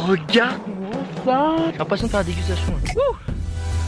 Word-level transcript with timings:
Regarde-moi 0.06 0.92
ça 1.24 1.56
J'ai 1.72 1.78
l'impression 1.78 2.06
de 2.06 2.10
faire 2.12 2.20
la 2.20 2.24
dégustation. 2.24 2.72
Ouh 2.96 3.16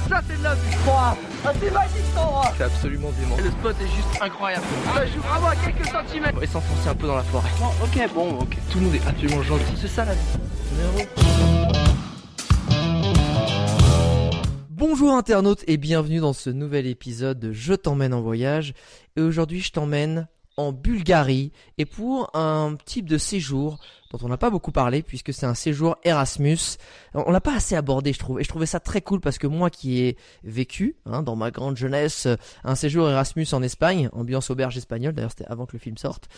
ça 0.08 0.22
c'est 0.26 0.38
de 0.38 0.42
la 0.42 0.54
vue 0.54 0.74
Ah 0.88 1.14
c'est 1.60 1.70
magique 1.70 1.96
cet 2.08 2.16
endroit 2.18 2.50
C'est 2.56 2.64
absolument 2.64 3.10
dément. 3.20 3.36
Le 3.36 3.50
spot 3.50 3.76
est 3.78 3.94
juste 3.94 4.22
incroyable. 4.22 4.64
Ça 4.94 5.04
joue 5.06 5.20
vraiment 5.20 5.48
à 5.48 5.56
quelques 5.56 5.86
centimètres. 5.86 6.34
On 6.36 6.40
va 6.40 6.46
s'enfoncer 6.46 6.88
un 6.88 6.94
peu 6.94 7.06
dans 7.06 7.16
la 7.16 7.22
forêt. 7.24 7.50
ok, 7.82 8.08
bon, 8.14 8.38
ok. 8.40 8.56
Tout 8.70 8.78
le 8.78 8.84
monde 8.86 8.94
est 8.94 9.06
absolument 9.06 9.42
gentil. 9.42 9.74
C'est 9.76 9.88
ça 9.88 10.06
la 10.06 10.14
vie. 10.14 10.38
Bonjour 14.78 15.12
internautes 15.12 15.64
et 15.66 15.76
bienvenue 15.76 16.20
dans 16.20 16.32
ce 16.32 16.50
nouvel 16.50 16.86
épisode 16.86 17.40
de 17.40 17.50
Je 17.50 17.74
t'emmène 17.74 18.14
en 18.14 18.20
voyage. 18.20 18.74
Et 19.16 19.20
aujourd'hui 19.20 19.58
je 19.60 19.72
t'emmène 19.72 20.28
en 20.56 20.70
Bulgarie 20.70 21.50
et 21.78 21.84
pour 21.84 22.30
un 22.36 22.76
type 22.84 23.08
de 23.08 23.18
séjour 23.18 23.80
dont 24.12 24.18
on 24.22 24.28
n'a 24.28 24.36
pas 24.36 24.50
beaucoup 24.50 24.70
parlé 24.70 25.02
puisque 25.02 25.32
c'est 25.32 25.46
un 25.46 25.56
séjour 25.56 25.96
Erasmus. 26.04 26.78
On 27.14 27.32
l'a 27.32 27.40
pas 27.40 27.56
assez 27.56 27.74
abordé 27.74 28.12
je 28.12 28.20
trouve 28.20 28.38
et 28.38 28.44
je 28.44 28.48
trouvais 28.48 28.66
ça 28.66 28.78
très 28.78 29.00
cool 29.00 29.20
parce 29.20 29.38
que 29.38 29.48
moi 29.48 29.68
qui 29.68 29.98
ai 29.98 30.16
vécu 30.44 30.94
hein, 31.06 31.24
dans 31.24 31.34
ma 31.34 31.50
grande 31.50 31.76
jeunesse 31.76 32.28
un 32.62 32.76
séjour 32.76 33.10
Erasmus 33.10 33.48
en 33.50 33.64
Espagne, 33.64 34.08
ambiance 34.12 34.48
auberge 34.48 34.76
espagnole, 34.76 35.12
d'ailleurs 35.12 35.32
c'était 35.32 35.50
avant 35.50 35.66
que 35.66 35.72
le 35.72 35.80
film 35.80 35.98
sorte, 35.98 36.28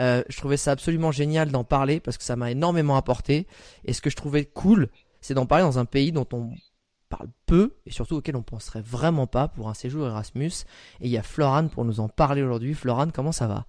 euh, 0.00 0.24
je 0.28 0.36
trouvais 0.36 0.56
ça 0.56 0.72
absolument 0.72 1.12
génial 1.12 1.52
d'en 1.52 1.62
parler 1.62 2.00
parce 2.00 2.18
que 2.18 2.24
ça 2.24 2.34
m'a 2.34 2.50
énormément 2.50 2.96
apporté 2.96 3.46
et 3.84 3.92
ce 3.92 4.00
que 4.02 4.10
je 4.10 4.16
trouvais 4.16 4.46
cool 4.46 4.88
c'est 5.20 5.34
d'en 5.34 5.46
parler 5.46 5.62
dans 5.62 5.78
un 5.78 5.84
pays 5.84 6.10
dont 6.10 6.26
on 6.32 6.50
parle 7.16 7.28
peu 7.46 7.74
et 7.86 7.90
surtout 7.90 8.16
auquel 8.16 8.36
on 8.36 8.42
penserait 8.42 8.80
vraiment 8.80 9.26
pas 9.26 9.48
pour 9.48 9.68
un 9.68 9.74
séjour 9.74 10.06
Erasmus. 10.06 10.50
Et 11.00 11.06
il 11.06 11.10
y 11.10 11.18
a 11.18 11.22
Florane 11.22 11.70
pour 11.70 11.84
nous 11.84 12.00
en 12.00 12.08
parler 12.08 12.42
aujourd'hui. 12.42 12.74
Florane, 12.74 13.12
comment 13.12 13.32
ça 13.32 13.46
va? 13.46 13.66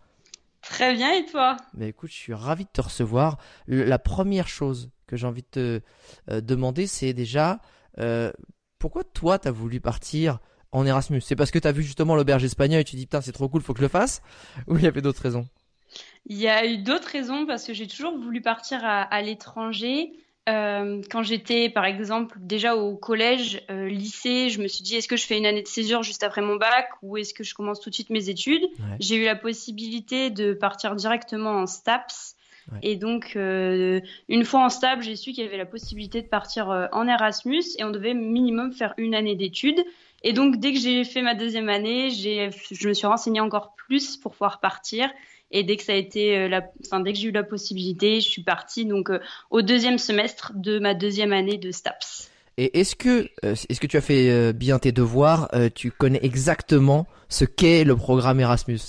Très 0.62 0.96
bien 0.96 1.14
et 1.14 1.26
toi? 1.26 1.58
Mais 1.76 1.90
écoute, 1.90 2.10
je 2.10 2.16
suis 2.16 2.34
ravi 2.34 2.66
de 2.66 2.70
te 2.70 2.82
recevoir. 2.82 3.38
La 3.68 4.00
première 4.00 4.48
chose 4.48 4.90
que 5.06 5.16
j'ai 5.16 5.28
envie 5.28 5.44
de 5.44 5.48
te 5.52 5.82
euh, 6.32 6.42
demander, 6.42 6.88
c'est 6.88 7.14
déjà 7.14 7.60
euh, 8.00 8.32
pourquoi 8.80 9.04
toi 9.04 9.38
tu 9.38 9.48
as 9.48 9.52
voulu 9.52 9.80
partir 9.80 10.40
en 10.72 10.86
Erasmus? 10.86 11.22
C'est 11.22 11.36
parce 11.36 11.52
que 11.52 11.60
tu 11.60 11.68
as 11.68 11.72
vu 11.72 11.84
justement 11.84 12.16
l'auberge 12.16 12.44
espagnole 12.44 12.82
et 12.82 12.84
tu 12.84 12.96
dis 12.96 13.06
putain 13.06 13.22
c'est 13.22 13.32
trop 13.32 13.48
cool, 13.48 13.62
faut 13.62 13.74
que 13.74 13.80
je 13.80 13.84
le 13.86 13.90
fasse? 13.90 14.24
Ou 14.68 14.78
il 14.78 14.84
y 14.84 14.88
avait 14.88 15.02
d'autres 15.02 15.22
raisons? 15.22 15.48
Il 16.26 16.38
y 16.38 16.48
a 16.48 16.66
eu 16.66 16.80
d'autres 16.80 17.10
raisons 17.10 17.46
parce 17.46 17.66
que 17.66 17.74
j'ai 17.74 17.86
toujours 17.86 18.18
voulu 18.18 18.42
partir 18.42 18.80
à 18.84 19.22
l'étranger. 19.22 20.12
Euh, 20.48 21.02
quand 21.10 21.24
j'étais, 21.24 21.70
par 21.70 21.86
exemple, 21.86 22.38
déjà 22.40 22.76
au 22.76 22.96
collège, 22.96 23.64
euh, 23.72 23.88
lycée, 23.88 24.50
je 24.50 24.62
me 24.62 24.68
suis 24.68 24.84
dit 24.84 24.96
est-ce 24.96 25.08
que 25.08 25.18
je 25.18 25.26
fais 25.26 25.38
une 25.38 25.46
année 25.46 25.64
de 25.64 25.68
césure 25.68 26.04
juste 26.04 26.22
après 26.22 26.42
mon 26.42 26.56
bac 26.56 26.88
ou 27.02 27.18
est-ce 27.18 27.34
que 27.34 27.44
je 27.44 27.56
commence 27.56 27.80
tout 27.80 27.90
de 27.90 27.96
suite 27.96 28.12
mes 28.12 28.30
études 28.30 28.64
J'ai 29.00 29.16
eu 29.16 29.26
la 29.26 29.36
possibilité 29.36 30.30
de 30.30 30.54
partir 30.54 30.96
directement 30.96 31.52
en 31.52 31.66
STAPS. 31.66 32.36
Et 32.82 32.96
donc, 32.96 33.34
euh, 33.36 34.02
une 34.28 34.44
fois 34.44 34.66
en 34.66 34.70
STAPS, 34.70 35.04
j'ai 35.04 35.16
su 35.16 35.34
qu'il 35.34 35.44
y 35.44 35.48
avait 35.48 35.58
la 35.58 35.68
possibilité 35.68 36.22
de 36.24 36.28
partir 36.28 36.90
en 36.92 37.08
Erasmus 37.08 37.64
et 37.78 37.84
on 37.84 37.92
devait 37.92 38.16
minimum 38.16 38.72
faire 38.72 38.94
une 38.98 39.14
année 39.14 39.36
d'études. 39.36 39.84
Et 40.24 40.34
donc, 40.34 40.58
dès 40.58 40.74
que 40.74 40.80
j'ai 40.80 41.04
fait 41.04 41.22
ma 41.22 41.36
deuxième 41.36 41.70
année, 41.70 42.10
je 42.10 42.88
me 42.88 42.94
suis 42.94 43.08
renseignée 43.08 43.40
encore 43.40 43.76
plus 43.76 44.18
pour 44.18 44.32
pouvoir 44.32 44.60
partir. 44.60 45.10
Et 45.56 45.64
dès 45.64 45.78
que 45.78 45.84
ça 45.84 45.94
a 45.94 45.96
été, 45.96 46.38
euh, 46.38 46.48
la, 46.50 46.70
enfin, 46.86 47.00
dès 47.00 47.14
que 47.14 47.18
j'ai 47.18 47.30
eu 47.30 47.32
la 47.32 47.44
possibilité, 47.44 48.20
je 48.20 48.28
suis 48.28 48.44
partie 48.44 48.86
donc 48.86 49.10
euh, 49.10 49.22
au 49.52 49.62
deuxième 49.62 49.98
semestre 49.98 50.52
de 50.54 50.80
ma 50.80 50.94
deuxième 50.94 51.32
année 51.32 51.58
de 51.58 51.72
STAPS. 51.72 52.30
Et 52.58 52.82
est-ce 52.82 52.98
que, 52.98 53.30
euh, 53.46 53.56
est-ce 53.70 53.80
que 53.80 53.88
tu 53.88 53.96
as 53.96 54.02
fait 54.02 54.52
bien 54.52 54.80
tes 54.80 54.92
devoirs 54.92 55.50
Tu 55.74 55.92
connais 55.92 56.20
exactement 56.24 57.08
ce 57.30 57.46
qu'est 57.46 57.86
le 57.86 57.96
programme 57.96 58.42
Erasmus? 58.42 58.80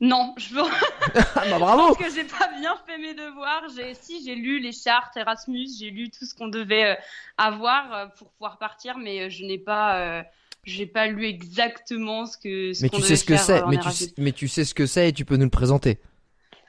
Non, 0.00 0.32
je 0.36 0.54
veux. 0.54 0.62
ah 1.16 1.44
bah 1.50 1.58
bravo. 1.58 1.94
Parce 1.98 2.08
que 2.08 2.14
j'ai 2.14 2.24
pas 2.24 2.50
bien 2.60 2.76
fait 2.86 2.98
mes 2.98 3.14
devoirs. 3.14 3.64
J'ai, 3.74 3.94
si 3.94 4.24
j'ai 4.24 4.36
lu 4.36 4.60
les 4.60 4.72
chartes 4.72 5.16
Erasmus, 5.16 5.70
j'ai 5.76 5.90
lu 5.90 6.08
tout 6.08 6.24
ce 6.24 6.36
qu'on 6.36 6.48
devait 6.48 6.96
avoir 7.36 8.12
pour 8.14 8.30
pouvoir 8.30 8.58
partir, 8.58 8.96
mais 8.96 9.28
je 9.28 9.44
n'ai 9.44 9.58
pas 9.58 10.24
j'ai 10.64 10.86
pas 10.86 11.06
lu 11.06 11.26
exactement 11.26 12.26
ce 12.26 12.38
que. 12.38 12.72
Ce 12.72 12.82
mais 12.82 12.88
tu 12.88 13.02
sais 13.02 13.16
ce 13.16 13.24
que 13.24 13.36
c'est. 13.36 13.64
Mais 13.66 13.78
tu, 13.78 13.88
mais 14.18 14.32
tu 14.32 14.48
sais 14.48 14.64
ce 14.64 14.74
que 14.74 14.86
c'est 14.86 15.08
et 15.08 15.12
tu 15.12 15.24
peux 15.24 15.36
nous 15.36 15.44
le 15.44 15.50
présenter. 15.50 15.98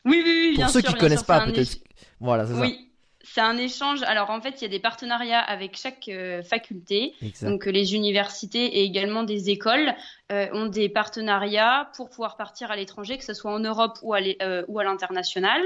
Oui, 0.06 0.22
oui, 0.24 0.32
oui. 0.32 0.50
Pour 0.50 0.58
bien 0.58 0.68
ceux 0.68 0.82
sûr, 0.82 0.94
qui 0.94 0.96
connaissent 0.96 1.24
pas, 1.24 1.46
peut-être. 1.46 1.78
Voilà, 2.20 2.46
c'est 2.46 2.54
oui. 2.54 2.86
C'est 3.28 3.42
un 3.42 3.58
échange. 3.58 4.04
Alors 4.04 4.30
en 4.30 4.40
fait, 4.40 4.62
il 4.62 4.62
y 4.62 4.66
a 4.66 4.70
des 4.70 4.80
partenariats 4.80 5.40
avec 5.40 5.76
chaque 5.76 6.08
euh, 6.10 6.44
faculté. 6.44 7.14
Donc 7.42 7.66
les 7.66 7.96
universités 7.96 8.66
et 8.66 8.84
également 8.84 9.24
des 9.24 9.50
écoles 9.50 9.94
euh, 10.32 10.48
ont 10.54 10.68
des 10.68 10.90
partenariats 10.90 11.90
pour 11.98 12.10
pouvoir 12.10 12.38
partir 12.38 12.70
à 12.70 12.76
l'étranger, 12.76 13.18
que 13.18 13.26
ce 13.26 13.34
soit 13.34 13.52
en 13.52 13.60
Europe 13.60 13.98
ou 14.04 14.14
à 14.14 14.20
euh, 14.42 14.64
l'international. 14.70 15.62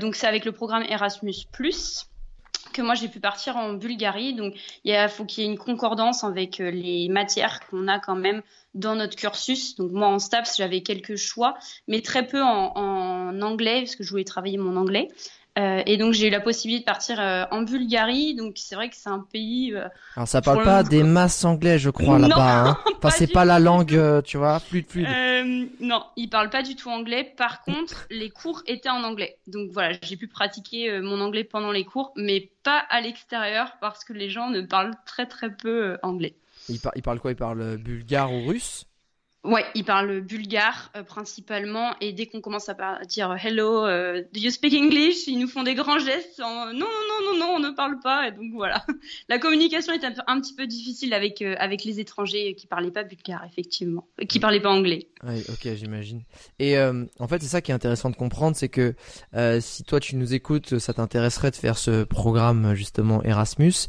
donc 0.00 0.16
c'est 0.16 0.26
avec 0.26 0.44
le 0.44 0.52
programme 0.52 0.82
Erasmus+ 0.82 1.46
que 2.72 2.82
moi 2.82 2.94
j'ai 2.94 3.08
pu 3.08 3.20
partir 3.20 3.56
en 3.56 3.74
Bulgarie. 3.74 4.34
Donc 4.34 4.54
il 4.84 5.08
faut 5.08 5.24
qu'il 5.24 5.44
y 5.44 5.46
ait 5.46 5.50
une 5.50 5.58
concordance 5.58 6.24
avec 6.24 6.60
euh, 6.60 6.70
les 6.70 7.08
matières 7.08 7.60
qu'on 7.68 7.88
a 7.88 7.98
quand 7.98 8.16
même 8.16 8.42
dans 8.74 8.94
notre 8.94 9.16
cursus. 9.16 9.76
Donc 9.76 9.92
moi 9.92 10.08
en 10.08 10.18
STAPS 10.18 10.56
j'avais 10.56 10.82
quelques 10.82 11.16
choix, 11.16 11.54
mais 11.88 12.00
très 12.00 12.26
peu 12.26 12.42
en, 12.42 12.72
en 12.76 13.42
anglais 13.42 13.80
parce 13.80 13.96
que 13.96 14.04
je 14.04 14.10
voulais 14.10 14.24
travailler 14.24 14.58
mon 14.58 14.76
anglais. 14.76 15.08
Euh, 15.58 15.82
et 15.84 15.98
donc 15.98 16.14
j'ai 16.14 16.28
eu 16.28 16.30
la 16.30 16.40
possibilité 16.40 16.80
de 16.80 16.86
partir 16.86 17.20
euh, 17.20 17.44
en 17.50 17.60
Bulgarie, 17.60 18.34
donc 18.34 18.54
c'est 18.56 18.74
vrai 18.74 18.88
que 18.88 18.96
c'est 18.96 19.10
un 19.10 19.18
pays. 19.18 19.74
Euh, 19.74 19.86
Alors 20.16 20.26
ça 20.26 20.40
parle 20.40 20.64
pas 20.64 20.82
des 20.82 21.02
masses 21.02 21.44
anglais, 21.44 21.78
je 21.78 21.90
crois 21.90 22.18
là-bas. 22.18 22.42
Hein. 22.52 22.76
Enfin 22.98 23.10
c'est 23.10 23.32
pas 23.32 23.44
la 23.44 23.58
langue, 23.58 24.22
tu 24.24 24.36
vois, 24.36 24.60
fluide, 24.60 24.86
fluide. 24.88 25.08
non, 25.80 26.04
ils 26.16 26.28
parlent 26.28 26.50
pas 26.50 26.62
du 26.62 26.76
tout 26.76 26.90
anglais. 26.90 27.34
Par 27.36 27.62
contre, 27.62 28.06
les 28.10 28.30
cours 28.30 28.62
étaient 28.66 28.88
en 28.88 29.02
anglais, 29.04 29.38
donc 29.46 29.70
voilà, 29.72 29.96
j'ai 30.02 30.16
pu 30.16 30.28
pratiquer 30.28 31.00
mon 31.00 31.20
anglais 31.20 31.44
pendant 31.44 31.72
les 31.72 31.84
cours, 31.84 32.12
mais 32.16 32.50
pas 32.62 32.84
à 32.88 33.00
l'extérieur 33.00 33.76
parce 33.80 34.04
que 34.04 34.12
les 34.12 34.30
gens 34.30 34.50
ne 34.50 34.62
parlent 34.62 34.94
très 35.06 35.26
très 35.26 35.50
peu 35.50 35.98
anglais. 36.02 36.34
Ils, 36.68 36.80
ils 36.94 37.02
parlent 37.02 37.20
quoi? 37.20 37.32
Ils 37.32 37.36
parlent 37.36 37.76
bulgare 37.76 38.32
ou 38.32 38.46
russe? 38.46 38.86
Ouais, 39.44 39.64
il 39.74 39.84
parle 39.84 40.20
bulgare 40.20 40.92
euh, 40.94 41.02
principalement 41.02 41.96
et 42.00 42.12
dès 42.12 42.26
qu'on 42.26 42.40
commence 42.40 42.68
à 42.68 42.76
dire 43.08 43.36
hello, 43.42 43.84
euh, 43.84 44.22
do 44.32 44.40
you 44.40 44.50
speak 44.50 44.72
English, 44.72 45.26
ils 45.26 45.36
nous 45.36 45.48
font 45.48 45.64
des 45.64 45.74
grands 45.74 45.98
gestes 45.98 46.40
en 46.40 46.66
non 46.66 46.86
non 46.86 47.32
non 47.32 47.38
non 47.38 47.54
on 47.56 47.58
ne 47.58 47.70
parle 47.70 47.98
pas 47.98 48.28
et 48.28 48.30
donc 48.30 48.52
voilà. 48.54 48.86
La 49.28 49.40
communication 49.40 49.92
est 49.94 50.04
un, 50.04 50.40
petit 50.40 50.54
peu 50.54 50.68
difficile 50.68 51.12
avec 51.12 51.42
euh, 51.42 51.56
avec 51.58 51.82
les 51.82 51.98
étrangers 51.98 52.54
qui 52.54 52.68
parlaient 52.68 52.92
pas 52.92 53.02
bulgare 53.02 53.44
effectivement, 53.44 54.06
qui 54.28 54.38
parlaient 54.38 54.60
pas 54.60 54.70
anglais. 54.70 55.08
Ouais, 55.24 55.42
ok, 55.48 55.74
j'imagine. 55.74 56.22
Et 56.60 56.76
en 56.78 57.28
fait, 57.28 57.40
c'est 57.42 57.48
ça 57.48 57.60
qui 57.60 57.70
est 57.70 57.74
intéressant 57.74 58.10
de 58.10 58.16
comprendre, 58.16 58.56
c'est 58.56 58.68
que 58.68 58.94
si 59.60 59.84
toi 59.84 60.00
tu 60.00 60.16
nous 60.16 60.34
écoutes, 60.34 60.78
ça 60.78 60.94
t'intéresserait 60.94 61.52
de 61.52 61.56
faire 61.56 61.78
ce 61.78 62.02
programme 62.02 62.74
justement 62.74 63.22
Erasmus. 63.22 63.88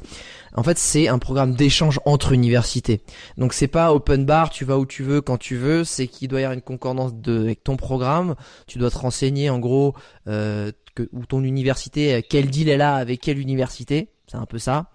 En 0.56 0.62
fait, 0.62 0.78
c'est 0.78 1.08
un 1.08 1.18
programme 1.18 1.56
d'échange 1.56 2.00
entre 2.06 2.34
universités. 2.34 3.02
Donc 3.38 3.54
c'est 3.54 3.68
pas 3.68 3.94
open 3.94 4.26
bar, 4.26 4.52
tu 4.52 4.64
vas 4.66 4.78
où 4.78 4.86
tu 4.86 5.02
veux 5.02 5.22
quand 5.22 5.43
tu 5.44 5.58
veux, 5.58 5.84
c'est 5.84 6.08
qu'il 6.08 6.30
doit 6.30 6.40
y 6.40 6.44
avoir 6.46 6.54
une 6.54 6.62
concordance 6.62 7.14
de, 7.14 7.38
avec 7.42 7.66
ton 7.66 7.76
programme. 7.76 8.36
Tu 8.66 8.80
dois 8.80 8.90
te 8.90 8.98
renseigner 8.98 9.50
en 9.50 9.60
gros 9.60 9.94
euh, 10.28 10.72
que, 10.96 11.10
ou 11.12 11.26
ton 11.26 11.44
université, 11.44 12.14
euh, 12.14 12.22
quel 12.28 12.50
deal 12.50 12.70
elle 12.70 12.82
a 12.82 12.96
avec 12.96 13.20
quelle 13.20 13.40
université. 13.40 14.14
C'est 14.28 14.38
un 14.38 14.46
peu 14.46 14.58
ça. 14.58 14.90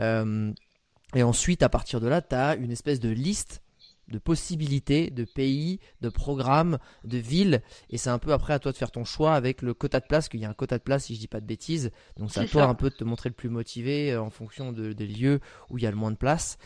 Euh, 0.00 0.52
et 1.14 1.22
ensuite, 1.22 1.62
à 1.62 1.68
partir 1.68 2.00
de 2.00 2.08
là, 2.08 2.22
tu 2.22 2.34
as 2.34 2.54
une 2.54 2.70
espèce 2.70 2.98
de 2.98 3.10
liste 3.10 3.60
de 4.08 4.18
possibilités, 4.18 5.10
de 5.10 5.24
pays, 5.24 5.80
de 6.00 6.08
programmes, 6.08 6.78
de 7.04 7.18
villes. 7.18 7.62
Et 7.90 7.98
c'est 7.98 8.10
un 8.10 8.18
peu 8.18 8.32
après 8.32 8.54
à 8.54 8.58
toi 8.58 8.72
de 8.72 8.76
faire 8.78 8.90
ton 8.90 9.04
choix 9.04 9.34
avec 9.34 9.60
le 9.60 9.74
quota 9.74 10.00
de 10.00 10.06
place, 10.06 10.30
qu'il 10.30 10.40
y 10.40 10.46
a 10.46 10.48
un 10.48 10.54
quota 10.54 10.78
de 10.78 10.82
place 10.82 11.04
si 11.04 11.14
je 11.14 11.20
dis 11.20 11.28
pas 11.28 11.40
de 11.40 11.46
bêtises. 11.46 11.92
Donc 12.16 12.32
c'est 12.32 12.40
à 12.40 12.46
toi 12.46 12.64
un 12.64 12.74
peu 12.74 12.88
de 12.88 12.94
te 12.96 13.04
montrer 13.04 13.28
le 13.28 13.34
plus 13.34 13.50
motivé 13.50 14.16
en 14.16 14.30
fonction 14.30 14.72
des 14.72 15.06
lieux 15.06 15.40
où 15.68 15.76
il 15.76 15.84
y 15.84 15.86
a 15.86 15.90
le 15.90 15.96
moins 15.96 16.10
de 16.10 16.16
place. 16.16 16.56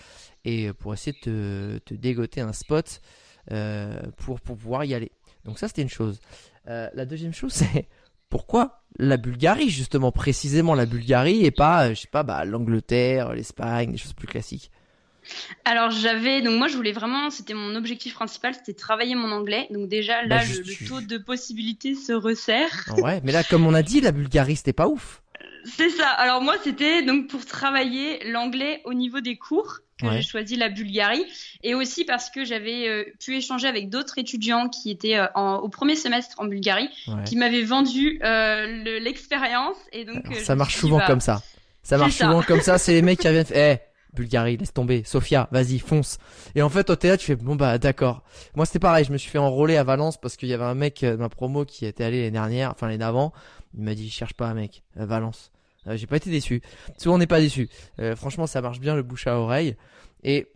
Et 0.44 0.72
pour 0.72 0.94
essayer 0.94 1.12
de 1.12 1.80
te, 1.84 1.94
te 1.94 1.94
dégoter 1.94 2.40
un 2.40 2.52
spot 2.52 3.02
pour, 3.48 4.40
pour 4.40 4.56
pouvoir 4.56 4.84
y 4.84 4.94
aller. 4.94 5.12
Donc 5.44 5.58
ça, 5.58 5.68
c'était 5.68 5.82
une 5.82 5.88
chose. 5.88 6.20
Euh, 6.68 6.88
la 6.94 7.04
deuxième 7.04 7.34
chose, 7.34 7.52
c'est 7.54 7.86
pourquoi 8.30 8.82
la 8.98 9.16
Bulgarie, 9.16 9.70
justement, 9.70 10.12
précisément 10.12 10.74
la 10.74 10.86
Bulgarie, 10.86 11.44
et 11.44 11.50
pas, 11.50 11.86
euh, 11.86 11.94
je 11.94 12.00
sais 12.00 12.08
pas, 12.08 12.22
bah, 12.22 12.44
l'Angleterre, 12.44 13.32
l'Espagne, 13.32 13.92
des 13.92 13.98
choses 13.98 14.12
plus 14.12 14.26
classiques 14.26 14.70
Alors 15.64 15.90
j'avais 15.90 16.42
donc 16.42 16.58
moi 16.58 16.68
je 16.68 16.76
voulais 16.76 16.92
vraiment 16.92 17.30
c'était 17.30 17.54
mon 17.54 17.74
objectif 17.76 18.12
principal 18.12 18.54
c'était 18.54 18.74
travailler 18.74 19.14
mon 19.14 19.32
anglais 19.32 19.66
donc 19.70 19.88
déjà 19.88 20.22
là 20.22 20.40
bah, 20.40 20.42
le, 20.44 20.86
taux 20.86 21.00
de 21.00 21.16
possibilité 21.16 21.94
se 21.94 22.12
resserre. 22.12 22.92
Ouais 22.98 23.22
mais 23.24 23.32
là 23.32 23.42
comme 23.42 23.66
on 23.66 23.72
a 23.72 23.82
dit 23.82 24.02
la 24.02 24.12
Bulgarie 24.12 24.56
c'était 24.56 24.74
pas 24.74 24.86
ouf. 24.86 25.22
C'est 25.64 25.88
ça. 25.88 26.08
Alors 26.08 26.42
moi 26.42 26.56
c'était 26.62 27.02
donc 27.02 27.28
pour 27.28 27.46
travailler 27.46 28.22
l'anglais 28.30 28.82
au 28.84 28.92
niveau 28.92 29.20
des 29.20 29.38
cours 29.38 29.78
que 30.00 30.10
j'ai 30.10 30.22
choisi 30.22 30.56
la 30.56 30.68
Bulgarie 30.68 31.24
et 31.62 31.74
aussi 31.74 32.04
parce 32.04 32.30
que 32.30 32.44
j'avais 32.44 32.88
euh, 32.88 33.04
pu 33.20 33.36
échanger 33.36 33.66
avec 33.66 33.90
d'autres 33.90 34.18
étudiants 34.18 34.68
qui 34.68 34.90
étaient 34.90 35.16
euh, 35.16 35.26
au 35.34 35.68
premier 35.68 35.96
semestre 35.96 36.40
en 36.40 36.46
Bulgarie 36.46 36.88
qui 37.24 37.36
m'avaient 37.36 37.62
vendu 37.62 38.20
euh, 38.24 38.98
l'expérience 39.00 39.76
et 39.92 40.04
donc 40.04 40.24
ça 40.42 40.54
marche 40.56 40.76
souvent 40.76 40.98
bah, 40.98 41.06
comme 41.06 41.20
ça. 41.20 41.42
Ça 41.82 41.98
marche 41.98 42.16
souvent 42.16 42.42
comme 42.42 42.60
ça, 42.60 42.78
c'est 42.78 42.92
les 42.92 43.02
mecs 43.02 43.20
qui 43.20 43.28
reviennent 43.28 43.44
eh 43.54 43.78
Bulgarie, 44.14 44.56
laisse 44.56 44.72
tomber. 44.72 45.02
Sofia, 45.04 45.48
vas-y, 45.50 45.80
fonce. 45.80 46.18
Et 46.54 46.62
en 46.62 46.68
fait, 46.68 46.88
au 46.88 46.94
théâtre, 46.94 47.20
tu 47.20 47.26
fais, 47.26 47.36
bon 47.36 47.56
bah 47.56 47.78
d'accord. 47.78 48.22
Moi, 48.54 48.64
c'était 48.64 48.78
pareil. 48.78 49.04
Je 49.04 49.12
me 49.12 49.18
suis 49.18 49.28
fait 49.28 49.38
enrôler 49.38 49.76
à 49.76 49.82
Valence 49.82 50.20
parce 50.20 50.36
qu'il 50.36 50.48
y 50.48 50.54
avait 50.54 50.62
un 50.62 50.76
mec 50.76 51.00
de 51.00 51.16
ma 51.16 51.28
promo 51.28 51.64
qui 51.64 51.84
était 51.84 52.04
allé 52.04 52.18
l'année 52.18 52.30
dernière, 52.30 52.70
enfin 52.70 52.86
l'année 52.86 52.98
d'avant. 52.98 53.32
Il 53.76 53.82
m'a 53.82 53.94
dit, 53.94 54.08
cherche 54.08 54.34
pas 54.34 54.46
un 54.46 54.54
mec, 54.54 54.84
à 54.96 55.04
Valence. 55.04 55.50
Euh, 55.86 55.96
j'ai 55.96 56.06
pas 56.06 56.16
été 56.16 56.30
déçu. 56.30 56.62
Souvent, 56.98 57.16
on 57.16 57.18
n'est 57.18 57.26
pas 57.26 57.40
déçu. 57.40 57.68
Euh, 57.98 58.16
franchement, 58.16 58.46
ça 58.46 58.60
marche 58.60 58.80
bien 58.80 58.94
le 58.94 59.02
bouche 59.02 59.26
à 59.26 59.38
oreille. 59.38 59.76
Et 60.22 60.46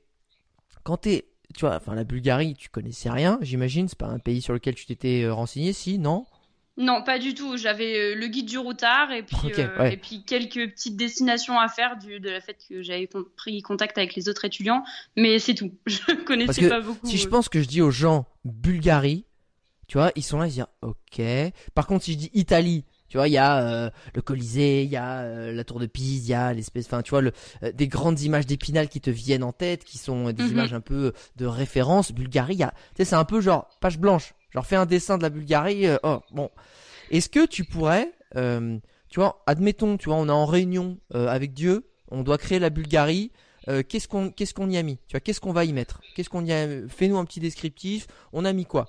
quand 0.85 0.99
t'es, 0.99 1.27
tu 1.55 1.61
vois, 1.61 1.77
enfin 1.77 1.95
la 1.95 2.05
Bulgarie, 2.05 2.55
tu 2.55 2.69
connaissais 2.69 3.11
rien, 3.11 3.39
j'imagine. 3.43 3.89
C'est 3.89 3.99
pas 3.99 4.07
un 4.07 4.19
pays 4.19 4.41
sur 4.41 4.53
lequel 4.53 4.75
tu 4.75 4.87
t'étais 4.87 5.23
euh, 5.25 5.33
renseigné, 5.33 5.73
si, 5.73 5.99
non? 5.99 6.27
Non, 6.77 7.03
pas 7.03 7.19
du 7.19 7.35
tout. 7.35 7.57
J'avais 7.57 8.15
le 8.15 8.29
guide 8.29 8.47
du 8.47 8.57
routard 8.57 9.11
et 9.11 9.25
puis, 9.25 9.37
et 9.91 9.97
puis 9.97 10.23
quelques 10.25 10.71
petites 10.71 10.97
destinations 10.97 11.59
à 11.59 11.69
faire 11.69 11.99
du, 11.99 12.21
de 12.21 12.31
la 12.31 12.41
fait 12.41 12.57
que 12.69 12.83
j'avais 12.83 13.09
pris 13.37 13.61
contact 13.63 13.99
avec 13.99 14.15
les 14.15 14.29
autres 14.29 14.45
étudiants, 14.45 14.85
mais 15.17 15.41
c'est 15.41 15.55
tout. 15.55 15.73
Je 15.87 16.15
connaissais 16.25 16.69
pas 16.69 16.81
beaucoup. 16.81 17.05
Si 17.05 17.19
je 17.19 17.27
pense 17.27 17.49
que 17.49 17.61
je 17.61 17.67
dis 17.67 17.83
aux 17.83 17.91
gens 17.91 18.27
Bulgarie, 18.45 19.25
tu 19.89 19.97
vois, 19.99 20.13
ils 20.15 20.23
sont 20.23 20.39
là, 20.39 20.47
ils 20.47 20.51
disent 20.53 20.67
ok. 20.83 21.23
Par 21.75 21.87
contre, 21.87 22.05
si 22.05 22.13
je 22.13 22.19
dis 22.19 22.31
Italie, 22.35 22.85
tu 23.09 23.17
vois, 23.17 23.29
il 23.29 23.33
y 23.33 23.39
a 23.39 23.59
euh, 23.63 23.91
le 24.15 24.23
Colisée, 24.23 24.83
il 24.83 24.91
y 24.91 24.97
a 24.97 25.21
euh, 25.21 25.53
la 25.53 25.65
Tour 25.65 25.81
de 25.81 25.87
Pise, 25.87 26.27
il 26.27 26.31
y 26.31 26.35
a 26.35 26.53
l'espèce, 26.53 26.87
enfin, 26.87 27.03
tu 27.03 27.11
vois, 27.11 27.23
le, 27.23 27.33
euh, 27.63 27.73
des 27.73 27.89
grandes 27.89 28.21
images 28.21 28.47
d'Épinal 28.47 28.89
qui 28.89 29.01
te 29.01 29.11
viennent 29.11 29.43
en 29.43 29.53
tête, 29.53 29.85
qui 29.85 29.99
sont 29.99 30.31
des 30.31 30.43
mhm. 30.43 30.51
images 30.51 30.75
un 30.75 30.81
peu 30.81 31.13
de 31.37 31.47
référence. 31.47 32.13
Bulgarie, 32.13 32.59
tu 32.59 32.65
sais, 32.97 33.05
c'est 33.05 33.17
un 33.17 33.25
peu 33.25 33.41
genre 33.41 33.69
page 33.81 33.99
blanche. 33.99 34.35
Genre, 34.51 34.67
fais 34.67 34.77
un 34.77 34.87
dessin 34.87 35.17
de 35.19 35.23
la 35.23 35.31
Bulgarie. 35.31 35.87
oh, 36.03 36.21
bon. 36.33 36.51
Est-ce 37.11 37.29
que 37.29 37.47
tu 37.47 37.65
pourrais, 37.65 38.13
tu 38.35 39.21
vois, 39.21 39.43
admettons, 39.47 39.97
tu 39.97 40.09
vois, 40.09 40.17
on 40.17 40.29
est 40.29 40.33
en 40.33 40.47
réunion 40.47 40.99
avec 41.13 41.55
Dieu, 41.55 41.89
on 42.11 42.23
doit 42.23 42.39
créer 42.39 42.59
la 42.59 42.71
Bulgarie. 42.71 43.31
qu'est-ce 43.89 44.09
qu'on 44.09 44.31
qu'est-ce 44.31 44.55
qu'on 44.55 44.69
y 44.69 44.77
a 44.77 44.83
mis? 44.83 44.99
Tu 45.07 45.13
vois, 45.13 45.21
qu'est-ce 45.21 45.41
qu'on 45.41 45.53
va 45.53 45.65
y 45.65 45.73
mettre? 45.73 46.01
Qu'est-ce 46.15 46.29
qu'on 46.31 46.45
y 46.45 46.53
a 46.53 46.67
Fais-nous 46.89 47.19
un 47.19 47.25
petit 47.25 47.41
descriptif. 47.41 48.07
On 48.33 48.45
a 48.45 48.53
mis 48.53 48.65
quoi? 48.65 48.89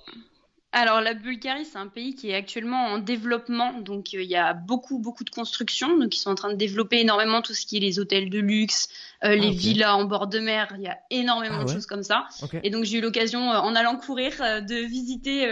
Alors 0.72 1.00
la 1.00 1.14
Bulgarie, 1.14 1.64
c'est 1.64 1.78
un 1.78 1.88
pays 1.88 2.14
qui 2.14 2.30
est 2.30 2.34
actuellement 2.34 2.86
en 2.86 2.98
développement, 2.98 3.72
donc 3.80 4.14
euh, 4.14 4.22
il 4.22 4.30
y 4.30 4.36
a 4.36 4.54
beaucoup 4.54 5.00
beaucoup 5.00 5.24
de 5.24 5.30
constructions, 5.30 5.98
donc 5.98 6.14
ils 6.14 6.20
sont 6.20 6.30
en 6.30 6.36
train 6.36 6.50
de 6.50 6.56
développer 6.56 7.00
énormément 7.00 7.42
tout 7.42 7.54
ce 7.54 7.66
qui 7.66 7.78
est 7.78 7.80
les 7.80 7.98
hôtels 7.98 8.30
de 8.30 8.38
luxe, 8.38 8.88
euh, 9.24 9.34
les 9.34 9.48
ah, 9.48 9.52
villas 9.52 9.96
en 9.96 10.04
bord 10.04 10.28
de 10.28 10.38
mer, 10.38 10.72
il 10.76 10.82
y 10.82 10.86
a 10.86 10.96
énormément 11.10 11.58
ah 11.62 11.64
de 11.64 11.72
choses 11.72 11.86
comme 11.86 12.04
ça. 12.04 12.28
Et 12.62 12.70
donc 12.70 12.84
j'ai 12.84 12.98
eu 12.98 13.00
l'occasion, 13.00 13.50
euh, 13.50 13.58
en 13.58 13.74
allant 13.74 13.96
courir, 13.96 14.32
de 14.38 14.86
visiter, 14.86 15.44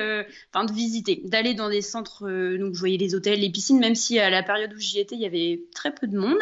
enfin 0.52 0.64
de 0.64 0.72
visiter, 0.72 1.20
d'aller 1.24 1.54
dans 1.54 1.68
des 1.68 1.82
centres, 1.82 2.22
donc 2.56 2.74
je 2.74 2.78
voyais 2.78 2.96
les 2.96 3.16
hôtels, 3.16 3.40
les 3.40 3.50
piscines, 3.50 3.80
même 3.80 3.96
si 3.96 4.20
à 4.20 4.30
la 4.30 4.44
période 4.44 4.72
où 4.72 4.78
j'y 4.78 5.00
étais, 5.00 5.16
il 5.16 5.20
y 5.20 5.26
avait 5.26 5.62
très 5.74 5.92
peu 5.92 6.06
de 6.06 6.16
monde. 6.16 6.38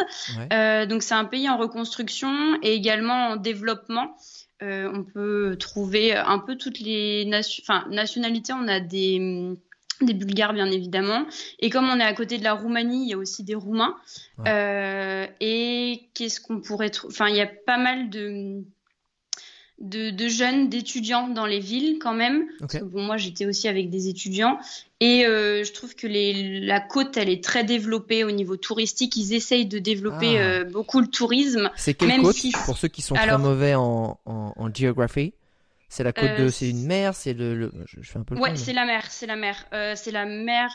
donc 0.88 1.02
c'est 1.02 1.14
un 1.14 1.24
pays 1.24 1.48
en 1.48 1.56
reconstruction 1.56 2.58
et 2.62 2.74
également 2.74 3.28
en 3.28 3.36
développement. 3.36 4.16
Euh, 4.62 4.90
on 4.92 5.04
peut 5.04 5.56
trouver 5.58 6.14
un 6.14 6.38
peu 6.38 6.56
toutes 6.56 6.80
les 6.80 7.24
nationalités. 7.24 8.52
On 8.52 8.68
a 8.68 8.80
des, 8.80 9.54
des 10.00 10.14
Bulgares, 10.14 10.54
bien 10.54 10.70
évidemment. 10.70 11.26
Et 11.58 11.70
comme 11.70 11.88
on 11.88 11.98
est 11.98 12.04
à 12.04 12.14
côté 12.14 12.38
de 12.38 12.44
la 12.44 12.54
Roumanie, 12.54 13.04
il 13.04 13.10
y 13.10 13.14
a 13.14 13.18
aussi 13.18 13.44
des 13.44 13.54
Roumains. 13.54 13.96
Euh, 14.46 15.26
et 15.40 16.08
qu'est-ce 16.14 16.40
qu'on 16.40 16.60
pourrait 16.60 16.90
trouver 16.90 17.12
Enfin, 17.12 17.28
il 17.28 17.36
y 17.36 17.40
a 17.40 17.46
pas 17.46 17.78
mal 17.78 18.10
de 18.10 18.64
de, 19.78 20.28
jeunes, 20.28 20.68
d'étudiants 20.68 21.28
dans 21.28 21.46
les 21.46 21.60
villes 21.60 21.98
quand 22.00 22.14
même. 22.14 22.46
bon, 22.82 23.02
moi, 23.02 23.16
j'étais 23.16 23.46
aussi 23.46 23.68
avec 23.68 23.90
des 23.90 24.08
étudiants. 24.08 24.58
Et 25.00 25.26
euh, 25.26 25.64
je 25.64 25.72
trouve 25.72 25.94
que 25.94 26.06
les, 26.06 26.60
la 26.60 26.80
côte, 26.80 27.16
elle 27.16 27.28
est 27.28 27.44
très 27.44 27.64
développée 27.64 28.24
au 28.24 28.30
niveau 28.30 28.56
touristique. 28.56 29.16
Ils 29.16 29.34
essayent 29.34 29.66
de 29.66 29.78
développer 29.78 30.38
ah. 30.38 30.42
euh, 30.42 30.64
beaucoup 30.64 31.00
le 31.00 31.08
tourisme. 31.08 31.70
C'est 31.76 31.94
quelle 31.94 32.22
côte 32.22 32.36
Pour 32.64 32.78
ceux 32.78 32.88
qui 32.88 33.02
sont 33.02 33.14
très 33.14 33.38
mauvais 33.38 33.74
en, 33.74 34.18
en, 34.24 34.52
en 34.56 34.74
géographie? 34.74 35.34
C'est 35.88 36.02
la 36.02 36.12
côte 36.12 36.36
de, 36.38 36.44
euh, 36.44 36.50
c'est 36.50 36.68
une 36.68 36.84
mer, 36.84 37.14
c'est 37.14 37.32
le, 37.32 37.70
je, 37.86 38.00
fais 38.02 38.18
un 38.18 38.24
peu. 38.24 38.34
ouais, 38.36 38.56
c'est 38.56 38.72
la 38.72 38.86
mer, 38.86 39.04
c'est 39.08 39.26
la 39.26 39.36
mer, 39.36 39.66
c'est 39.94 40.10
la 40.10 40.26
mer. 40.26 40.70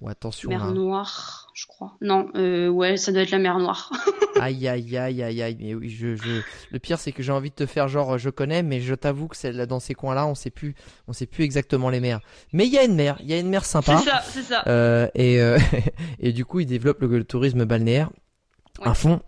Ou 0.00 0.08
attention. 0.08 0.48
Mer 0.48 0.70
Noire, 0.70 1.50
je 1.54 1.66
crois. 1.66 1.96
Non, 2.00 2.28
euh, 2.36 2.68
ouais, 2.68 2.96
ça 2.96 3.10
doit 3.10 3.22
être 3.22 3.32
la 3.32 3.38
mer 3.38 3.58
Noire. 3.58 3.90
aïe, 4.40 4.68
aïe, 4.68 4.96
aïe, 4.96 5.22
aïe, 5.22 5.42
aïe. 5.42 5.56
Mais 5.58 5.74
oui, 5.74 5.88
je, 5.88 6.14
je... 6.14 6.40
Le 6.70 6.78
pire, 6.78 7.00
c'est 7.00 7.10
que 7.10 7.22
j'ai 7.22 7.32
envie 7.32 7.50
de 7.50 7.54
te 7.56 7.66
faire 7.66 7.88
genre, 7.88 8.16
je 8.16 8.30
connais, 8.30 8.62
mais 8.62 8.80
je 8.80 8.94
t'avoue 8.94 9.26
que 9.26 9.36
c'est 9.36 9.52
dans 9.66 9.80
ces 9.80 9.94
coins-là, 9.94 10.26
on 10.26 10.36
sait 10.36 10.50
plus, 10.50 10.76
on 11.08 11.12
sait 11.12 11.26
plus 11.26 11.42
exactement 11.42 11.90
les 11.90 11.98
mers. 11.98 12.20
Mais 12.52 12.66
il 12.66 12.72
y 12.72 12.78
a 12.78 12.84
une 12.84 12.94
mer, 12.94 13.16
il 13.20 13.26
y 13.26 13.34
a 13.34 13.38
une 13.38 13.48
mer 13.48 13.64
sympa. 13.64 13.98
C'est 13.98 14.10
ça, 14.10 14.22
c'est 14.24 14.42
ça. 14.42 14.62
Euh, 14.68 15.08
et, 15.16 15.40
euh, 15.40 15.58
et 16.20 16.32
du 16.32 16.44
coup, 16.44 16.60
ils 16.60 16.66
développent 16.66 17.00
le, 17.00 17.24
tourisme 17.24 17.64
balnéaire 17.64 18.10
à 18.82 18.94
fond. 18.94 19.20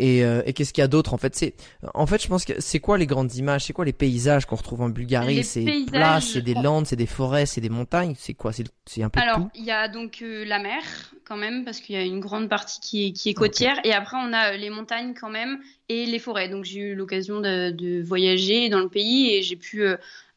Et, 0.00 0.24
euh, 0.24 0.40
et 0.46 0.54
qu'est-ce 0.54 0.72
qu'il 0.72 0.80
y 0.80 0.84
a 0.84 0.88
d'autre 0.88 1.12
en 1.12 1.18
fait? 1.18 1.36
C'est 1.36 1.54
en 1.92 2.06
fait 2.06 2.22
je 2.22 2.26
pense 2.26 2.46
que 2.46 2.58
c'est 2.58 2.80
quoi 2.80 2.96
les 2.96 3.06
grandes 3.06 3.34
images, 3.34 3.66
c'est 3.66 3.74
quoi 3.74 3.84
les 3.84 3.92
paysages 3.92 4.46
qu'on 4.46 4.56
retrouve 4.56 4.80
en 4.80 4.88
Bulgarie? 4.88 5.44
C'est 5.44 5.62
des 5.62 5.84
plages, 5.84 6.24
c'est 6.24 6.40
des 6.40 6.54
landes, 6.54 6.86
c'est 6.86 6.96
des 6.96 7.04
forêts, 7.06 7.44
c'est 7.44 7.60
des 7.60 7.68
montagnes, 7.68 8.14
c'est 8.16 8.32
quoi? 8.32 8.50
C'est 8.86 9.02
un 9.02 9.10
peu 9.10 9.20
Alors 9.20 9.50
il 9.54 9.62
y 9.62 9.70
a 9.70 9.88
donc 9.88 10.20
euh, 10.22 10.46
la 10.46 10.58
mer 10.58 10.82
quand 11.26 11.36
même 11.36 11.66
parce 11.66 11.80
qu'il 11.80 11.96
y 11.96 11.98
a 11.98 12.02
une 12.02 12.20
grande 12.20 12.48
partie 12.48 12.80
qui 12.80 13.06
est, 13.08 13.12
qui 13.12 13.28
est 13.28 13.34
côtière. 13.34 13.78
Et 13.84 13.92
après 13.92 14.16
on 14.18 14.32
a 14.32 14.54
euh, 14.54 14.56
les 14.56 14.70
montagnes 14.70 15.12
quand 15.12 15.28
même 15.28 15.58
et 15.90 16.06
les 16.06 16.18
forêts. 16.18 16.48
Donc 16.48 16.64
j'ai 16.64 16.80
eu 16.80 16.94
l'occasion 16.94 17.40
de, 17.40 17.70
de, 17.70 18.02
voyager 18.02 18.70
dans 18.70 18.80
le 18.80 18.88
pays 18.88 19.34
et 19.34 19.42
j'ai 19.42 19.56
pu. 19.56 19.84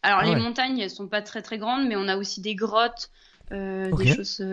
Alors 0.02 0.20
ah 0.24 0.26
les 0.26 0.36
montagnes 0.36 0.80
elles 0.80 0.90
sont 0.90 1.08
pas 1.08 1.22
très 1.22 1.42
très 1.42 1.58
grandes 1.58 1.88
mais 1.88 1.96
on 1.96 2.10
a 2.10 2.18
aussi 2.18 2.42
des 2.42 2.56
grottes, 2.56 3.10
des 3.50 4.14
choses. 4.14 4.46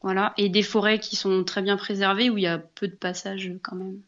voilà, 0.00 0.32
et 0.36 0.48
des 0.48 0.62
forêts 0.62 1.00
qui 1.00 1.16
sont 1.16 1.42
très 1.42 1.60
bien 1.60 1.76
préservées 1.76 2.30
où 2.30 2.38
il 2.38 2.44
y 2.44 2.46
a 2.46 2.58
peu 2.58 2.86
de 2.86 2.94
passages 2.94 3.50
quand 3.60 3.74
même. 3.74 3.98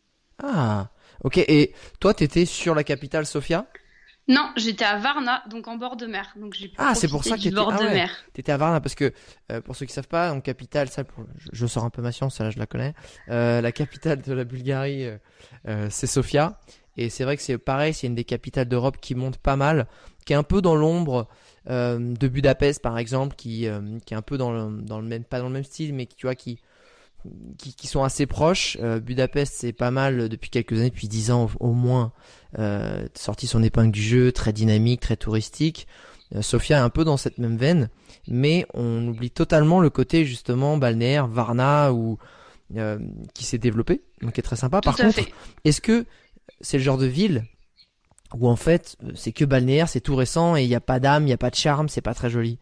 Ah, 0.43 0.91
ok. 1.25 1.39
Et 1.39 1.75
toi, 2.01 2.15
t'étais 2.15 2.45
sur 2.45 2.75
la 2.75 2.85
capitale, 2.85 3.27
Sofia? 3.27 3.67
Non, 4.29 4.51
j'étais 4.57 4.85
à 4.85 4.99
Varna, 4.99 5.45
donc 5.49 5.69
en 5.69 5.77
bord 5.77 5.97
de 5.97 6.07
mer. 6.07 6.33
Donc 6.37 6.55
j'ai 6.55 6.73
ah, 6.79 6.95
c'est 6.97 7.07
pour 7.07 7.23
ça 7.23 7.37
que 7.37 7.49
bord 7.55 7.73
ah 7.73 7.85
mer. 7.85 8.11
T'étais 8.33 8.51
à 8.51 8.57
Varna 8.57 8.81
parce 8.81 8.97
que 8.97 9.13
euh, 9.53 9.61
pour 9.61 9.77
ceux 9.77 9.87
qui 9.87 9.93
savent 9.93 10.09
pas, 10.09 10.33
en 10.33 10.41
capitale, 10.41 10.89
ça, 10.89 11.05
je, 11.53 11.67
sors 11.67 11.85
un 11.85 11.91
peu 11.91 12.03
ma 12.03 12.11
science, 12.11 12.41
là, 12.41 12.51
je 12.51 12.59
la 12.59 12.67
connais. 12.67 12.95
Euh, 13.29 13.61
la 13.61 13.71
capitale 13.71 14.23
de 14.23 14.33
la 14.33 14.43
Bulgarie, 14.43 15.07
euh, 15.69 15.87
c'est 15.91 16.09
Sofia. 16.09 16.59
Et 16.97 17.09
c'est 17.09 17.23
vrai 17.23 17.37
que 17.37 17.43
c'est 17.43 17.59
pareil, 17.59 17.95
c'est 17.95 18.09
une 18.09 18.15
des 18.15 18.25
capitales 18.25 18.67
d'Europe 18.67 18.97
qui 19.01 19.15
monte 19.15 19.37
pas 19.37 19.55
mal, 19.55 19.87
qui 20.25 20.33
est 20.33 20.37
un 20.37 20.43
peu 20.43 20.61
dans 20.61 20.75
l'ombre 20.75 21.29
de 21.69 22.29
Budapest 22.29 22.81
par 22.81 22.97
exemple, 22.97 23.37
qui, 23.37 23.69
qui 24.07 24.15
est 24.15 24.17
un 24.17 24.23
peu 24.23 24.39
dans 24.39 24.51
le, 24.51 24.81
dans 24.81 25.01
le 25.01 25.07
même, 25.07 25.25
pas 25.25 25.41
dans 25.41 25.49
le 25.49 25.53
même 25.53 25.65
style, 25.65 25.93
mais 25.93 26.07
qui, 26.07 26.17
tu 26.17 26.27
vois, 26.27 26.35
qui 26.35 26.59
qui, 27.59 27.87
sont 27.87 28.05
assez 28.05 28.27
proches. 28.27 28.77
Euh, 28.81 29.01
Budapest, 29.01 29.55
c'est 29.57 29.73
pas 29.73 29.91
mal 29.91 30.29
depuis 30.29 30.51
quelques 30.51 30.75
années, 30.75 30.91
depuis 30.91 31.09
dix 31.09 31.31
ans 31.31 31.49
au, 31.61 31.73
moins, 31.73 32.13
euh, 32.59 33.07
sorti 33.15 33.47
son 33.47 33.63
épingle 33.63 33.93
du 33.93 34.03
jeu, 34.03 34.33
très 34.33 34.53
dynamique, 34.53 35.01
très 35.01 35.17
touristique. 35.17 35.87
Euh, 36.35 36.43
Sofia 36.43 36.79
est 36.79 36.81
un 36.81 36.91
peu 36.91 37.05
dans 37.05 37.17
cette 37.17 37.39
même 37.39 37.57
veine, 37.57 37.89
mais 38.29 38.67
on 38.75 39.07
oublie 39.07 39.31
totalement 39.31 39.81
le 39.81 39.91
côté 39.91 40.25
justement 40.25 40.77
balnéaire, 40.77 41.27
Varna, 41.27 41.93
ou 41.93 42.19
qui 43.33 43.45
s'est 43.45 43.59
développé, 43.59 44.03
donc 44.23 44.41
est 44.41 44.43
très 44.43 44.57
sympa. 44.57 44.81
Par 44.81 44.97
contre, 44.97 45.21
est-ce 45.65 45.81
que 45.81 46.05
c'est 46.61 46.79
le 46.79 46.83
genre 46.83 46.99
de 46.99 47.07
ville 47.07 47.45
où 48.35 48.49
en 48.49 48.57
fait 48.57 48.97
c'est 49.15 49.31
que 49.31 49.45
balnéaire, 49.45 49.89
c'est 49.89 50.01
tout 50.01 50.17
récent 50.17 50.57
et 50.57 50.65
il 50.65 50.69
n'y 50.69 50.75
a 50.75 50.81
pas 50.81 50.99
d'âme, 50.99 51.23
il 51.23 51.27
n'y 51.27 51.33
a 51.33 51.39
pas 51.39 51.51
de 51.51 51.55
charme, 51.55 51.89
c'est 51.89 52.01
pas 52.01 52.15
très 52.15 52.29
joli? 52.29 52.59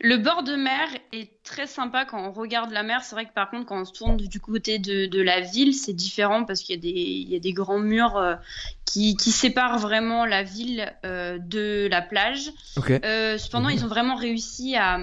Le 0.00 0.16
bord 0.16 0.44
de 0.44 0.54
mer 0.54 0.88
est 1.12 1.42
très 1.42 1.66
sympa 1.66 2.04
quand 2.04 2.22
on 2.24 2.30
regarde 2.30 2.70
la 2.70 2.84
mer. 2.84 3.02
C'est 3.02 3.16
vrai 3.16 3.26
que 3.26 3.32
par 3.32 3.50
contre, 3.50 3.66
quand 3.66 3.80
on 3.80 3.84
se 3.84 3.92
tourne 3.92 4.16
du 4.16 4.40
côté 4.40 4.78
de, 4.78 5.20
la 5.20 5.40
ville, 5.40 5.74
c'est 5.74 5.92
différent 5.92 6.44
parce 6.44 6.62
qu'il 6.62 6.84
y, 6.84 7.36
a 7.36 7.40
des 7.40 7.52
grands 7.52 7.80
murs 7.80 8.16
euh, 8.16 8.36
qui, 8.84 9.16
séparent 9.18 9.78
vraiment 9.78 10.24
la 10.24 10.44
ville 10.44 10.94
euh, 11.04 11.38
de 11.40 11.88
la 11.90 12.00
plage. 12.00 12.52
Euh, 12.88 13.38
cependant, 13.38 13.68
ils 13.68 13.84
ont 13.84 13.88
vraiment 13.88 14.14
réussi 14.14 14.76
à, 14.76 14.98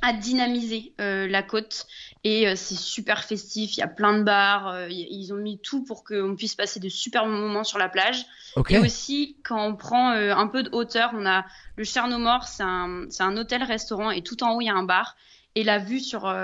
à 0.00 0.12
dynamiser 0.12 0.94
la 0.98 1.42
côte 1.42 1.86
et 2.24 2.46
euh, 2.46 2.54
c'est 2.54 2.76
super 2.76 3.24
festif. 3.24 3.76
Il 3.76 3.80
y 3.80 3.82
a 3.82 3.88
plein 3.88 4.16
de 4.16 4.22
bars. 4.22 4.68
Euh, 4.68 4.88
ils 4.90 5.32
ont 5.32 5.36
mis 5.36 5.58
tout 5.58 5.84
pour 5.84 6.04
qu'on 6.04 6.36
puisse 6.36 6.54
passer 6.54 6.78
de 6.78 6.88
super 6.88 7.26
moments 7.26 7.64
sur 7.64 7.78
la 7.78 7.88
plage. 7.88 8.24
Et 8.68 8.78
aussi, 8.78 9.36
quand 9.42 9.66
on 9.66 9.74
prend 9.74 10.12
euh, 10.12 10.34
un 10.34 10.46
peu 10.46 10.62
de 10.62 10.70
hauteur, 10.72 11.10
on 11.14 11.26
a 11.26 11.44
le 11.76 11.84
Chernomor, 11.84 12.46
c'est 12.46 12.62
un, 12.62 13.06
c'est 13.10 13.24
un 13.24 13.36
hôtel-restaurant 13.36 14.10
et 14.10 14.22
tout 14.22 14.44
en 14.44 14.54
haut, 14.54 14.60
il 14.60 14.66
y 14.66 14.70
a 14.70 14.74
un 14.74 14.84
bar. 14.84 15.16
Et 15.54 15.64
la 15.64 15.78
vue 15.78 16.00
sur, 16.00 16.34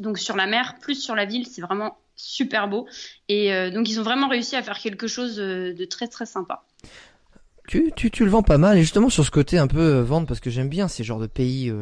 donc 0.00 0.18
sur 0.18 0.34
la 0.34 0.46
mer, 0.46 0.76
plus 0.80 0.96
sur 0.96 1.14
la 1.14 1.26
ville, 1.26 1.46
c'est 1.46 1.60
vraiment 1.60 1.96
super 2.16 2.66
beau. 2.66 2.88
Et 3.28 3.70
donc 3.70 3.88
ils 3.88 4.00
ont 4.00 4.02
vraiment 4.02 4.26
réussi 4.26 4.56
à 4.56 4.62
faire 4.64 4.80
quelque 4.80 5.06
chose 5.06 5.36
de 5.36 5.84
très 5.84 6.08
très 6.08 6.26
sympa. 6.26 6.64
Tu, 7.68 7.92
tu, 7.94 8.10
tu 8.10 8.24
le 8.24 8.30
vends 8.30 8.42
pas 8.42 8.58
mal, 8.58 8.76
et 8.76 8.80
justement 8.80 9.10
sur 9.10 9.24
ce 9.24 9.30
côté 9.30 9.58
un 9.58 9.68
peu 9.68 10.00
vendre, 10.00 10.26
parce 10.26 10.40
que 10.40 10.50
j'aime 10.50 10.68
bien 10.68 10.88
ces 10.88 11.04
genres 11.04 11.20
de 11.20 11.28
pays 11.28 11.72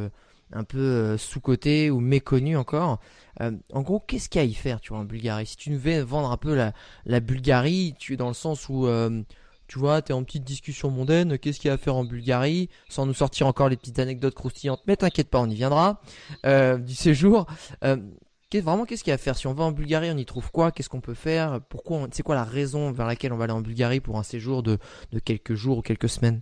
un 0.52 0.64
peu 0.64 1.16
sous-cotés 1.16 1.90
ou 1.90 2.00
méconnus 2.00 2.56
encore. 2.56 3.00
en 3.40 3.82
gros, 3.82 4.00
qu'est-ce 4.00 4.28
qu'il 4.28 4.40
y 4.40 4.44
a 4.44 4.46
à 4.46 4.50
y 4.50 4.54
faire, 4.54 4.80
tu 4.80 4.90
vois, 4.90 4.98
en 4.98 5.04
Bulgarie? 5.04 5.46
Si 5.46 5.56
tu 5.56 5.74
veux 5.74 6.00
vendre 6.00 6.30
un 6.30 6.36
peu 6.36 6.54
la, 7.04 7.20
Bulgarie, 7.20 7.94
tu 7.98 8.14
es 8.14 8.16
dans 8.16 8.28
le 8.28 8.34
sens 8.34 8.68
où 8.68 8.86
tu 9.66 9.78
vois, 9.78 10.02
t'es 10.02 10.12
en 10.12 10.22
petite 10.22 10.44
discussion 10.44 10.90
mondaine, 10.90 11.38
qu'est-ce 11.38 11.58
qu'il 11.58 11.68
y 11.68 11.70
a 11.70 11.74
à 11.74 11.78
faire 11.78 11.96
en 11.96 12.04
Bulgarie, 12.04 12.68
sans 12.88 13.06
nous 13.06 13.14
sortir 13.14 13.46
encore 13.46 13.68
les 13.68 13.76
petites 13.76 13.98
anecdotes 13.98 14.34
croustillantes, 14.34 14.82
mais 14.86 14.96
t'inquiète 14.96 15.28
pas, 15.28 15.40
on 15.40 15.50
y 15.50 15.54
viendra, 15.54 16.00
euh, 16.44 16.78
du 16.78 16.94
séjour. 16.94 17.46
Euh, 17.84 17.96
vraiment, 18.54 18.86
qu'est-ce 18.86 19.04
qu'il 19.04 19.10
y 19.10 19.12
a 19.12 19.16
à 19.16 19.18
faire? 19.18 19.36
Si 19.36 19.46
on 19.46 19.52
va 19.52 19.64
en 19.64 19.72
Bulgarie, 19.72 20.10
on 20.10 20.16
y 20.16 20.24
trouve 20.24 20.50
quoi? 20.50 20.72
Qu'est-ce 20.72 20.88
qu'on 20.88 21.02
peut 21.02 21.14
faire? 21.14 21.60
Pourquoi 21.68 22.06
C'est 22.12 22.22
quoi 22.22 22.34
la 22.34 22.44
raison 22.44 22.90
vers 22.90 23.06
laquelle 23.06 23.32
on 23.32 23.36
va 23.36 23.44
aller 23.44 23.52
en 23.52 23.60
Bulgarie 23.60 24.00
pour 24.00 24.18
un 24.18 24.22
séjour 24.22 24.62
de, 24.62 24.78
de 25.12 25.18
quelques 25.18 25.54
jours 25.54 25.78
ou 25.78 25.82
quelques 25.82 26.08
semaines? 26.08 26.40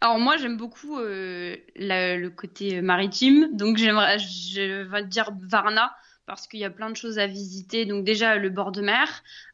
Alors 0.00 0.18
moi 0.18 0.36
j'aime 0.36 0.56
beaucoup 0.56 0.98
euh, 0.98 1.56
le 1.76 2.28
côté 2.28 2.80
maritime, 2.80 3.48
donc 3.52 3.78
j'aimerais, 3.78 4.18
je 4.18 4.82
vais 4.82 5.04
dire 5.04 5.30
Varna 5.42 5.92
parce 6.26 6.46
qu'il 6.46 6.60
y 6.60 6.64
a 6.64 6.70
plein 6.70 6.90
de 6.90 6.96
choses 6.96 7.18
à 7.18 7.26
visiter. 7.26 7.86
Donc 7.86 8.04
déjà 8.04 8.36
le 8.36 8.50
bord 8.50 8.70
de 8.70 8.82
mer. 8.82 9.08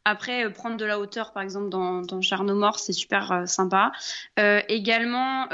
Après 0.04 0.44
euh, 0.44 0.50
prendre 0.50 0.76
de 0.76 0.84
la 0.84 0.98
hauteur, 0.98 1.32
par 1.32 1.42
exemple 1.42 1.70
dans, 1.70 2.02
dans 2.02 2.20
Charnomort, 2.20 2.78
c'est 2.78 2.92
super 2.92 3.32
euh, 3.32 3.46
sympa. 3.46 3.92
Également, 4.36 5.48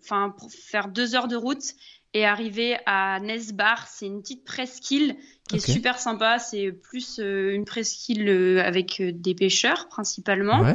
enfin 0.00 0.34
faire 0.48 0.88
deux 0.88 1.16
heures 1.16 1.28
de 1.28 1.36
route 1.36 1.74
et 2.14 2.24
arriver 2.24 2.78
à 2.86 3.18
Nesbar, 3.20 3.88
c'est 3.88 4.06
une 4.06 4.20
petite 4.22 4.44
presqu'île 4.44 5.16
qui 5.48 5.56
est 5.56 5.70
super 5.70 5.98
sympa. 5.98 6.38
C'est 6.38 6.70
plus 6.70 7.18
une 7.18 7.64
presqu'île 7.64 8.60
avec 8.64 9.02
des 9.02 9.34
pêcheurs 9.34 9.88
principalement. 9.88 10.72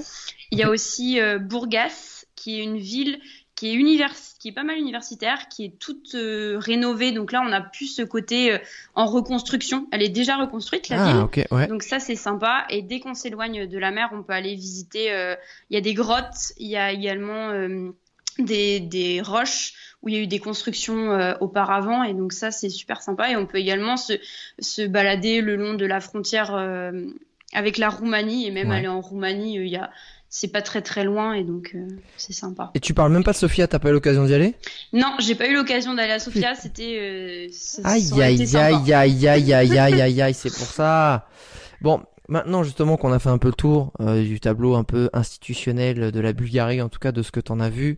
Il 0.51 0.59
y 0.59 0.63
a 0.63 0.69
aussi 0.69 1.19
Bourgas, 1.39 2.25
qui 2.35 2.59
est 2.59 2.63
une 2.63 2.77
ville 2.77 3.19
qui 3.61 3.69
est, 3.69 3.75
univers... 3.75 4.11
qui 4.39 4.47
est 4.47 4.51
pas 4.53 4.63
mal 4.63 4.79
universitaire, 4.79 5.47
qui 5.47 5.65
est 5.65 5.77
toute 5.77 6.15
euh, 6.15 6.57
rénovée. 6.57 7.11
Donc 7.11 7.31
là, 7.31 7.43
on 7.47 7.51
a 7.51 7.61
plus 7.61 7.85
ce 7.85 8.01
côté 8.01 8.53
euh, 8.53 8.57
en 8.95 9.05
reconstruction. 9.05 9.87
Elle 9.91 10.01
est 10.01 10.09
déjà 10.09 10.35
reconstruite, 10.35 10.89
la 10.89 11.03
ah, 11.03 11.29
ville. 11.29 11.67
Donc 11.67 11.83
ça, 11.83 11.99
c'est 11.99 12.15
sympa. 12.15 12.65
Et 12.71 12.81
dès 12.81 12.99
qu'on 12.99 13.13
s'éloigne 13.13 13.67
de 13.67 13.77
la 13.77 13.91
mer, 13.91 14.09
on 14.13 14.23
peut 14.23 14.33
aller 14.33 14.55
visiter. 14.55 15.13
Euh, 15.13 15.35
il 15.69 15.75
y 15.75 15.77
a 15.77 15.81
des 15.81 15.93
grottes, 15.93 16.53
il 16.57 16.69
y 16.69 16.75
a 16.75 16.91
également 16.91 17.51
des, 18.39 18.79
des, 18.79 19.21
roches 19.21 19.73
où 20.01 20.09
il 20.09 20.15
y 20.15 20.17
a 20.17 20.21
eu 20.21 20.27
des 20.27 20.39
constructions 20.39 21.35
auparavant. 21.39 22.01
Et 22.01 22.15
donc 22.15 22.33
ça, 22.33 22.49
c'est 22.49 22.69
super 22.69 23.03
sympa. 23.03 23.29
Et 23.29 23.35
on 23.35 23.45
peut 23.45 23.59
également 23.59 23.95
se, 23.95 24.13
se 24.57 24.81
balader 24.81 25.41
le 25.41 25.55
long 25.55 25.75
de 25.75 25.85
la 25.85 26.01
frontière 26.01 26.55
avec 27.53 27.77
la 27.77 27.89
Roumanie. 27.89 28.47
Et 28.47 28.51
même 28.51 28.71
aller 28.71 28.87
en 28.87 29.01
Roumanie, 29.01 29.57
il 29.57 29.67
y 29.67 29.77
a 29.77 29.91
c'est 30.33 30.47
pas 30.47 30.61
très 30.61 30.81
très 30.81 31.03
loin 31.03 31.33
et 31.33 31.43
donc 31.43 31.73
euh, 31.75 31.85
c'est 32.15 32.31
sympa. 32.31 32.71
Et 32.73 32.79
tu 32.79 32.93
parles 32.93 33.11
même 33.11 33.23
pas 33.23 33.33
de 33.33 33.37
Sofia, 33.37 33.67
t'as 33.67 33.79
pas 33.79 33.89
eu 33.89 33.91
l'occasion 33.91 34.25
d'y 34.25 34.33
aller? 34.33 34.55
Non, 34.93 35.13
j'ai 35.19 35.35
pas 35.35 35.47
eu 35.47 35.53
l'occasion 35.53 35.93
d'aller 35.93 36.13
à 36.13 36.19
Sofia, 36.19 36.55
c'était. 36.55 36.97
Euh, 36.99 37.47
aïe 37.83 38.09
aïe 38.21 38.55
aïe 38.55 38.93
aïe 38.93 39.27
aïe 39.27 39.53
aïe 39.53 39.77
aïe 39.77 40.01
aïe 40.01 40.21
aïe, 40.21 40.33
c'est 40.33 40.49
pour 40.49 40.67
ça. 40.67 41.27
Bon, 41.81 42.01
maintenant 42.29 42.63
justement 42.63 42.95
qu'on 42.95 43.11
a 43.11 43.19
fait 43.19 43.29
un 43.29 43.39
peu 43.39 43.49
le 43.49 43.53
tour 43.53 43.91
euh, 43.99 44.23
du 44.23 44.39
tableau 44.39 44.75
un 44.75 44.85
peu 44.85 45.09
institutionnel 45.11 46.11
de 46.11 46.19
la 46.21 46.31
Bulgarie, 46.31 46.81
en 46.81 46.87
tout 46.87 46.99
cas 46.99 47.11
de 47.11 47.21
ce 47.23 47.31
que 47.31 47.41
t'en 47.41 47.59
as 47.59 47.69
vu, 47.69 47.97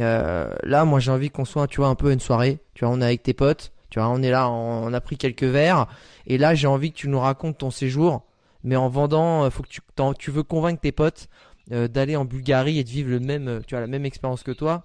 euh, 0.00 0.52
là 0.64 0.84
moi 0.84 0.98
j'ai 0.98 1.12
envie 1.12 1.30
qu'on 1.30 1.44
soit, 1.44 1.68
tu 1.68 1.76
vois, 1.76 1.88
un 1.88 1.94
peu 1.94 2.10
une 2.10 2.20
soirée. 2.20 2.58
Tu 2.74 2.84
vois, 2.84 2.92
on 2.92 3.00
est 3.00 3.04
avec 3.04 3.22
tes 3.22 3.34
potes, 3.34 3.70
tu 3.90 4.00
vois, 4.00 4.08
on 4.08 4.22
est 4.22 4.30
là, 4.30 4.50
on 4.50 4.92
a 4.92 5.00
pris 5.00 5.16
quelques 5.16 5.44
verres, 5.44 5.86
et 6.26 6.36
là 6.36 6.56
j'ai 6.56 6.66
envie 6.66 6.90
que 6.90 6.96
tu 6.96 7.08
nous 7.08 7.20
racontes 7.20 7.58
ton 7.58 7.70
séjour, 7.70 8.22
mais 8.64 8.74
en 8.74 8.88
vendant, 8.88 9.48
faut 9.50 9.62
que 9.62 9.68
tu, 9.68 9.82
tu 10.18 10.30
veux 10.32 10.42
convaincre 10.42 10.80
tes 10.80 10.92
potes 10.92 11.28
euh, 11.72 11.88
d'aller 11.88 12.16
en 12.16 12.24
Bulgarie 12.24 12.78
et 12.78 12.84
de 12.84 12.88
vivre 12.88 13.10
le 13.10 13.20
même, 13.20 13.48
euh, 13.48 13.60
tu 13.66 13.74
vois, 13.74 13.80
la 13.80 13.86
même 13.86 14.04
expérience 14.04 14.42
que 14.42 14.50
toi. 14.50 14.84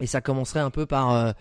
Et 0.00 0.06
ça 0.06 0.20
commencerait 0.20 0.60
un 0.60 0.70
peu 0.70 0.86
par, 0.86 1.10
euh, 1.12 1.32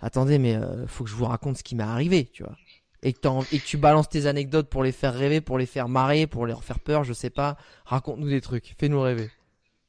attendez, 0.00 0.38
mais 0.38 0.58
faut 0.86 1.04
que 1.04 1.10
je 1.10 1.14
vous 1.14 1.24
raconte 1.24 1.56
ce 1.58 1.62
qui 1.62 1.76
m'est 1.76 1.82
arrivé, 1.82 2.26
tu 2.32 2.42
vois. 2.42 2.56
Et 3.02 3.12
que, 3.12 3.54
et 3.54 3.60
que 3.60 3.64
tu 3.64 3.76
balances 3.76 4.08
tes 4.08 4.26
anecdotes 4.26 4.68
pour 4.68 4.82
les 4.82 4.92
faire 4.92 5.14
rêver, 5.14 5.40
pour 5.40 5.56
les 5.56 5.66
faire 5.66 5.88
marrer, 5.88 6.26
pour 6.26 6.46
leur 6.46 6.64
faire 6.64 6.80
peur, 6.80 7.04
je 7.04 7.12
sais 7.12 7.30
pas. 7.30 7.56
Raconte-nous 7.84 8.28
des 8.28 8.40
trucs, 8.40 8.74
fais-nous 8.78 9.00
rêver. 9.00 9.30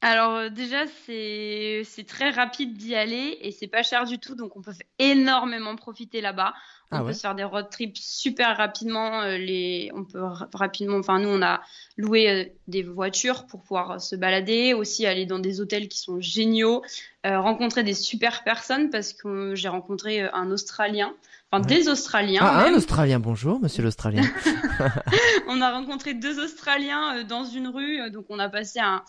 Alors 0.02 0.50
déjà 0.50 0.86
c'est 1.04 1.82
c'est 1.84 2.06
très 2.06 2.30
rapide 2.30 2.74
d'y 2.74 2.94
aller 2.94 3.36
et 3.42 3.52
c'est 3.52 3.66
pas 3.66 3.82
cher 3.82 4.06
du 4.06 4.18
tout 4.18 4.34
donc 4.34 4.56
on 4.56 4.62
peut 4.62 4.72
énormément 4.98 5.76
profiter 5.76 6.22
là-bas. 6.22 6.54
On 6.92 6.96
ah 6.96 7.04
peut 7.04 7.12
se 7.12 7.20
faire 7.20 7.36
des 7.36 7.44
road 7.44 7.68
trips 7.70 7.96
super 7.96 8.56
rapidement. 8.56 9.20
Euh, 9.22 9.36
les, 9.36 9.92
on 9.94 10.04
peut 10.04 10.22
rapidement, 10.54 10.96
enfin 10.96 11.20
nous 11.20 11.28
on 11.28 11.40
a 11.40 11.60
loué 11.96 12.28
euh, 12.28 12.44
des 12.66 12.82
voitures 12.82 13.46
pour 13.46 13.62
pouvoir 13.62 13.90
euh, 13.92 13.98
se 13.98 14.16
balader, 14.16 14.74
aussi 14.74 15.06
aller 15.06 15.24
dans 15.24 15.38
des 15.38 15.60
hôtels 15.60 15.88
qui 15.88 15.98
sont 15.98 16.20
géniaux, 16.20 16.82
rencontrer 17.22 17.84
des 17.84 17.94
super 17.94 18.42
personnes 18.42 18.90
parce 18.90 19.12
que 19.12 19.54
j'ai 19.54 19.68
rencontré 19.68 20.22
un 20.22 20.50
Australien, 20.50 21.14
enfin 21.50 21.66
des 21.66 21.88
Australiens. 21.88 22.40
Ah 22.42 22.66
un 22.66 22.74
Australien, 22.74 23.20
bonjour 23.20 23.60
Monsieur 23.60 23.82
l'Australien. 23.82 24.22
on 25.48 25.60
a 25.60 25.72
rencontré 25.72 26.14
deux 26.14 26.42
Australiens 26.42 27.24
dans 27.24 27.44
une 27.44 27.68
rue, 27.68 28.10
donc 28.10 28.26
on 28.28 28.38
a 28.38 28.48
passé 28.48 28.80
un, 28.80 29.02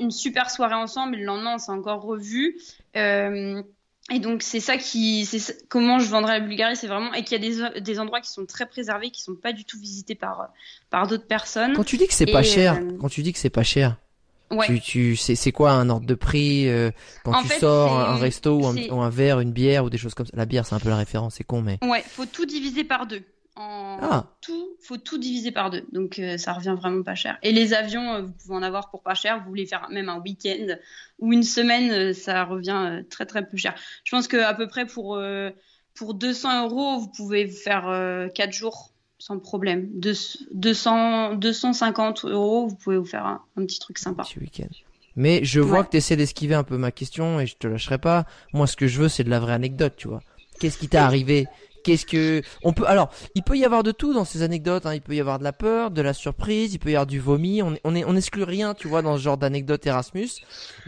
une 0.00 0.10
super 0.10 0.50
soirée 0.50 0.74
ensemble. 0.74 1.16
Et 1.16 1.18
le 1.18 1.24
lendemain 1.24 1.54
on 1.54 1.58
s'est 1.58 1.72
encore 1.72 2.02
revus. 2.02 2.58
Et 4.10 4.20
donc 4.20 4.42
c'est 4.42 4.60
ça 4.60 4.76
qui, 4.76 5.26
c'est 5.26 5.68
comment 5.68 5.98
je 5.98 6.08
vendrais 6.08 6.38
la 6.38 6.46
Bulgarie, 6.46 6.76
c'est 6.76 6.86
vraiment 6.86 7.12
et 7.12 7.24
qu'il 7.24 7.42
y 7.42 7.44
a 7.44 7.70
des, 7.72 7.80
des 7.80 7.98
endroits 7.98 8.20
qui 8.20 8.30
sont 8.30 8.46
très 8.46 8.66
préservés, 8.66 9.10
qui 9.10 9.20
sont 9.20 9.34
pas 9.34 9.52
du 9.52 9.64
tout 9.64 9.80
visités 9.80 10.14
par 10.14 10.48
par 10.90 11.08
d'autres 11.08 11.26
personnes. 11.26 11.72
Quand 11.72 11.84
tu 11.84 11.96
dis 11.96 12.06
que 12.06 12.14
c'est 12.14 12.26
pas 12.26 12.44
cher, 12.44 12.74
euh, 12.74 12.96
quand 13.00 13.08
tu 13.08 13.22
dis 13.22 13.32
que 13.32 13.38
c'est 13.40 13.50
pas 13.50 13.64
cher, 13.64 13.96
ouais. 14.50 14.66
tu, 14.66 14.80
tu 14.80 15.16
c'est 15.16 15.52
quoi 15.52 15.72
un 15.72 15.88
ordre 15.88 16.06
de 16.06 16.14
prix 16.14 16.68
euh, 16.68 16.90
quand 17.24 17.42
tu 17.42 17.48
sors 17.58 17.98
un, 17.98 18.16
resto 18.16 18.60
ou 18.60 18.66
un, 18.66 18.76
ou 18.90 19.00
un, 19.00 19.10
verre, 19.10 19.40
une 19.40 19.52
bière 19.52 19.84
ou 19.84 19.90
des 19.90 19.98
choses 19.98 20.14
comme 20.14 20.26
ça? 20.26 20.36
La 20.36 20.46
bière 20.46 20.66
c'est 20.66 20.74
un 20.74 20.80
peu 20.80 20.88
la 20.88 20.96
référence, 20.96 21.34
c'est 21.34 21.44
con 21.44 21.62
mais. 21.62 21.78
Ouais, 21.82 22.02
faut 22.06 22.26
tout 22.26 22.46
diviser 22.46 22.84
par 22.84 23.06
deux 23.06 23.22
en 23.56 23.98
ah. 24.02 24.26
tout, 24.42 24.76
faut 24.80 24.98
tout 24.98 25.18
diviser 25.18 25.50
par 25.50 25.70
deux. 25.70 25.84
Donc 25.90 26.18
euh, 26.18 26.36
ça 26.36 26.52
revient 26.52 26.76
vraiment 26.78 27.02
pas 27.02 27.14
cher. 27.14 27.38
Et 27.42 27.52
les 27.52 27.72
avions, 27.72 28.14
euh, 28.14 28.22
vous 28.22 28.32
pouvez 28.32 28.54
en 28.54 28.62
avoir 28.62 28.90
pour 28.90 29.02
pas 29.02 29.14
cher. 29.14 29.40
Vous 29.40 29.48
voulez 29.48 29.66
faire 29.66 29.88
même 29.90 30.08
un 30.08 30.20
week-end 30.20 30.76
ou 31.18 31.32
une 31.32 31.42
semaine, 31.42 31.90
euh, 31.90 32.12
ça 32.12 32.44
revient 32.44 33.02
très 33.08 33.24
très 33.24 33.46
peu 33.46 33.56
cher. 33.56 33.74
Je 34.04 34.10
pense 34.10 34.28
que 34.28 34.36
à 34.36 34.52
peu 34.52 34.68
près 34.68 34.86
pour 34.86 35.18
pour 35.94 36.14
200 36.14 36.66
euros, 36.66 36.98
vous 36.98 37.08
pouvez 37.08 37.48
faire 37.48 38.30
4 38.34 38.52
jours 38.52 38.92
sans 39.18 39.38
problème. 39.38 39.88
200, 39.94 41.34
250 41.34 42.24
euros, 42.26 42.66
vous 42.66 42.76
pouvez 42.76 42.98
vous 42.98 43.04
faire 43.04 43.26
un, 43.26 43.40
petit 43.56 43.78
truc 43.78 43.98
sympa. 43.98 44.24
Petit 44.24 44.38
week-end. 44.38 44.68
Mais 45.16 45.42
je 45.44 45.60
vois 45.60 45.82
que 45.82 45.90
tu 45.90 45.96
essaies 45.96 46.16
d'esquiver 46.16 46.54
un 46.54 46.64
peu 46.64 46.76
ma 46.76 46.90
question 46.90 47.40
et 47.40 47.46
je 47.46 47.56
te 47.56 47.66
lâcherai 47.66 47.98
pas. 47.98 48.26
Moi, 48.52 48.66
ce 48.66 48.76
que 48.76 48.86
je 48.86 49.00
veux, 49.00 49.08
c'est 49.08 49.24
de 49.24 49.30
la 49.30 49.40
vraie 49.40 49.54
anecdote, 49.54 49.94
tu 49.96 50.08
vois. 50.08 50.20
Qu'est-ce 50.60 50.78
qui 50.78 50.88
t'est 50.88 50.98
arrivé 50.98 51.46
Qu'est-ce 51.86 52.04
que 52.04 52.42
on 52.64 52.72
peut 52.72 52.84
alors 52.88 53.10
il 53.36 53.44
peut 53.44 53.56
y 53.56 53.64
avoir 53.64 53.84
de 53.84 53.92
tout 53.92 54.12
dans 54.12 54.24
ces 54.24 54.42
anecdotes. 54.42 54.86
Hein. 54.86 54.94
Il 54.94 55.02
peut 55.02 55.14
y 55.14 55.20
avoir 55.20 55.38
de 55.38 55.44
la 55.44 55.52
peur, 55.52 55.92
de 55.92 56.02
la 56.02 56.14
surprise, 56.14 56.74
il 56.74 56.80
peut 56.80 56.90
y 56.90 56.96
avoir 56.96 57.06
du 57.06 57.20
vomi. 57.20 57.62
On 57.62 57.76
on, 57.84 58.20
rien, 58.44 58.74
tu 58.74 58.88
vois, 58.88 59.02
dans 59.02 59.16
ce 59.16 59.22
genre 59.22 59.38
d'anecdote 59.38 59.86
Erasmus. 59.86 60.30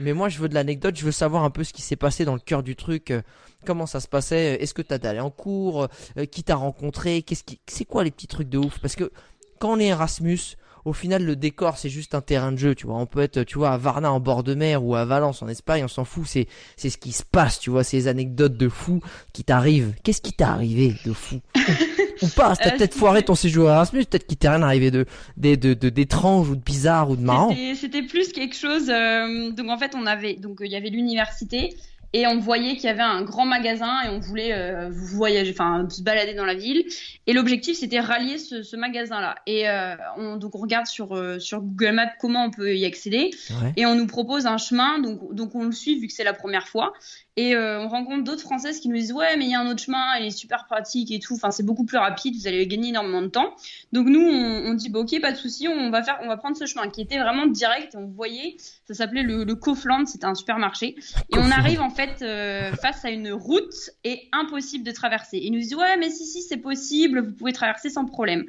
Mais 0.00 0.12
moi, 0.12 0.28
je 0.28 0.40
veux 0.40 0.48
de 0.48 0.54
l'anecdote. 0.54 0.96
Je 0.96 1.04
veux 1.04 1.12
savoir 1.12 1.44
un 1.44 1.50
peu 1.50 1.62
ce 1.62 1.72
qui 1.72 1.82
s'est 1.82 1.94
passé 1.94 2.24
dans 2.24 2.34
le 2.34 2.40
cœur 2.40 2.64
du 2.64 2.74
truc. 2.74 3.12
Euh, 3.12 3.22
comment 3.64 3.86
ça 3.86 4.00
se 4.00 4.08
passait 4.08 4.60
Est-ce 4.60 4.74
que 4.74 4.82
t'as 4.82 5.08
allé 5.08 5.20
en 5.20 5.30
cours 5.30 5.86
euh, 6.16 6.24
Qui 6.24 6.42
t'a 6.42 6.56
rencontré 6.56 7.22
Qu'est-ce 7.22 7.44
qui 7.44 7.60
c'est 7.68 7.84
quoi 7.84 8.02
les 8.02 8.10
petits 8.10 8.26
trucs 8.26 8.48
de 8.48 8.58
ouf? 8.58 8.80
Parce 8.80 8.96
que 8.96 9.12
quand 9.60 9.74
on 9.74 9.78
est 9.78 9.86
Erasmus, 9.86 10.56
au 10.88 10.92
final 10.92 11.24
le 11.24 11.36
décor 11.36 11.76
c'est 11.78 11.88
juste 11.88 12.14
un 12.14 12.20
terrain 12.20 12.52
de 12.52 12.56
jeu 12.56 12.74
tu 12.74 12.86
vois. 12.86 12.96
On 12.96 13.06
peut 13.06 13.20
être 13.20 13.42
tu 13.42 13.58
vois 13.58 13.70
à 13.70 13.76
Varna 13.76 14.12
en 14.12 14.20
bord 14.20 14.42
de 14.42 14.54
mer 14.54 14.84
ou 14.84 14.94
à 14.94 15.04
Valence 15.04 15.42
en 15.42 15.48
Espagne 15.48 15.84
on 15.84 15.88
s'en 15.88 16.04
fout. 16.04 16.24
C'est 16.26 16.46
c'est 16.76 16.90
ce 16.90 16.98
qui 16.98 17.12
se 17.12 17.22
passe 17.22 17.60
tu 17.60 17.70
vois. 17.70 17.84
Ces 17.84 18.08
anecdotes 18.08 18.56
de 18.56 18.68
fou 18.68 19.00
qui 19.32 19.44
t'arrivent. 19.44 19.94
Qu'est-ce 20.02 20.22
qui 20.22 20.32
t'est 20.32 20.44
arrivé 20.44 20.94
de 21.04 21.12
fou 21.12 21.40
ou 22.22 22.26
pas 22.28 22.56
t'as 22.56 22.68
euh, 22.70 22.76
peut-être 22.76 22.94
foiré 22.94 23.22
ton 23.22 23.34
séjour 23.34 23.68
à 23.68 23.74
Erasmus 23.74 24.04
peut-être 24.06 24.26
qu'il 24.26 24.38
t'est 24.38 24.48
rien 24.48 24.62
arrivé 24.62 24.90
de 24.90 25.06
d'étrange 25.36 26.48
ou 26.48 26.56
de 26.56 26.62
bizarre 26.62 27.10
ou 27.10 27.16
de 27.16 27.22
marrant. 27.22 27.54
C'était 27.74 28.02
plus 28.02 28.32
quelque 28.32 28.56
chose 28.56 28.90
euh, 28.90 29.50
donc 29.52 29.68
en 29.68 29.78
fait 29.78 29.94
on 29.94 30.06
avait 30.06 30.34
donc 30.34 30.58
il 30.60 30.70
y 30.70 30.76
avait 30.76 30.90
l'université 30.90 31.76
et 32.12 32.26
on 32.26 32.38
voyait 32.38 32.74
qu'il 32.74 32.84
y 32.84 32.88
avait 32.88 33.02
un 33.02 33.22
grand 33.22 33.44
magasin 33.44 34.02
et 34.04 34.08
on 34.08 34.18
voulait 34.18 34.52
euh, 34.52 34.88
voyager, 34.90 35.50
enfin 35.50 35.86
se 35.90 36.02
balader 36.02 36.34
dans 36.34 36.46
la 36.46 36.54
ville. 36.54 36.84
Et 37.26 37.32
l'objectif 37.32 37.76
c'était 37.78 38.00
rallier 38.00 38.38
ce, 38.38 38.62
ce 38.62 38.76
magasin-là. 38.76 39.36
Et 39.46 39.68
euh, 39.68 39.94
on, 40.16 40.36
donc 40.36 40.54
on 40.54 40.60
regarde 40.60 40.86
sur 40.86 41.14
euh, 41.14 41.38
sur 41.38 41.60
Google 41.60 41.92
Maps 41.92 42.12
comment 42.20 42.44
on 42.44 42.50
peut 42.50 42.74
y 42.74 42.86
accéder 42.86 43.30
et 43.76 43.86
on 43.86 43.94
nous 43.94 44.06
propose 44.06 44.46
un 44.46 44.58
chemin. 44.58 44.98
Donc 44.98 45.34
donc 45.34 45.54
on 45.54 45.64
le 45.64 45.72
suit 45.72 45.98
vu 45.98 46.06
que 46.06 46.12
c'est 46.12 46.24
la 46.24 46.34
première 46.34 46.68
fois. 46.68 46.92
Et 47.38 47.54
euh, 47.54 47.80
on 47.80 47.86
rencontre 47.86 48.24
d'autres 48.24 48.42
Françaises 48.42 48.80
qui 48.80 48.88
nous 48.88 48.96
disent 48.96 49.12
ouais 49.12 49.36
mais 49.36 49.44
il 49.44 49.52
y 49.52 49.54
a 49.54 49.60
un 49.60 49.70
autre 49.70 49.80
chemin, 49.80 50.16
il 50.18 50.26
est 50.26 50.30
super 50.32 50.66
pratique 50.66 51.12
et 51.12 51.20
tout. 51.20 51.34
Enfin 51.34 51.52
c'est 51.52 51.62
beaucoup 51.62 51.84
plus 51.84 51.96
rapide, 51.96 52.34
vous 52.34 52.48
allez 52.48 52.66
gagner 52.66 52.88
énormément 52.88 53.22
de 53.22 53.28
temps. 53.28 53.54
Donc 53.92 54.08
nous 54.08 54.20
on, 54.20 54.66
on 54.66 54.74
dit 54.74 54.88
bah, 54.88 54.98
ok 54.98 55.20
pas 55.20 55.30
de 55.30 55.36
souci, 55.36 55.68
on 55.68 55.88
va 55.90 56.02
faire, 56.02 56.18
on 56.24 56.26
va 56.26 56.36
prendre 56.36 56.56
ce 56.56 56.66
chemin 56.66 56.88
qui 56.88 57.00
était 57.00 57.20
vraiment 57.20 57.46
direct. 57.46 57.94
On 57.96 58.06
voyait, 58.06 58.56
ça 58.88 58.94
s'appelait 58.94 59.22
le, 59.22 59.44
le 59.44 59.54
Kaufland, 59.54 60.08
c'était 60.08 60.24
un 60.24 60.34
supermarché. 60.34 60.96
Et 61.32 61.38
on 61.38 61.52
arrive 61.52 61.80
en 61.80 61.90
fait 61.90 62.22
euh, 62.22 62.72
face 62.72 63.04
à 63.04 63.10
une 63.10 63.30
route 63.30 63.90
et 64.02 64.28
impossible 64.32 64.82
de 64.82 64.90
traverser. 64.90 65.38
Ils 65.38 65.52
nous 65.52 65.60
disent 65.60 65.76
ouais 65.76 65.96
mais 65.96 66.10
si 66.10 66.26
si 66.26 66.42
c'est 66.42 66.56
possible, 66.56 67.24
vous 67.24 67.34
pouvez 67.34 67.52
traverser 67.52 67.88
sans 67.88 68.04
problème. 68.04 68.46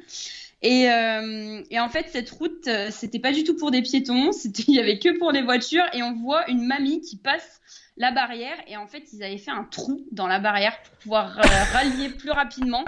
Et, 0.62 0.88
et 1.70 1.80
en 1.80 1.88
fait, 1.88 2.08
cette 2.10 2.28
route, 2.28 2.68
c'était 2.90 3.18
pas 3.18 3.32
du 3.32 3.44
tout 3.44 3.56
pour 3.56 3.70
des 3.70 3.80
piétons, 3.80 4.30
c'était 4.32 4.64
il 4.68 4.74
y 4.74 4.78
avait 4.78 4.98
que 4.98 5.16
pour 5.16 5.32
les 5.32 5.40
voitures. 5.40 5.86
Et 5.94 6.02
on 6.02 6.12
voit 6.12 6.50
une 6.50 6.66
mamie 6.66 7.00
qui 7.00 7.16
passe 7.16 7.60
la 8.00 8.12
barrière 8.12 8.56
et 8.66 8.78
en 8.78 8.86
fait 8.86 9.04
ils 9.12 9.22
avaient 9.22 9.36
fait 9.36 9.50
un 9.50 9.64
trou 9.64 10.06
dans 10.10 10.26
la 10.26 10.38
barrière 10.38 10.72
pour 10.82 10.96
pouvoir 11.02 11.38
euh, 11.38 11.42
rallier 11.74 12.08
plus 12.08 12.30
rapidement. 12.30 12.82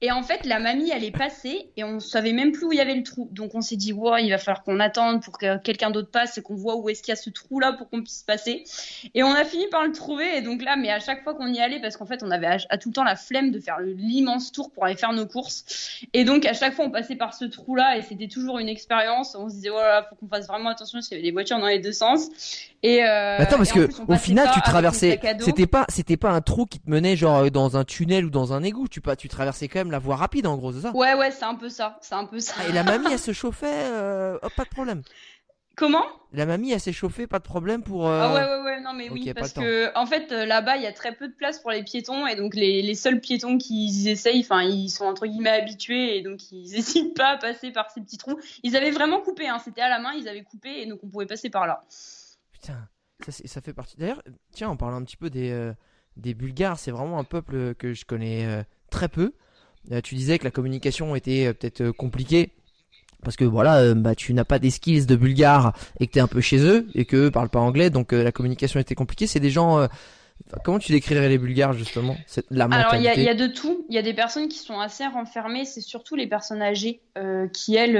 Et 0.00 0.10
en 0.10 0.24
fait 0.24 0.44
la 0.44 0.58
mamie 0.58 0.90
elle 0.90 1.04
est 1.04 1.16
passée 1.16 1.70
et 1.76 1.84
on 1.84 2.00
savait 2.00 2.32
même 2.32 2.50
plus 2.50 2.66
où 2.66 2.72
il 2.72 2.78
y 2.78 2.80
avait 2.80 2.96
le 2.96 3.04
trou. 3.04 3.28
Donc 3.30 3.54
on 3.54 3.60
s'est 3.60 3.76
dit 3.76 3.92
wow, 3.92 4.16
il 4.16 4.28
va 4.28 4.38
falloir 4.38 4.64
qu'on 4.64 4.80
attende 4.80 5.22
pour 5.22 5.38
que 5.38 5.58
quelqu'un 5.58 5.90
d'autre 5.90 6.10
passe 6.10 6.36
et 6.36 6.42
qu'on 6.42 6.56
voit 6.56 6.74
où 6.74 6.88
est-ce 6.88 7.00
qu'il 7.00 7.12
y 7.12 7.16
a 7.16 7.16
ce 7.16 7.30
trou 7.30 7.60
là 7.60 7.74
pour 7.74 7.88
qu'on 7.88 8.02
puisse 8.02 8.24
passer. 8.24 8.64
Et 9.14 9.22
on 9.22 9.32
a 9.32 9.44
fini 9.44 9.68
par 9.70 9.84
le 9.84 9.92
trouver 9.92 10.36
et 10.36 10.42
donc 10.42 10.64
là 10.64 10.74
mais 10.74 10.90
à 10.90 10.98
chaque 10.98 11.22
fois 11.22 11.34
qu'on 11.34 11.46
y 11.46 11.60
allait 11.60 11.80
parce 11.80 11.96
qu'en 11.96 12.06
fait 12.06 12.24
on 12.24 12.30
avait 12.32 12.58
à, 12.68 12.76
tout 12.76 12.88
le 12.88 12.94
temps 12.94 13.04
la 13.04 13.14
flemme 13.14 13.52
de 13.52 13.60
faire 13.60 13.78
l'immense 13.78 14.50
tour 14.50 14.72
pour 14.72 14.84
aller 14.84 14.96
faire 14.96 15.12
nos 15.12 15.26
courses. 15.26 16.00
Et 16.12 16.24
donc 16.24 16.44
à 16.44 16.54
chaque 16.54 16.74
fois 16.74 16.86
on 16.86 16.90
passait 16.90 17.14
par 17.14 17.34
ce 17.34 17.44
trou 17.44 17.76
là 17.76 17.96
et 17.96 18.02
c'était 18.02 18.26
toujours 18.26 18.58
une 18.58 18.68
expérience. 18.68 19.36
On 19.36 19.48
se 19.48 19.54
disait 19.54 19.70
voilà 19.70 20.02
faut 20.10 20.16
qu'on 20.16 20.26
fasse 20.26 20.48
vraiment 20.48 20.70
attention 20.70 20.98
parce 20.98 21.06
qu'il 21.06 21.18
y 21.18 21.20
avait 21.20 21.28
des 21.28 21.32
voitures 21.32 21.60
dans 21.60 21.68
les 21.68 21.78
deux 21.78 21.92
sens. 21.92 22.30
Et 22.82 23.04
euh, 23.04 23.38
attends 23.38 23.56
parce 23.56 23.72
que 23.72 23.88
au 24.06 24.16
final 24.16 24.48
tu 24.56 24.70
traversais. 24.70 25.20
C'était 25.40 25.66
pas, 25.66 25.86
c'était 25.88 26.16
pas 26.16 26.30
un 26.30 26.40
trou 26.40 26.66
qui 26.66 26.80
te 26.80 26.90
menait 26.90 27.16
genre 27.16 27.38
euh, 27.38 27.50
dans 27.50 27.76
un 27.76 27.84
tunnel 27.84 28.26
ou 28.26 28.30
dans 28.30 28.52
un 28.52 28.62
égout. 28.62 28.88
Tu 28.88 29.00
pas, 29.00 29.16
tu 29.16 29.28
traversais 29.28 29.68
quand 29.68 29.80
même 29.80 29.90
la 29.90 29.98
voie 29.98 30.16
rapide 30.16 30.46
en 30.46 30.56
gros, 30.56 30.72
c'est 30.72 30.82
ça? 30.82 30.92
Ouais, 30.94 31.14
ouais, 31.14 31.30
c'est 31.30 31.44
un 31.44 31.54
peu 31.54 31.68
ça, 31.68 31.98
c'est 32.00 32.14
un 32.14 32.24
peu 32.24 32.40
ça. 32.40 32.54
Et 32.68 32.72
la 32.72 32.82
mamie, 32.82 33.06
elle 33.10 33.18
se 33.18 33.32
chauffait, 33.32 33.66
euh, 33.72 34.38
pas 34.56 34.64
de 34.64 34.70
problème. 34.70 35.02
Comment? 35.76 36.04
La 36.32 36.46
mamie, 36.46 36.72
elle 36.72 36.80
s'est 36.80 36.92
chauffée, 36.92 37.26
pas 37.26 37.38
de 37.38 37.44
problème 37.44 37.82
pour. 37.82 38.08
Euh, 38.08 38.20
ah 38.22 38.34
ouais, 38.34 38.44
ouais, 38.44 38.62
ouais, 38.64 38.80
non, 38.80 38.94
mais 38.94 39.10
oui, 39.10 39.30
parce 39.34 39.52
que 39.52 39.92
en 39.94 40.06
fait, 40.06 40.30
là-bas, 40.30 40.76
il 40.78 40.82
y 40.82 40.86
a 40.86 40.92
très 40.92 41.14
peu 41.14 41.28
de 41.28 41.34
place 41.34 41.58
pour 41.58 41.70
les 41.70 41.82
piétons 41.82 42.26
et 42.26 42.34
donc 42.34 42.54
les, 42.54 42.80
les 42.80 42.94
seuls 42.94 43.20
piétons 43.20 43.58
qui 43.58 44.08
essayent, 44.08 44.40
enfin, 44.40 44.62
ils 44.62 44.88
sont 44.88 45.04
entre 45.04 45.26
guillemets 45.26 45.50
habitués 45.50 46.16
et 46.16 46.22
donc 46.22 46.50
ils 46.50 46.62
n'hésitent 46.72 47.14
pas 47.14 47.32
à 47.32 47.36
passer 47.36 47.72
par 47.72 47.90
ces 47.90 48.00
petits 48.00 48.16
trous. 48.16 48.38
Ils 48.62 48.74
avaient 48.74 48.90
vraiment 48.90 49.20
coupé, 49.20 49.48
hein, 49.48 49.58
c'était 49.62 49.82
à 49.82 49.90
la 49.90 49.98
main, 49.98 50.12
ils 50.14 50.28
avaient 50.28 50.44
coupé 50.44 50.80
et 50.80 50.86
donc 50.86 51.00
on 51.02 51.08
pouvait 51.08 51.26
passer 51.26 51.50
par 51.50 51.66
là. 51.66 51.82
Putain. 52.52 52.88
Ça, 53.24 53.32
ça 53.32 53.60
fait 53.60 53.72
partie. 53.72 53.96
D'ailleurs, 53.96 54.22
tiens, 54.52 54.68
en 54.68 54.76
parlant 54.76 54.98
un 54.98 55.04
petit 55.04 55.16
peu 55.16 55.30
des, 55.30 55.50
euh, 55.50 55.72
des 56.16 56.34
Bulgares, 56.34 56.78
c'est 56.78 56.90
vraiment 56.90 57.18
un 57.18 57.24
peuple 57.24 57.74
que 57.74 57.94
je 57.94 58.04
connais 58.04 58.44
euh, 58.46 58.62
très 58.90 59.08
peu. 59.08 59.32
Euh, 59.90 60.00
tu 60.00 60.14
disais 60.16 60.38
que 60.38 60.44
la 60.44 60.50
communication 60.50 61.16
était 61.16 61.52
peut-être 61.54 61.90
compliquée 61.92 62.50
parce 63.22 63.36
que 63.36 63.44
voilà, 63.44 63.94
bah, 63.94 64.14
tu 64.14 64.34
n'as 64.34 64.44
pas 64.44 64.58
des 64.58 64.70
skills 64.70 65.06
de 65.06 65.16
bulgare 65.16 65.72
et 65.98 66.06
que 66.06 66.12
tu 66.12 66.18
es 66.18 66.20
un 66.20 66.26
peu 66.26 66.40
chez 66.40 66.58
eux 66.58 66.86
et 66.94 67.06
qu'eux 67.06 67.30
parlent 67.30 67.48
pas 67.48 67.60
anglais, 67.60 67.90
donc 67.90 68.12
la 68.12 68.30
communication 68.30 68.78
était 68.78 68.94
compliquée. 68.94 69.26
C'est 69.26 69.40
des 69.40 69.50
gens. 69.50 69.88
comment 70.62 70.78
tu 70.78 70.92
décrirais 70.92 71.28
les 71.28 71.38
Bulgares 71.38 71.72
justement 71.72 72.16
la 72.50 72.66
Alors 72.66 72.94
il 72.94 73.00
y, 73.00 73.04
y, 73.04 73.28
a 73.28 73.34
de 73.34 73.46
tout. 73.46 73.84
Il 73.88 73.94
y 73.96 73.98
a 73.98 74.02
des 74.02 74.14
personnes 74.14 74.48
qui 74.48 74.58
sont 74.58 74.78
assez 74.78 75.06
renfermées. 75.06 75.64
C'est 75.64 75.80
surtout 75.80 76.14
les 76.14 76.28
personnes 76.28 76.62
âgées 76.62 77.00
qui 77.52 77.74
elles, 77.74 77.94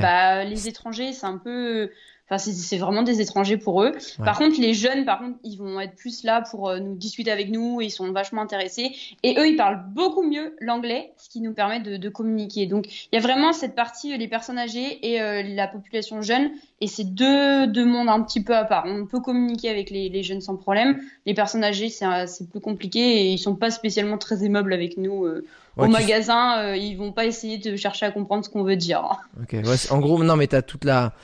bah, 0.00 0.44
les 0.44 0.68
étrangers, 0.68 1.12
c'est 1.12 1.26
un 1.26 1.38
peu 1.38 1.90
Enfin, 2.30 2.52
c'est 2.52 2.78
vraiment 2.78 3.02
des 3.02 3.20
étrangers 3.20 3.56
pour 3.56 3.82
eux. 3.82 3.90
Par 4.24 4.38
contre, 4.38 4.60
les 4.60 4.72
jeunes, 4.72 5.04
par 5.04 5.18
contre, 5.18 5.36
ils 5.42 5.56
vont 5.56 5.80
être 5.80 5.96
plus 5.96 6.22
là 6.22 6.42
pour 6.48 6.68
euh, 6.68 6.78
nous 6.78 6.94
discuter 6.94 7.32
avec 7.32 7.50
nous. 7.50 7.80
ils 7.80 7.90
sont 7.90 8.12
vachement 8.12 8.40
intéressés. 8.40 8.92
Et 9.24 9.34
eux, 9.36 9.48
ils 9.48 9.56
parlent 9.56 9.82
beaucoup 9.88 10.22
mieux 10.22 10.54
l'anglais, 10.60 11.12
ce 11.16 11.28
qui 11.28 11.40
nous 11.40 11.52
permet 11.52 11.80
de, 11.80 12.08
communiquer. 12.08 12.66
Donc, 12.66 12.86
il 12.86 13.16
y 13.16 13.18
a 13.18 13.20
vraiment 13.20 13.52
cette 13.52 13.74
partie, 13.74 14.16
les 14.16 14.28
personnes 14.28 14.58
âgées 14.58 15.10
et 15.10 15.20
euh, 15.20 15.42
la 15.42 15.66
population 15.66 16.22
jeune. 16.22 16.52
Et 16.80 16.86
c'est 16.86 17.04
deux, 17.04 17.66
deux 17.66 17.84
mondes 17.84 18.08
un 18.08 18.22
petit 18.22 18.44
peu 18.44 18.54
à 18.54 18.64
part. 18.64 18.84
On 18.86 19.06
peut 19.06 19.20
communiquer 19.20 19.68
avec 19.68 19.90
les, 19.90 20.22
jeunes 20.22 20.40
sans 20.40 20.56
problème. 20.56 21.00
Les 21.26 21.34
personnes 21.34 21.64
âgées, 21.64 21.88
c'est 21.88 22.48
plus 22.48 22.60
compliqué 22.60 23.00
et 23.00 23.32
ils 23.32 23.38
sont 23.38 23.56
pas 23.56 23.72
spécialement 23.72 24.18
très 24.18 24.44
aimables 24.44 24.72
avec 24.72 24.96
nous. 24.96 25.24
Euh, 25.24 25.44
au 25.76 25.86
magasin, 25.86 26.74
ils 26.74 26.94
vont 26.96 27.10
pas 27.10 27.24
essayer 27.24 27.58
de 27.58 27.74
chercher 27.74 28.06
à 28.06 28.10
comprendre 28.10 28.44
ce 28.44 28.50
qu'on 28.50 28.64
veut 28.64 28.76
dire. 28.76 29.20
Ok, 29.42 29.56
en 29.90 29.98
gros, 29.98 30.22
non, 30.22 30.36
mais 30.36 30.46
tu 30.46 30.56
as 30.56 30.62
toute 30.62 30.84
la 30.84 31.14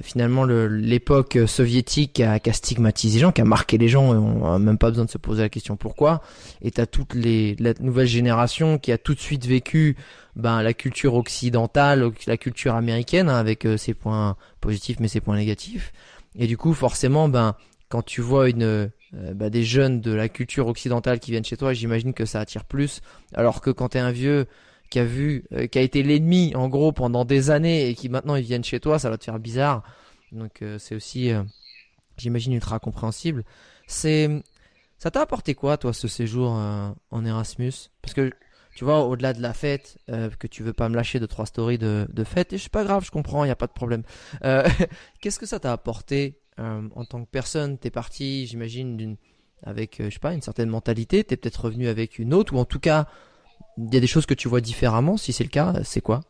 finalement 0.00 0.44
l'époque 0.44 1.38
soviétique 1.46 2.14
qui 2.14 2.22
a, 2.22 2.38
qui 2.38 2.48
a, 2.48 2.52
stigmatisé 2.52 3.16
les 3.16 3.20
gens, 3.20 3.32
qui 3.32 3.42
a 3.42 3.44
marqué 3.44 3.76
les 3.76 3.88
gens, 3.88 4.14
et 4.14 4.16
on 4.16 4.46
a 4.46 4.58
même 4.58 4.78
pas 4.78 4.88
besoin 4.90 5.04
de 5.04 5.10
se 5.10 5.18
poser 5.18 5.42
la 5.42 5.48
question 5.48 5.76
pourquoi. 5.76 6.22
Et 6.62 6.70
t'as 6.70 6.86
toute 6.86 7.14
la 7.14 7.74
nouvelle 7.80 8.06
génération 8.06 8.78
qui 8.78 8.90
a 8.90 8.98
tout 8.98 9.14
de 9.14 9.20
suite 9.20 9.46
vécu 9.46 9.96
ben, 10.34 10.62
la 10.62 10.72
culture 10.72 11.14
occidentale, 11.14 12.10
la 12.26 12.36
culture 12.38 12.74
américaine, 12.74 13.28
hein, 13.28 13.36
avec 13.36 13.66
euh, 13.66 13.76
ses 13.76 13.92
points 13.92 14.36
positifs 14.60 14.98
mais 14.98 15.08
ses 15.08 15.20
points 15.20 15.36
négatifs. 15.36 15.92
Et 16.38 16.46
du 16.46 16.56
coup, 16.56 16.72
forcément, 16.72 17.28
ben, 17.28 17.54
quand 17.90 18.02
tu 18.02 18.22
vois 18.22 18.48
une, 18.48 18.62
euh, 18.62 18.88
ben, 19.12 19.50
des 19.50 19.62
jeunes 19.62 20.00
de 20.00 20.12
la 20.12 20.30
culture 20.30 20.68
occidentale 20.68 21.20
qui 21.20 21.32
viennent 21.32 21.44
chez 21.44 21.58
toi, 21.58 21.74
j'imagine 21.74 22.14
que 22.14 22.24
ça 22.24 22.40
attire 22.40 22.64
plus. 22.64 23.02
Alors 23.34 23.60
que 23.60 23.70
quand 23.70 23.90
t'es 23.90 23.98
un 23.98 24.12
vieux 24.12 24.46
qui 24.92 24.98
a 24.98 25.04
vu, 25.04 25.44
euh, 25.54 25.66
qui 25.68 25.78
a 25.78 25.80
été 25.80 26.02
l'ennemi 26.02 26.52
en 26.54 26.68
gros 26.68 26.92
pendant 26.92 27.24
des 27.24 27.50
années 27.50 27.88
et 27.88 27.94
qui 27.94 28.10
maintenant 28.10 28.34
ils 28.34 28.44
viennent 28.44 28.62
chez 28.62 28.78
toi, 28.78 28.98
ça 28.98 29.08
va 29.08 29.16
te 29.16 29.24
faire 29.24 29.38
bizarre. 29.38 29.82
Donc 30.32 30.60
euh, 30.60 30.78
c'est 30.78 30.94
aussi, 30.94 31.32
euh, 31.32 31.42
j'imagine, 32.18 32.52
ultra 32.52 32.78
compréhensible. 32.78 33.42
C'est, 33.86 34.28
ça 34.98 35.10
t'a 35.10 35.22
apporté 35.22 35.54
quoi 35.54 35.78
toi 35.78 35.94
ce 35.94 36.08
séjour 36.08 36.50
en 36.50 37.24
Erasmus? 37.24 37.72
Parce 38.02 38.12
que 38.12 38.30
tu 38.76 38.84
vois, 38.84 39.06
au-delà 39.06 39.32
de 39.32 39.40
la 39.40 39.54
fête, 39.54 39.98
que 40.06 40.46
tu 40.46 40.62
veux 40.62 40.72
pas 40.72 40.88
me 40.88 40.94
lâcher 40.94 41.20
de 41.20 41.26
trois 41.26 41.46
stories 41.46 41.78
de, 41.78 42.06
de 42.10 42.24
fête, 42.24 42.52
et 42.52 42.58
c'est 42.58 42.72
pas 42.72 42.84
grave, 42.84 43.04
je 43.04 43.10
comprends, 43.10 43.44
il 43.44 43.48
y 43.48 43.50
a 43.50 43.56
pas 43.56 43.66
de 43.66 43.72
problème. 43.72 44.02
Qu'est-ce 45.20 45.38
que 45.38 45.46
ça 45.46 45.58
t'a 45.58 45.72
apporté 45.72 46.38
en 46.58 47.04
tant 47.04 47.24
que 47.24 47.30
personne? 47.30 47.76
T'es 47.76 47.90
parti, 47.90 48.46
j'imagine, 48.46 49.16
avec, 49.62 49.96
je 49.98 50.08
sais 50.08 50.20
pas, 50.20 50.32
une 50.32 50.42
certaine 50.42 50.68
mentalité. 50.70 51.24
T'es 51.24 51.36
peut-être 51.36 51.64
revenu 51.64 51.88
avec 51.88 52.18
une 52.18 52.32
autre, 52.32 52.54
ou 52.54 52.58
en 52.58 52.64
tout 52.64 52.80
cas 52.80 53.08
il 53.78 53.92
y 53.92 53.96
a 53.96 54.00
des 54.00 54.06
choses 54.06 54.26
que 54.26 54.34
tu 54.34 54.48
vois 54.48 54.60
différemment 54.60 55.16
Si 55.16 55.32
c'est 55.32 55.44
le 55.44 55.50
cas, 55.50 55.74
c'est 55.84 56.00
quoi? 56.00 56.20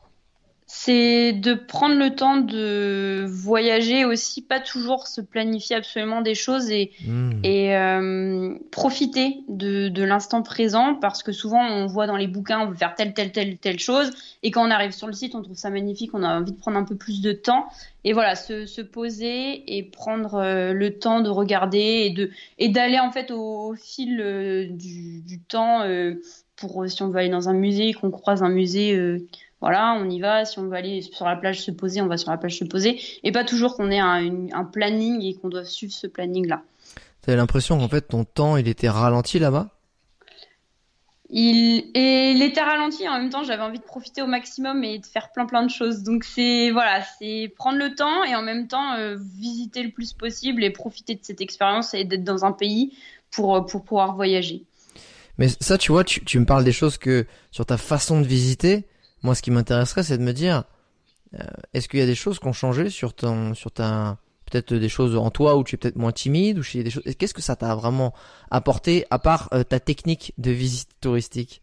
C'est 0.74 1.34
de 1.34 1.52
prendre 1.52 1.96
le 1.96 2.14
temps 2.14 2.38
de 2.38 3.26
voyager 3.28 4.06
aussi, 4.06 4.40
pas 4.40 4.58
toujours 4.58 5.06
se 5.06 5.20
planifier 5.20 5.76
absolument 5.76 6.22
des 6.22 6.34
choses 6.34 6.70
et, 6.70 6.92
hmm. 7.06 7.44
et 7.44 7.76
euh, 7.76 8.54
profiter 8.70 9.40
de, 9.48 9.88
de 9.88 10.02
l'instant 10.02 10.42
présent 10.42 10.94
parce 10.94 11.22
que 11.22 11.30
souvent 11.30 11.62
on 11.62 11.86
voit 11.86 12.06
dans 12.06 12.16
les 12.16 12.26
bouquins 12.26 12.60
on 12.60 12.70
veut 12.70 12.76
faire 12.76 12.94
telle, 12.94 13.12
telle, 13.12 13.32
telle, 13.32 13.58
telle 13.58 13.80
chose 13.80 14.12
et 14.42 14.50
quand 14.50 14.66
on 14.66 14.70
arrive 14.70 14.92
sur 14.92 15.08
le 15.08 15.12
site 15.12 15.34
on 15.34 15.42
trouve 15.42 15.58
ça 15.58 15.68
magnifique, 15.68 16.12
on 16.14 16.22
a 16.22 16.38
envie 16.38 16.52
de 16.52 16.58
prendre 16.58 16.78
un 16.78 16.84
peu 16.84 16.96
plus 16.96 17.20
de 17.20 17.32
temps 17.32 17.66
et 18.04 18.14
voilà, 18.14 18.34
se, 18.34 18.64
se 18.64 18.80
poser 18.80 19.76
et 19.76 19.82
prendre 19.82 20.36
euh, 20.36 20.72
le 20.72 20.98
temps 20.98 21.20
de 21.20 21.28
regarder 21.28 22.04
et 22.06 22.10
de 22.10 22.30
et 22.58 22.68
d'aller 22.68 22.98
en 22.98 23.12
fait 23.12 23.30
au, 23.30 23.74
fil 23.74 24.20
euh, 24.20 24.66
du, 24.70 25.20
du, 25.20 25.40
temps 25.40 25.82
pour 26.62 26.88
si 26.88 27.02
on 27.02 27.08
veut 27.08 27.18
aller 27.18 27.28
dans 27.28 27.48
un 27.48 27.54
musée, 27.54 27.92
qu'on 27.92 28.10
croise 28.10 28.42
un 28.42 28.48
musée, 28.48 28.94
euh, 28.94 29.26
voilà, 29.60 29.96
on 29.98 30.08
y 30.08 30.20
va. 30.20 30.44
Si 30.44 30.58
on 30.58 30.68
veut 30.68 30.76
aller 30.76 31.02
sur 31.02 31.26
la 31.26 31.36
plage 31.36 31.60
se 31.60 31.72
poser, 31.72 32.00
on 32.00 32.06
va 32.06 32.16
sur 32.16 32.30
la 32.30 32.38
plage 32.38 32.58
se 32.58 32.64
poser. 32.64 33.00
Et 33.24 33.32
pas 33.32 33.44
toujours 33.44 33.76
qu'on 33.76 33.90
ait 33.90 33.98
un, 33.98 34.48
un, 34.52 34.64
planning 34.64 35.22
et 35.22 35.34
qu'on 35.34 35.48
doit 35.48 35.64
suivre 35.64 35.92
ce 35.92 36.06
planning-là. 36.06 36.62
T'avais 37.20 37.36
l'impression 37.36 37.78
qu'en 37.78 37.88
fait 37.88 38.02
ton 38.02 38.24
temps 38.24 38.56
il 38.56 38.68
était 38.68 38.88
ralenti 38.88 39.38
là-bas? 39.38 39.68
Il, 41.34 41.90
et 41.94 42.32
il 42.32 42.42
était 42.42 42.60
ralenti 42.60 43.08
en 43.08 43.18
même 43.18 43.30
temps 43.30 43.42
j'avais 43.42 43.62
envie 43.62 43.78
de 43.78 43.84
profiter 43.84 44.20
au 44.20 44.26
maximum 44.26 44.84
et 44.84 44.98
de 44.98 45.06
faire 45.06 45.32
plein 45.32 45.46
plein 45.46 45.62
de 45.62 45.70
choses 45.70 46.02
donc 46.02 46.24
c'est 46.24 46.70
voilà 46.72 47.00
c'est 47.18 47.50
prendre 47.56 47.78
le 47.78 47.94
temps 47.94 48.22
et 48.24 48.34
en 48.34 48.42
même 48.42 48.68
temps 48.68 48.96
euh, 48.96 49.16
visiter 49.38 49.82
le 49.82 49.90
plus 49.90 50.12
possible 50.12 50.62
et 50.62 50.68
profiter 50.68 51.14
de 51.14 51.20
cette 51.22 51.40
expérience 51.40 51.94
et 51.94 52.04
d'être 52.04 52.24
dans 52.24 52.44
un 52.44 52.52
pays 52.52 52.94
pour 53.30 53.64
pour 53.64 53.82
pouvoir 53.82 54.14
voyager 54.14 54.64
mais 55.38 55.48
ça, 55.60 55.78
tu 55.78 55.92
vois, 55.92 56.04
tu, 56.04 56.24
tu 56.24 56.38
me 56.38 56.44
parles 56.44 56.64
des 56.64 56.72
choses 56.72 56.98
que 56.98 57.26
sur 57.50 57.66
ta 57.66 57.76
façon 57.76 58.20
de 58.20 58.26
visiter. 58.26 58.86
Moi, 59.22 59.34
ce 59.34 59.42
qui 59.42 59.50
m'intéresserait, 59.50 60.02
c'est 60.02 60.18
de 60.18 60.22
me 60.22 60.32
dire, 60.32 60.64
euh, 61.34 61.44
est-ce 61.74 61.88
qu'il 61.88 62.00
y 62.00 62.02
a 62.02 62.06
des 62.06 62.14
choses 62.14 62.38
qui 62.38 62.46
ont 62.46 62.52
changé 62.52 62.90
sur 62.90 63.14
ton, 63.14 63.54
sur 63.54 63.70
ta, 63.70 64.18
peut-être 64.52 64.74
des 64.74 64.88
choses 64.88 65.16
en 65.16 65.30
toi 65.30 65.56
où 65.56 65.64
tu 65.64 65.74
es 65.74 65.78
peut-être 65.78 65.96
moins 65.96 66.12
timide 66.12 66.58
ou 66.58 66.62
des 66.62 66.90
choses. 66.90 67.02
Qu'est-ce 67.18 67.34
que 67.34 67.42
ça 67.42 67.56
t'a 67.56 67.74
vraiment 67.74 68.12
apporté 68.50 69.06
à 69.10 69.18
part 69.18 69.48
euh, 69.52 69.64
ta 69.64 69.80
technique 69.80 70.34
de 70.38 70.50
visite 70.50 70.90
touristique? 71.00 71.62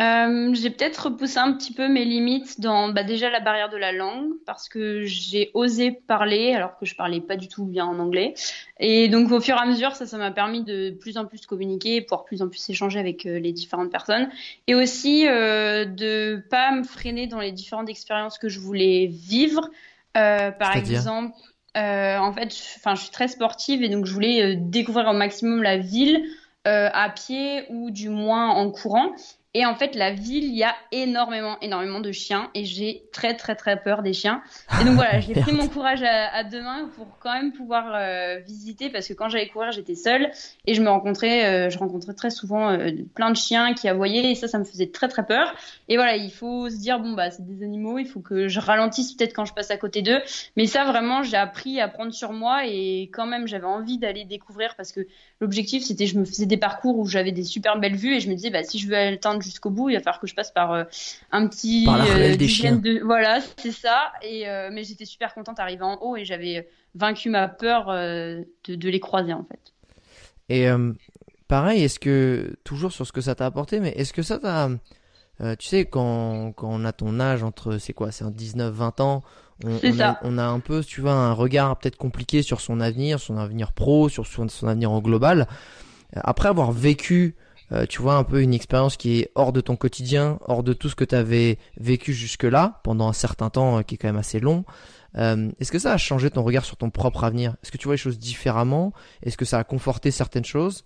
Euh, 0.00 0.54
j'ai 0.54 0.70
peut-être 0.70 1.04
repoussé 1.04 1.38
un 1.38 1.52
petit 1.52 1.74
peu 1.74 1.86
mes 1.86 2.04
limites 2.04 2.60
dans 2.60 2.88
bah, 2.88 3.04
déjà 3.04 3.28
la 3.28 3.40
barrière 3.40 3.68
de 3.68 3.76
la 3.76 3.92
langue 3.92 4.30
parce 4.46 4.68
que 4.68 5.02
j'ai 5.04 5.50
osé 5.52 5.92
parler 5.92 6.54
alors 6.54 6.78
que 6.78 6.86
je 6.86 6.94
parlais 6.94 7.20
pas 7.20 7.36
du 7.36 7.48
tout 7.48 7.66
bien 7.66 7.84
en 7.84 7.98
anglais. 7.98 8.32
Et 8.80 9.08
donc 9.08 9.30
au 9.30 9.40
fur 9.40 9.56
et 9.56 9.60
à 9.60 9.66
mesure 9.66 9.94
ça 9.94 10.06
ça 10.06 10.16
m'a 10.16 10.30
permis 10.30 10.64
de 10.64 10.90
plus 10.90 11.18
en 11.18 11.26
plus 11.26 11.44
communiquer 11.44 12.00
pouvoir 12.00 12.24
plus 12.24 12.40
en 12.40 12.48
plus 12.48 12.70
échanger 12.70 12.98
avec 12.98 13.26
euh, 13.26 13.38
les 13.38 13.52
différentes 13.52 13.90
personnes. 13.90 14.30
Et 14.66 14.74
aussi 14.74 15.28
euh, 15.28 15.84
de 15.84 16.42
pas 16.48 16.72
me 16.72 16.84
freiner 16.84 17.26
dans 17.26 17.40
les 17.40 17.52
différentes 17.52 17.90
expériences 17.90 18.38
que 18.38 18.48
je 18.48 18.60
voulais 18.60 19.06
vivre. 19.06 19.68
Euh, 20.16 20.50
par 20.50 20.76
exemple 20.76 21.34
en 21.74 22.32
fait 22.34 22.54
enfin 22.76 22.94
je 22.94 23.02
suis 23.02 23.10
très 23.10 23.28
sportive 23.28 23.82
et 23.82 23.88
donc 23.88 24.04
je 24.04 24.12
voulais 24.12 24.56
découvrir 24.56 25.08
au 25.08 25.14
maximum 25.14 25.62
la 25.62 25.78
ville 25.78 26.22
à 26.64 27.08
pied 27.08 27.64
ou 27.70 27.90
du 27.90 28.10
moins 28.10 28.50
en 28.50 28.70
courant 28.70 29.12
Et 29.54 29.66
en 29.66 29.74
fait, 29.74 29.94
la 29.94 30.12
ville, 30.12 30.44
il 30.44 30.56
y 30.56 30.64
a 30.64 30.74
énormément, 30.92 31.58
énormément 31.60 32.00
de 32.00 32.10
chiens 32.10 32.50
et 32.54 32.64
j'ai 32.64 33.02
très, 33.12 33.36
très, 33.36 33.54
très 33.54 33.76
peur 33.76 34.02
des 34.02 34.14
chiens. 34.14 34.42
Et 34.80 34.84
donc 34.84 34.94
voilà, 34.94 35.20
j'ai 35.20 35.34
pris 35.34 35.52
mon 35.52 35.68
courage 35.68 36.02
à, 36.02 36.42
deux 36.42 36.62
mains 36.62 36.88
pour 36.96 37.18
quand 37.18 37.34
même 37.34 37.52
pouvoir 37.52 37.92
euh, 37.94 38.38
visiter 38.38 38.88
parce 38.88 39.06
que 39.06 39.12
quand 39.12 39.28
j'allais 39.28 39.48
courir, 39.48 39.70
j'étais 39.70 39.94
seule 39.94 40.30
et 40.66 40.72
je 40.72 40.80
me 40.80 40.88
rencontrais, 40.88 41.44
euh, 41.44 41.70
je 41.70 41.78
rencontrais 41.78 42.14
très 42.14 42.30
souvent 42.30 42.70
euh, 42.70 42.92
plein 43.14 43.30
de 43.30 43.36
chiens 43.36 43.74
qui 43.74 43.88
aboyaient 43.88 44.30
et 44.30 44.34
ça, 44.34 44.48
ça 44.48 44.58
me 44.58 44.64
faisait 44.64 44.86
très, 44.86 45.08
très 45.08 45.26
peur. 45.26 45.54
Et 45.88 45.96
voilà, 45.96 46.16
il 46.16 46.32
faut 46.32 46.70
se 46.70 46.76
dire, 46.76 46.98
bon, 46.98 47.12
bah, 47.12 47.30
c'est 47.30 47.44
des 47.44 47.62
animaux, 47.62 47.98
il 47.98 48.06
faut 48.06 48.20
que 48.20 48.48
je 48.48 48.58
ralentisse 48.58 49.12
peut-être 49.12 49.34
quand 49.34 49.44
je 49.44 49.52
passe 49.52 49.70
à 49.70 49.76
côté 49.76 50.00
d'eux. 50.00 50.22
Mais 50.56 50.64
ça, 50.64 50.84
vraiment, 50.84 51.22
j'ai 51.22 51.36
appris 51.36 51.78
à 51.78 51.88
prendre 51.88 52.14
sur 52.14 52.32
moi 52.32 52.66
et 52.66 53.10
quand 53.12 53.26
même, 53.26 53.46
j'avais 53.46 53.66
envie 53.66 53.98
d'aller 53.98 54.24
découvrir 54.24 54.76
parce 54.76 54.92
que 54.92 55.06
l'objectif, 55.42 55.82
c'était, 55.82 56.06
je 56.06 56.18
me 56.18 56.24
faisais 56.24 56.46
des 56.46 56.56
parcours 56.56 56.98
où 56.98 57.06
j'avais 57.06 57.32
des 57.32 57.44
super 57.44 57.78
belles 57.78 57.96
vues 57.96 58.14
et 58.14 58.20
je 58.20 58.30
me 58.30 58.34
disais, 58.34 58.48
bah, 58.48 58.62
si 58.62 58.78
je 58.78 58.88
veux 58.88 58.96
atteindre 58.96 59.41
jusqu'au 59.42 59.70
bout. 59.70 59.90
Il 59.90 59.94
va 59.94 60.00
falloir 60.00 60.20
que 60.20 60.26
je 60.26 60.34
passe 60.34 60.50
par 60.50 60.72
euh, 60.72 60.84
un 61.30 61.46
petit 61.46 61.86
euh, 61.88 62.36
De... 62.36 63.04
Voilà, 63.04 63.40
c'est 63.56 63.72
ça. 63.72 64.12
Et 64.22 64.48
euh, 64.48 64.70
mais 64.72 64.84
j'étais 64.84 65.04
super 65.04 65.34
contente 65.34 65.56
d'arriver 65.56 65.84
en 65.84 65.96
haut 66.00 66.16
et 66.16 66.24
j'avais 66.24 66.68
vaincu 66.94 67.30
ma 67.30 67.48
peur 67.48 67.86
de, 67.88 68.44
de, 68.68 68.88
les 68.88 69.00
croiser 69.00 69.32
en 69.32 69.44
fait. 69.44 69.72
Et 70.48 70.68
pareil, 71.48 71.82
est-ce 71.82 71.98
que 71.98 72.56
toujours 72.64 72.92
sur 72.92 73.06
ce 73.06 73.12
que 73.12 73.20
ça 73.20 73.34
t'a 73.34 73.46
apporté, 73.46 73.80
mais 73.80 73.90
est-ce 73.90 74.12
que 74.12 74.22
ça 74.22 74.38
t'a 74.38 74.68
tu 75.58 75.66
sais, 75.66 75.86
quand, 75.86 76.52
quand 76.52 76.68
on 76.70 76.84
a 76.84 76.92
ton 76.92 77.18
âge 77.18 77.42
entre, 77.42 77.78
c'est 77.78 77.92
quoi, 77.92 78.12
c'est 78.12 78.24
19, 78.30 78.72
20 78.72 79.00
ans, 79.00 79.22
on, 79.64 79.70
on, 79.82 80.00
a, 80.00 80.18
on, 80.22 80.38
a, 80.38 80.44
un 80.44 80.60
peu, 80.60 80.84
tu 80.84 81.00
vois, 81.00 81.12
un 81.12 81.32
regard 81.32 81.76
peut-être 81.78 81.96
compliqué 81.96 82.42
sur 82.42 82.60
son 82.60 82.80
avenir, 82.80 83.18
son 83.18 83.36
avenir 83.36 83.72
pro, 83.72 84.08
sur 84.08 84.26
son, 84.26 84.48
son 84.48 84.68
avenir 84.68 84.92
en 84.92 85.00
global. 85.00 85.48
Après 86.14 86.48
avoir 86.48 86.72
vécu 86.72 87.34
euh, 87.72 87.86
tu 87.86 88.02
vois 88.02 88.14
un 88.14 88.24
peu 88.24 88.42
une 88.42 88.52
expérience 88.52 88.96
qui 88.96 89.20
est 89.20 89.30
hors 89.34 89.52
de 89.52 89.60
ton 89.60 89.76
quotidien, 89.76 90.38
hors 90.46 90.62
de 90.62 90.72
tout 90.72 90.88
ce 90.88 90.94
que 90.94 91.04
tu 91.04 91.14
avais 91.14 91.58
vécu 91.76 92.12
jusque-là, 92.12 92.80
pendant 92.84 93.08
un 93.08 93.12
certain 93.12 93.50
temps 93.50 93.78
euh, 93.78 93.82
qui 93.82 93.94
est 93.94 93.98
quand 93.98 94.08
même 94.08 94.16
assez 94.16 94.40
long. 94.40 94.64
Euh, 95.16 95.50
est-ce 95.58 95.72
que 95.72 95.78
ça 95.78 95.92
a 95.92 95.96
changé 95.96 96.30
ton 96.30 96.42
regard 96.42 96.64
sur 96.64 96.76
ton 96.76 96.90
propre 96.90 97.24
avenir? 97.24 97.56
Est-ce 97.62 97.72
que 97.72 97.78
tu 97.78 97.84
vois 97.84 97.94
les 97.94 97.98
choses 97.98 98.18
différemment? 98.18 98.92
Est-ce 99.22 99.36
que 99.36 99.44
ça 99.44 99.58
a 99.58 99.64
conforté 99.64 100.10
certaines 100.10 100.44
choses? 100.44 100.84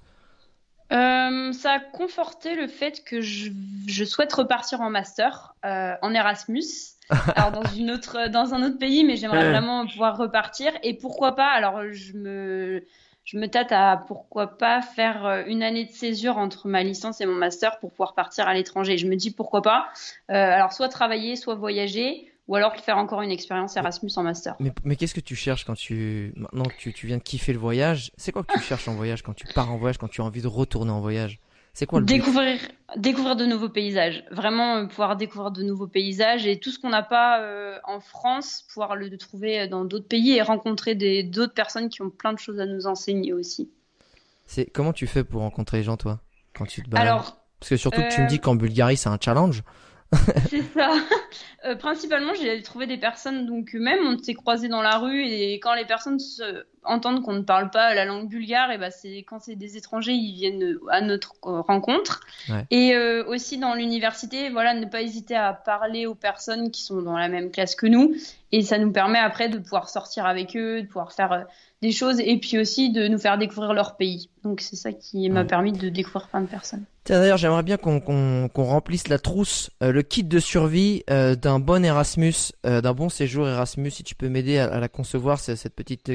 Ça 0.89 1.73
a 1.73 1.81
conforté 1.81 2.55
le 2.55 2.69
fait 2.69 3.03
que 3.05 3.21
je, 3.21 3.51
je 3.87 4.05
souhaite 4.05 4.33
repartir 4.33 4.81
en 4.81 4.91
master 4.91 5.55
en 5.65 6.15
Erasmus. 6.15 6.65
alors 7.37 7.53
dans 7.53 7.71
une 7.71 7.93
autre 7.93 8.29
dans 8.29 8.53
un 8.53 8.65
autre 8.65 8.79
pays 8.79 9.05
mais 9.05 9.15
j'aimerais 9.17 9.51
vraiment 9.51 9.87
pouvoir 9.87 10.17
repartir. 10.17 10.73
Et 10.83 10.95
pourquoi 10.95 11.35
pas? 11.35 11.49
Alors 11.49 11.81
je 11.93 12.13
me 12.15 12.85
je 13.27 13.39
me 13.39 13.49
tâte 13.49 13.73
à 13.73 14.05
pourquoi 14.07 14.57
pas 14.57 14.81
faire 14.81 15.27
euh, 15.27 15.43
une 15.47 15.65
année 15.65 15.85
de 15.85 15.91
césure 15.91 16.39
entre 16.39 16.69
ma 16.69 16.85
licence 16.85 17.21
et 17.21 17.27
mon 17.27 17.35
master 17.35 17.79
pour 17.81 17.91
pouvoir 17.91 18.15
partir 18.15 18.47
à 18.47 18.55
l'étranger. 18.55 18.97
Je 18.99 19.09
me 19.09 19.17
dis 19.17 19.33
pourquoi 19.33 19.63
pas. 19.63 19.89
Euh, 20.31 20.35
alors 20.35 20.73
soit 20.73 20.89
travailler, 20.89 21.35
soit 21.35 21.57
voyager, 21.57 22.33
ou 22.47 22.55
alors 22.55 22.77
faire 22.77 22.99
encore 22.99 23.23
une 23.23 23.33
expérience 23.33 23.77
Erasmus 23.77 24.13
en 24.15 24.23
master. 24.23 24.55
Mais, 24.61 24.73
mais 24.85 24.95
qu'est-ce 24.95 25.15
que 25.15 25.21
tu 25.21 25.35
cherches 25.35 25.65
quand 25.65 25.75
tu 25.75 26.33
maintenant 26.37 26.67
que 26.67 26.77
tu, 26.79 26.93
tu 26.93 27.09
viens 27.09 27.19
de 27.19 27.23
kiffer 27.23 27.53
le 27.53 27.59
voyage? 27.59 28.13
C'est 28.17 28.31
quoi 28.31 28.45
que 28.45 28.53
tu 28.53 28.61
cherches 28.63 28.87
en 28.87 28.95
voyage 28.95 29.23
quand 29.23 29.35
tu 29.35 29.47
pars 29.53 29.73
en 29.73 29.77
voyage, 29.77 29.99
quand 29.99 30.09
tu 30.09 30.21
as 30.21 30.25
envie 30.25 30.43
de 30.43 30.47
retourner 30.47 30.93
en 30.93 31.01
voyage? 31.01 31.41
C'est 31.77 31.85
quoi 31.85 32.01
le 32.01 32.07
découvrir, 32.07 32.59
découvrir 32.97 33.37
de 33.37 33.45
nouveaux 33.45 33.69
paysages. 33.69 34.25
Vraiment 34.31 34.77
euh, 34.77 34.87
pouvoir 34.87 35.15
découvrir 35.15 35.51
de 35.51 35.63
nouveaux 35.63 35.87
paysages 35.87 36.47
et 36.47 36.59
tout 36.59 36.71
ce 36.71 36.79
qu'on 36.79 36.89
n'a 36.89 37.03
pas 37.03 37.43
euh, 37.43 37.79
en 37.85 38.01
France, 38.01 38.65
pouvoir 38.73 38.97
le 38.97 39.15
trouver 39.19 39.69
dans 39.69 39.85
d'autres 39.85 40.09
pays 40.09 40.33
et 40.33 40.41
rencontrer 40.41 40.95
d'autres 40.95 41.53
personnes 41.53 41.91
qui 41.91 42.01
ont 42.01 42.09
plein 42.09 42.33
de 42.33 42.39
choses 42.39 42.61
à 42.61 42.65
nous 42.65 42.87
enseigner 42.87 43.35
aussi. 43.35 43.71
C'est 44.47 44.65
comment 44.65 44.95
tu 44.95 45.07
fais 45.07 45.23
pour 45.23 45.43
rencontrer 45.43 45.77
les 45.77 45.83
gens 45.83 45.99
toi 45.99 46.21
quand 46.55 46.65
tu 46.65 46.83
te 46.83 46.89
balades? 46.89 47.09
Alors, 47.09 47.37
parce 47.61 47.69
que 47.69 47.77
surtout 47.77 48.01
que 48.01 48.15
tu 48.15 48.23
me 48.23 48.27
dis 48.27 48.37
euh, 48.37 48.39
qu'en 48.39 48.55
Bulgarie 48.55 48.97
c'est 48.97 49.11
un 49.11 49.19
challenge. 49.21 49.63
c'est 50.51 50.63
ça. 50.63 50.93
principalement, 51.79 52.33
j'ai 52.35 52.63
trouvé 52.63 52.87
des 52.87 52.97
personnes, 52.97 53.47
donc 53.47 53.75
même 53.75 53.99
on 54.07 54.19
s'est 54.19 54.35
croisés 54.35 54.69
dans 54.69 54.83
la 54.83 54.99
rue 54.99 55.25
et 55.25 55.55
quand 55.55 55.75
les 55.75 55.85
personnes 55.85 56.19
se, 56.19 56.65
entendre 56.87 57.23
qu'on 57.23 57.35
ne 57.35 57.43
parle 57.43 57.71
pas 57.71 57.95
la 57.95 58.05
langue 58.05 58.29
bulgare, 58.29 58.71
et 58.71 58.79
ben 58.79 58.91
c'est 58.91 59.19
quand 59.19 59.41
c'est 59.41 59.57
des 59.57 59.77
étrangers, 59.77 60.13
ils 60.13 60.35
viennent 60.35 60.79
à 60.91 61.01
notre 61.01 61.35
rencontre. 61.43 62.21
Et 62.71 62.95
euh, 62.95 63.25
aussi 63.27 63.59
dans 63.59 63.75
l'université, 63.75 64.51
voilà, 64.51 64.75
ne 64.75 64.87
pas 64.87 65.03
hésiter 65.03 65.37
à 65.37 65.53
parler 65.53 66.07
aux 66.07 66.15
personnes 66.15 66.71
qui 66.71 66.83
sont 66.83 67.03
dans 67.03 67.17
la 67.17 67.29
même 67.29 67.51
classe 67.51 67.75
que 67.75 67.87
nous, 67.87 68.15
et 68.53 68.63
ça 68.63 68.79
nous 68.79 68.93
permet 68.93 69.19
après 69.19 69.49
de 69.49 69.59
pouvoir 69.59 69.89
sortir 69.89 70.27
avec 70.27 70.57
eux, 70.57 70.83
de 70.83 70.87
pouvoir 70.87 71.13
faire 71.13 71.33
euh, 71.33 71.43
des 71.83 71.93
choses, 71.93 72.21
et 72.21 72.39
puis 72.39 72.59
aussi 72.59 72.91
de 72.91 73.07
nous 73.07 73.19
faire 73.19 73.39
découvrir 73.39 73.75
leur 73.75 73.97
pays. 73.97 74.31
Donc 74.43 74.61
c'est 74.61 74.77
ça 74.77 74.93
qui 74.93 75.29
m'a 75.29 75.45
permis 75.45 75.73
de 75.73 75.89
découvrir 75.89 76.29
plein 76.29 76.41
de 76.41 76.47
personnes. 76.47 76.85
D'ailleurs, 77.05 77.37
j'aimerais 77.37 77.63
bien 77.63 77.77
qu'on 77.77 78.51
remplisse 78.57 79.09
la 79.09 79.19
trousse, 79.19 79.71
euh, 79.83 79.93
le 79.93 80.03
kit 80.03 80.25
de 80.25 80.41
survie 80.41 81.05
d'un 81.09 81.61
bon 81.61 81.85
Erasmus, 81.85 82.35
d'un 82.65 82.95
bon 82.95 83.09
séjour 83.09 83.47
Erasmus. 83.47 83.91
Si 83.91 84.03
tu 84.03 84.15
peux 84.15 84.29
m'aider 84.29 84.59
à, 84.59 84.81
la 84.81 84.89
concevoir, 84.89 85.39
cette 85.39 85.75
petite 85.75 86.11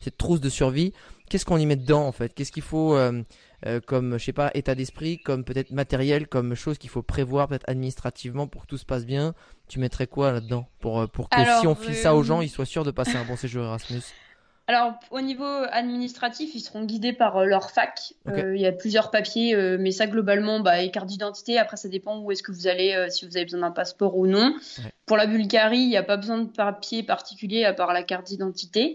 cette 0.00 0.16
trousse 0.16 0.40
de 0.40 0.48
survie, 0.48 0.92
qu'est-ce 1.28 1.44
qu'on 1.44 1.56
y 1.56 1.66
met 1.66 1.76
dedans 1.76 2.06
en 2.06 2.12
fait? 2.12 2.34
Qu'est-ce 2.34 2.52
qu'il 2.52 2.62
faut 2.62 2.94
euh, 2.94 3.22
euh, 3.66 3.80
comme, 3.80 4.18
je 4.18 4.24
sais 4.24 4.32
pas, 4.32 4.50
état 4.54 4.74
d'esprit, 4.74 5.18
comme 5.18 5.44
peut-être 5.44 5.70
matériel, 5.70 6.28
comme 6.28 6.54
chose 6.54 6.78
qu'il 6.78 6.90
faut 6.90 7.02
prévoir 7.02 7.48
peut-être 7.48 7.68
administrativement 7.68 8.46
pour 8.46 8.62
que 8.62 8.66
tout 8.68 8.78
se 8.78 8.84
passe 8.84 9.06
bien? 9.06 9.34
Tu 9.68 9.78
mettrais 9.78 10.06
quoi 10.06 10.32
là-dedans 10.32 10.68
pour, 10.80 11.00
euh, 11.00 11.06
pour 11.06 11.28
que 11.28 11.36
si 11.60 11.66
on 11.66 11.74
file 11.74 11.94
ça 11.94 12.14
aux 12.14 12.22
gens, 12.22 12.40
ils 12.40 12.50
soient 12.50 12.66
sûrs 12.66 12.84
de 12.84 12.90
passer 12.90 13.16
un 13.16 13.24
bon 13.24 13.36
séjour 13.36 13.64
Erasmus? 13.64 14.02
Alors, 14.66 14.94
au 15.10 15.20
niveau 15.20 15.44
administratif, 15.44 16.54
ils 16.54 16.60
seront 16.60 16.84
guidés 16.84 17.12
par 17.12 17.44
leur 17.44 17.70
fac. 17.70 18.14
il 18.26 18.56
y 18.56 18.66
a 18.66 18.72
plusieurs 18.72 19.10
papiers, 19.10 19.54
mais 19.78 19.90
ça, 19.90 20.06
globalement, 20.06 20.60
bah, 20.60 20.88
carte 20.88 21.06
d'identité. 21.06 21.58
Après, 21.58 21.76
ça 21.76 21.88
dépend 21.88 22.18
où 22.20 22.32
est-ce 22.32 22.42
que 22.42 22.50
vous 22.50 22.66
allez, 22.66 23.08
si 23.10 23.26
vous 23.26 23.36
avez 23.36 23.44
besoin 23.44 23.60
d'un 23.60 23.70
passeport 23.72 24.16
ou 24.16 24.26
non. 24.26 24.54
Pour 25.04 25.18
la 25.18 25.26
Bulgarie, 25.26 25.80
il 25.80 25.88
n'y 25.90 25.98
a 25.98 26.02
pas 26.02 26.16
besoin 26.16 26.38
de 26.38 26.48
papier 26.48 27.02
particulier 27.02 27.66
à 27.66 27.74
part 27.74 27.92
la 27.92 28.02
carte 28.02 28.26
d'identité. 28.26 28.94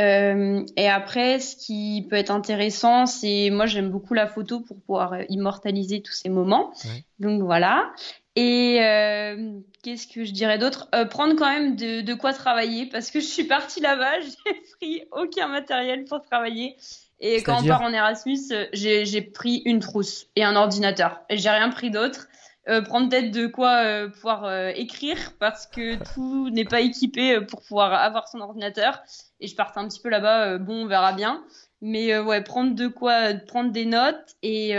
Euh, 0.00 0.64
et 0.76 0.88
après, 0.88 1.38
ce 1.38 1.56
qui 1.56 2.06
peut 2.08 2.16
être 2.16 2.30
intéressant, 2.30 3.06
c'est 3.06 3.50
moi 3.50 3.66
j'aime 3.66 3.90
beaucoup 3.90 4.14
la 4.14 4.26
photo 4.26 4.60
pour 4.60 4.80
pouvoir 4.80 5.12
euh, 5.12 5.22
immortaliser 5.28 6.02
tous 6.02 6.12
ces 6.12 6.28
moments. 6.28 6.72
Donc 7.20 7.42
voilà. 7.42 7.92
Et 8.36 8.82
euh, 8.82 9.60
qu'est-ce 9.82 10.08
que 10.08 10.24
je 10.24 10.32
dirais 10.32 10.58
d'autre? 10.58 10.88
Euh, 10.94 11.04
Prendre 11.04 11.36
quand 11.36 11.48
même 11.48 11.76
de, 11.76 12.00
de, 12.00 12.14
quoi 12.14 12.32
travailler 12.32 12.86
parce 12.86 13.10
que 13.10 13.20
je 13.20 13.26
suis 13.26 13.44
partie 13.44 13.80
là-bas, 13.80 14.20
j'ai 14.20 14.60
pris 14.80 15.04
aucun 15.12 15.48
matériel 15.48 16.04
pour 16.04 16.22
travailler. 16.22 16.76
Et 17.20 17.42
quand 17.42 17.62
on 17.62 17.66
part 17.66 17.82
en 17.82 17.92
Erasmus, 17.92 18.40
euh, 18.50 18.66
j'ai 18.72 19.22
pris 19.22 19.62
une 19.64 19.78
trousse 19.78 20.26
et 20.34 20.42
un 20.42 20.56
ordinateur. 20.56 21.20
Et 21.30 21.38
j'ai 21.38 21.50
rien 21.50 21.68
pris 21.70 21.90
d'autre. 21.90 22.28
Euh, 22.66 22.80
prendre 22.80 23.10
peut-être 23.10 23.30
de 23.30 23.46
quoi 23.46 23.84
euh, 23.84 24.08
pouvoir 24.08 24.44
euh, 24.44 24.70
écrire 24.74 25.18
parce 25.38 25.66
que 25.66 25.96
tout 26.14 26.48
n'est 26.50 26.64
pas 26.64 26.80
équipé 26.80 27.40
pour 27.42 27.60
pouvoir 27.62 27.92
avoir 27.92 28.28
son 28.28 28.40
ordinateur. 28.40 29.02
Et 29.40 29.46
je 29.46 29.54
partais 29.54 29.80
un 29.80 29.88
petit 29.88 30.00
peu 30.00 30.08
là-bas, 30.08 30.58
bon, 30.58 30.84
on 30.84 30.86
verra 30.86 31.12
bien. 31.12 31.44
Mais 31.82 32.18
ouais, 32.18 32.42
prendre 32.42 32.74
de 32.74 32.86
quoi, 32.86 33.34
prendre 33.46 33.70
des 33.70 33.84
notes 33.84 34.36
et, 34.42 34.74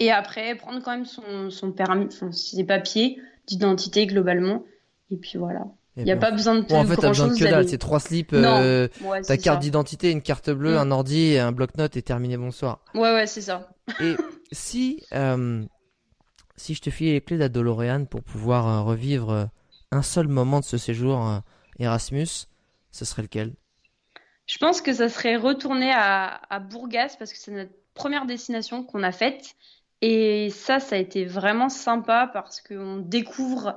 et 0.00 0.10
après 0.10 0.54
prendre 0.56 0.82
quand 0.82 0.90
même 0.90 1.06
son, 1.06 1.50
son 1.50 1.72
permis, 1.72 2.08
ses 2.32 2.64
papiers 2.64 3.20
d'identité 3.46 4.06
globalement. 4.06 4.64
Et 5.10 5.16
puis 5.16 5.38
voilà. 5.38 5.66
Il 5.96 6.04
n'y 6.04 6.12
a 6.12 6.16
pas 6.16 6.30
besoin 6.30 6.54
de 6.54 6.62
bon, 6.62 6.76
En 6.76 6.84
fait, 6.86 6.96
t'as 6.96 7.08
besoin 7.08 7.28
de 7.28 7.38
que 7.38 7.44
dalle. 7.44 7.68
C'est 7.68 7.78
trois 7.78 8.00
slips, 8.00 8.30
ta 8.30 9.36
carte 9.36 9.60
d'identité, 9.60 10.10
une 10.10 10.22
carte 10.22 10.50
bleue, 10.50 10.74
mm. 10.74 10.78
un 10.78 10.90
ordi, 10.90 11.36
un 11.36 11.52
bloc-notes 11.52 11.96
et 11.96 12.02
terminé, 12.02 12.36
bonsoir. 12.36 12.80
Ouais, 12.94 13.12
ouais, 13.12 13.26
c'est 13.26 13.42
ça. 13.42 13.70
Et 14.00 14.14
si, 14.52 15.04
si 16.60 16.74
je 16.74 16.80
te 16.82 16.90
filais 16.90 17.12
les 17.12 17.20
clés 17.20 17.36
de 17.36 17.42
la 17.42 17.48
DeLorean 17.48 18.04
pour 18.04 18.22
pouvoir 18.22 18.68
euh, 18.68 18.82
revivre 18.82 19.30
euh, 19.30 19.44
un 19.90 20.02
seul 20.02 20.28
moment 20.28 20.60
de 20.60 20.64
ce 20.64 20.76
séjour 20.76 21.26
euh, 21.26 21.38
Erasmus, 21.78 22.46
ce 22.90 23.04
serait 23.04 23.22
lequel? 23.22 23.54
Je 24.46 24.58
pense 24.58 24.82
que 24.82 24.92
ça 24.92 25.08
serait 25.08 25.36
retourner 25.36 25.92
à, 25.94 26.60
Bourgas 26.70 27.16
parce 27.18 27.32
que 27.32 27.38
c'est 27.38 27.52
notre 27.52 27.72
première 27.94 28.26
destination 28.26 28.84
qu'on 28.84 29.02
a 29.02 29.12
faite. 29.12 29.54
Et 30.02 30.50
ça, 30.50 30.80
ça 30.80 30.96
a 30.96 30.98
été 30.98 31.24
vraiment 31.24 31.68
sympa 31.68 32.30
parce 32.32 32.60
qu'on 32.60 32.96
découvre 32.96 33.76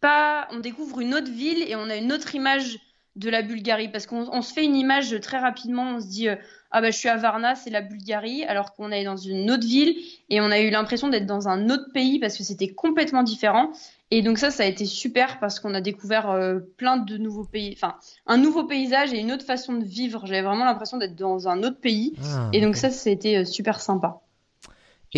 pas, 0.00 0.48
on 0.52 0.58
découvre 0.60 1.00
une 1.00 1.14
autre 1.14 1.30
ville 1.30 1.62
et 1.68 1.76
on 1.76 1.90
a 1.90 1.96
une 1.96 2.12
autre 2.12 2.34
image 2.34 2.78
de 3.16 3.30
la 3.30 3.42
Bulgarie 3.42 3.88
parce 3.88 4.06
qu'on 4.06 4.42
se 4.42 4.52
fait 4.52 4.64
une 4.64 4.76
image 4.76 5.18
très 5.20 5.38
rapidement. 5.38 5.96
On 5.96 6.00
se 6.00 6.06
dit 6.06 6.28
ah 6.70 6.80
bah 6.80 6.90
je 6.90 6.96
suis 6.98 7.08
à 7.08 7.16
Varna, 7.16 7.54
c'est 7.54 7.70
la 7.70 7.80
Bulgarie, 7.80 8.44
alors 8.44 8.74
qu'on 8.74 8.90
est 8.90 9.04
dans 9.04 9.16
une 9.16 9.50
autre 9.50 9.66
ville 9.66 9.96
et 10.28 10.40
on 10.40 10.50
a 10.50 10.60
eu 10.60 10.70
l'impression 10.70 11.08
d'être 11.08 11.26
dans 11.26 11.48
un 11.48 11.70
autre 11.70 11.90
pays 11.94 12.18
parce 12.18 12.36
que 12.36 12.42
c'était 12.42 12.68
complètement 12.68 13.22
différent. 13.22 13.70
Et 14.10 14.22
donc 14.22 14.38
ça, 14.38 14.50
ça 14.50 14.62
a 14.62 14.66
été 14.66 14.84
super 14.84 15.40
parce 15.40 15.58
qu'on 15.58 15.74
a 15.74 15.80
découvert 15.80 16.30
euh, 16.30 16.60
plein 16.76 16.96
de 16.96 17.16
nouveaux 17.16 17.44
pays, 17.44 17.72
enfin 17.74 17.96
un 18.26 18.36
nouveau 18.36 18.64
paysage 18.64 19.12
et 19.12 19.18
une 19.18 19.32
autre 19.32 19.44
façon 19.44 19.74
de 19.74 19.84
vivre. 19.84 20.26
J'avais 20.26 20.42
vraiment 20.42 20.64
l'impression 20.64 20.98
d'être 20.98 21.16
dans 21.16 21.48
un 21.48 21.62
autre 21.62 21.80
pays. 21.80 22.14
Ah, 22.22 22.50
et 22.52 22.60
donc 22.60 22.76
ça, 22.76 22.90
ça 22.90 23.10
a 23.10 23.12
été 23.12 23.38
euh, 23.38 23.44
super 23.44 23.80
sympa. 23.80 24.20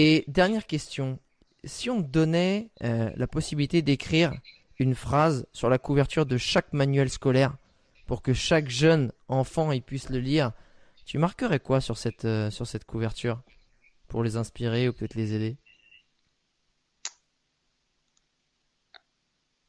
Et 0.01 0.23
dernière 0.29 0.65
question, 0.65 1.19
si 1.65 1.91
on 1.91 1.99
donnait 1.99 2.71
euh, 2.85 3.11
la 3.17 3.27
possibilité 3.27 3.83
d'écrire 3.83 4.33
une 4.79 4.95
phrase 4.95 5.45
sur 5.53 5.69
la 5.69 5.79
couverture 5.79 6.25
de 6.25 6.37
chaque 6.37 6.73
manuel 6.73 7.11
scolaire 7.11 7.57
pour 8.07 8.23
que 8.23 8.33
chaque 8.33 8.69
jeune 8.69 9.11
enfant 9.27 9.73
y 9.73 9.81
puisse 9.81 10.09
le 10.09 10.21
lire, 10.21 10.53
tu 11.05 11.19
marquerais 11.19 11.59
quoi 11.59 11.81
sur 11.81 11.99
cette, 11.99 12.27
euh, 12.27 12.49
sur 12.49 12.65
cette 12.65 12.85
couverture 12.85 13.43
pour 14.07 14.23
les 14.23 14.37
inspirer 14.37 14.89
ou 14.89 14.93
peut-être 14.93 15.17
les 15.17 15.35
aider? 15.35 15.57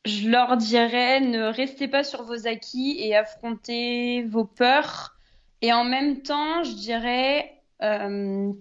Je 0.06 0.30
leur 0.30 0.58
dirais 0.58 1.22
ne 1.22 1.52
restez 1.52 1.88
pas 1.88 2.04
sur 2.04 2.22
vos 2.22 2.46
acquis 2.46 2.98
et 3.00 3.16
affrontez 3.16 4.22
vos 4.26 4.46
peurs. 4.46 5.18
Et 5.64 5.74
en 5.74 5.86
même 5.86 6.22
temps, 6.22 6.62
je 6.64 6.76
dirais 6.76 7.64
euh, 7.82 8.54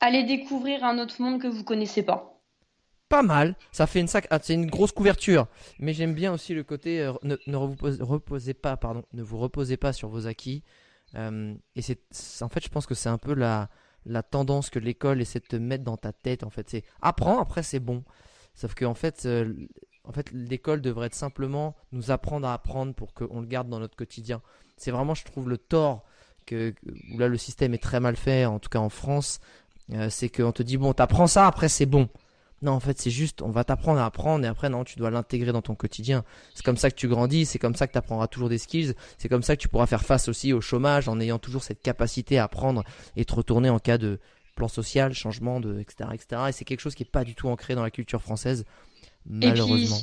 allez 0.00 0.24
découvrir 0.24 0.84
un 0.84 0.98
autre 0.98 1.20
monde 1.20 1.40
que 1.40 1.46
vous 1.48 1.64
connaissez 1.64 2.02
pas. 2.02 2.34
Pas 3.08 3.22
mal, 3.22 3.56
ça 3.72 3.86
fait 3.86 4.00
une 4.00 4.08
sac, 4.08 4.26
ah, 4.30 4.38
c'est 4.42 4.52
une 4.52 4.66
grosse 4.66 4.92
couverture. 4.92 5.46
Mais 5.78 5.94
j'aime 5.94 6.14
bien 6.14 6.32
aussi 6.32 6.52
le 6.52 6.62
côté 6.62 7.00
euh, 7.00 7.14
ne, 7.22 7.36
ne 7.46 7.56
reposez 7.56 8.52
pas, 8.52 8.76
pardon, 8.76 9.02
ne 9.14 9.22
vous 9.22 9.38
reposez 9.38 9.78
pas 9.78 9.94
sur 9.94 10.08
vos 10.08 10.26
acquis. 10.26 10.62
Euh, 11.14 11.54
et 11.74 11.80
c'est, 11.80 11.98
en 12.42 12.50
fait, 12.50 12.62
je 12.62 12.68
pense 12.68 12.86
que 12.86 12.94
c'est 12.94 13.08
un 13.08 13.16
peu 13.16 13.32
la, 13.32 13.70
la 14.04 14.22
tendance 14.22 14.68
que 14.68 14.78
l'école 14.78 15.22
essaie 15.22 15.40
de 15.40 15.46
te 15.46 15.56
mettre 15.56 15.84
dans 15.84 15.96
ta 15.96 16.12
tête. 16.12 16.44
En 16.44 16.50
fait, 16.50 16.68
c'est 16.68 16.84
apprends, 17.00 17.40
après 17.40 17.62
c'est 17.62 17.80
bon. 17.80 18.04
Sauf 18.54 18.74
que 18.74 18.84
en 18.84 18.94
fait, 18.94 19.24
euh, 19.24 19.54
en 20.04 20.12
fait, 20.12 20.30
l'école 20.32 20.82
devrait 20.82 21.06
être 21.06 21.14
simplement 21.14 21.76
nous 21.92 22.10
apprendre 22.10 22.46
à 22.46 22.54
apprendre 22.54 22.94
pour 22.94 23.14
qu'on 23.14 23.40
le 23.40 23.46
garde 23.46 23.68
dans 23.68 23.78
notre 23.78 23.96
quotidien. 23.96 24.42
C'est 24.76 24.90
vraiment, 24.90 25.14
je 25.14 25.24
trouve, 25.24 25.48
le 25.48 25.58
tort 25.58 26.04
que, 26.46 26.74
là 27.16 27.28
le 27.28 27.36
système 27.36 27.74
est 27.74 27.82
très 27.82 28.00
mal 28.00 28.16
fait, 28.16 28.46
en 28.46 28.58
tout 28.58 28.70
cas 28.70 28.78
en 28.78 28.88
France. 28.88 29.40
C'est 30.10 30.28
qu'on 30.28 30.52
te 30.52 30.62
dit 30.62 30.76
bon, 30.76 30.92
t'apprends 30.92 31.26
ça, 31.26 31.46
après 31.46 31.68
c'est 31.68 31.86
bon. 31.86 32.08
Non, 32.60 32.72
en 32.72 32.80
fait, 32.80 32.98
c'est 33.00 33.10
juste, 33.10 33.40
on 33.40 33.50
va 33.50 33.62
t'apprendre 33.62 34.00
à 34.00 34.06
apprendre 34.06 34.44
et 34.44 34.48
après, 34.48 34.68
non, 34.68 34.82
tu 34.82 34.98
dois 34.98 35.10
l'intégrer 35.10 35.52
dans 35.52 35.62
ton 35.62 35.76
quotidien. 35.76 36.24
C'est 36.54 36.64
comme 36.64 36.76
ça 36.76 36.90
que 36.90 36.96
tu 36.96 37.06
grandis, 37.06 37.46
c'est 37.46 37.60
comme 37.60 37.76
ça 37.76 37.86
que 37.86 37.92
tu 37.92 37.98
apprendras 37.98 38.26
toujours 38.26 38.48
des 38.48 38.58
skills, 38.58 38.94
c'est 39.16 39.28
comme 39.28 39.44
ça 39.44 39.54
que 39.54 39.60
tu 39.60 39.68
pourras 39.68 39.86
faire 39.86 40.02
face 40.02 40.28
aussi 40.28 40.52
au 40.52 40.60
chômage 40.60 41.08
en 41.08 41.20
ayant 41.20 41.38
toujours 41.38 41.62
cette 41.62 41.80
capacité 41.80 42.38
à 42.38 42.44
apprendre 42.44 42.82
et 43.14 43.24
te 43.24 43.32
retourner 43.32 43.70
en 43.70 43.78
cas 43.78 43.96
de 43.96 44.18
plan 44.56 44.66
social, 44.66 45.14
changement, 45.14 45.60
de, 45.60 45.78
etc., 45.78 46.10
etc. 46.12 46.42
Et 46.48 46.52
c'est 46.52 46.64
quelque 46.64 46.80
chose 46.80 46.96
qui 46.96 47.04
n'est 47.04 47.10
pas 47.10 47.22
du 47.22 47.36
tout 47.36 47.48
ancré 47.48 47.76
dans 47.76 47.84
la 47.84 47.92
culture 47.92 48.20
française, 48.20 48.64
malheureusement. 49.24 49.98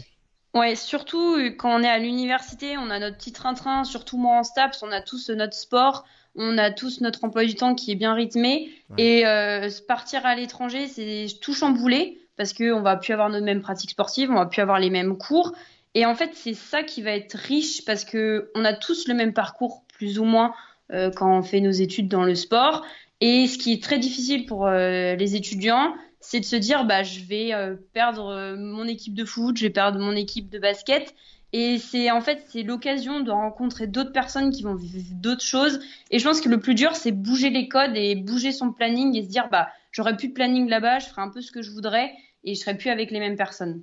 Ouais, 0.54 0.78
surtout 0.78 1.36
quand 1.58 1.78
on 1.78 1.84
est 1.84 1.90
à 1.90 2.00
l'université, 2.00 2.78
on 2.78 2.90
a 2.90 3.00
notre 3.00 3.18
petit 3.18 3.34
train-train, 3.34 3.84
surtout 3.84 4.18
moi 4.18 4.40
en 4.40 4.44
STAPS, 4.44 4.82
on 4.82 4.92
a 4.94 5.02
tous 5.02 5.30
notre 5.30 5.56
sport, 5.56 6.06
on 6.36 6.58
a 6.58 6.72
tous 6.72 7.02
notre 7.02 7.24
emploi 7.24 7.46
du 7.46 7.56
temps 7.56 7.76
qui 7.76 7.92
est 7.92 7.96
bien 7.96 8.14
rythmé. 8.14 8.70
Et 8.98 9.26
euh, 9.26 9.70
partir 9.88 10.26
à 10.26 10.36
l'étranger, 10.36 10.88
c'est 10.88 11.28
tout 11.42 11.54
chamboulé 11.54 12.20
parce 12.38 12.54
qu'on 12.54 12.82
va 12.82 12.98
plus 12.98 13.14
avoir 13.14 13.30
nos 13.30 13.42
mêmes 13.42 13.62
pratiques 13.62 13.92
sportives, 13.92 14.30
on 14.30 14.36
va 14.36 14.46
plus 14.46 14.62
avoir 14.62 14.80
les 14.80 14.90
mêmes 14.90 15.18
cours. 15.18 15.54
Et 15.94 16.06
en 16.06 16.16
fait, 16.16 16.32
c'est 16.34 16.54
ça 16.54 16.84
qui 16.84 17.02
va 17.02 17.12
être 17.12 17.36
riche 17.36 17.86
parce 17.86 18.04
que 18.04 18.52
on 18.56 18.66
a 18.66 18.74
tous 18.74 19.08
le 19.08 19.14
même 19.14 19.34
parcours, 19.34 19.84
plus 19.94 20.20
ou 20.20 20.26
moins, 20.26 20.54
euh, 20.92 21.10
quand 21.10 21.38
on 21.38 21.42
fait 21.42 21.62
nos 21.62 21.72
études 21.72 22.10
dans 22.10 22.24
le 22.24 22.36
sport. 22.36 22.86
Et 23.22 23.48
ce 23.48 23.58
qui 23.58 23.72
est 23.72 23.82
très 23.82 23.98
difficile 23.98 24.46
pour 24.46 24.68
euh, 24.68 25.16
les 25.16 25.36
étudiants, 25.36 25.96
c'est 26.20 26.42
de 26.42 26.46
se 26.46 26.58
dire, 26.58 26.84
bah, 26.84 27.04
je 27.04 27.22
vais 27.22 27.52
perdre 27.94 28.56
mon 28.58 28.86
équipe 28.88 29.14
de 29.14 29.24
foot, 29.24 29.56
je 29.56 29.64
vais 29.64 29.70
perdre 29.70 30.00
mon 30.00 30.14
équipe 30.14 30.50
de 30.50 30.60
basket. 30.60 31.14
Et 31.58 31.78
c'est 31.78 32.12
en 32.12 32.20
fait 32.20 32.44
c'est 32.50 32.64
l'occasion 32.64 33.22
de 33.22 33.32
rencontrer 33.32 33.88
d'autres 33.88 34.12
personnes 34.12 34.52
qui 34.52 34.64
vont 34.64 34.76
vivre 34.76 34.98
d'autres 35.14 35.42
choses. 35.46 35.80
Et 36.12 36.20
je 36.20 36.28
pense 36.28 36.42
que 36.42 36.50
le 36.50 36.60
plus 36.60 36.76
dur 36.76 36.98
c'est 36.98 37.14
bouger 37.14 37.50
les 37.50 37.70
codes 37.70 37.96
et 37.96 38.14
bouger 38.18 38.52
son 38.52 38.74
planning 38.74 39.16
et 39.16 39.24
se 39.24 39.30
dire 39.30 39.48
bah 39.50 39.70
j'aurais 39.94 40.18
plus 40.18 40.28
de 40.28 40.34
planning 40.34 40.68
là-bas, 40.68 41.00
je 41.00 41.06
ferai 41.06 41.22
un 41.22 41.30
peu 41.30 41.40
ce 41.40 41.54
que 41.54 41.62
je 41.62 41.72
voudrais 41.72 42.12
et 42.44 42.56
je 42.56 42.60
serai 42.60 42.78
plus 42.78 42.90
avec 42.90 43.10
les 43.10 43.22
mêmes 43.22 43.38
personnes. 43.38 43.82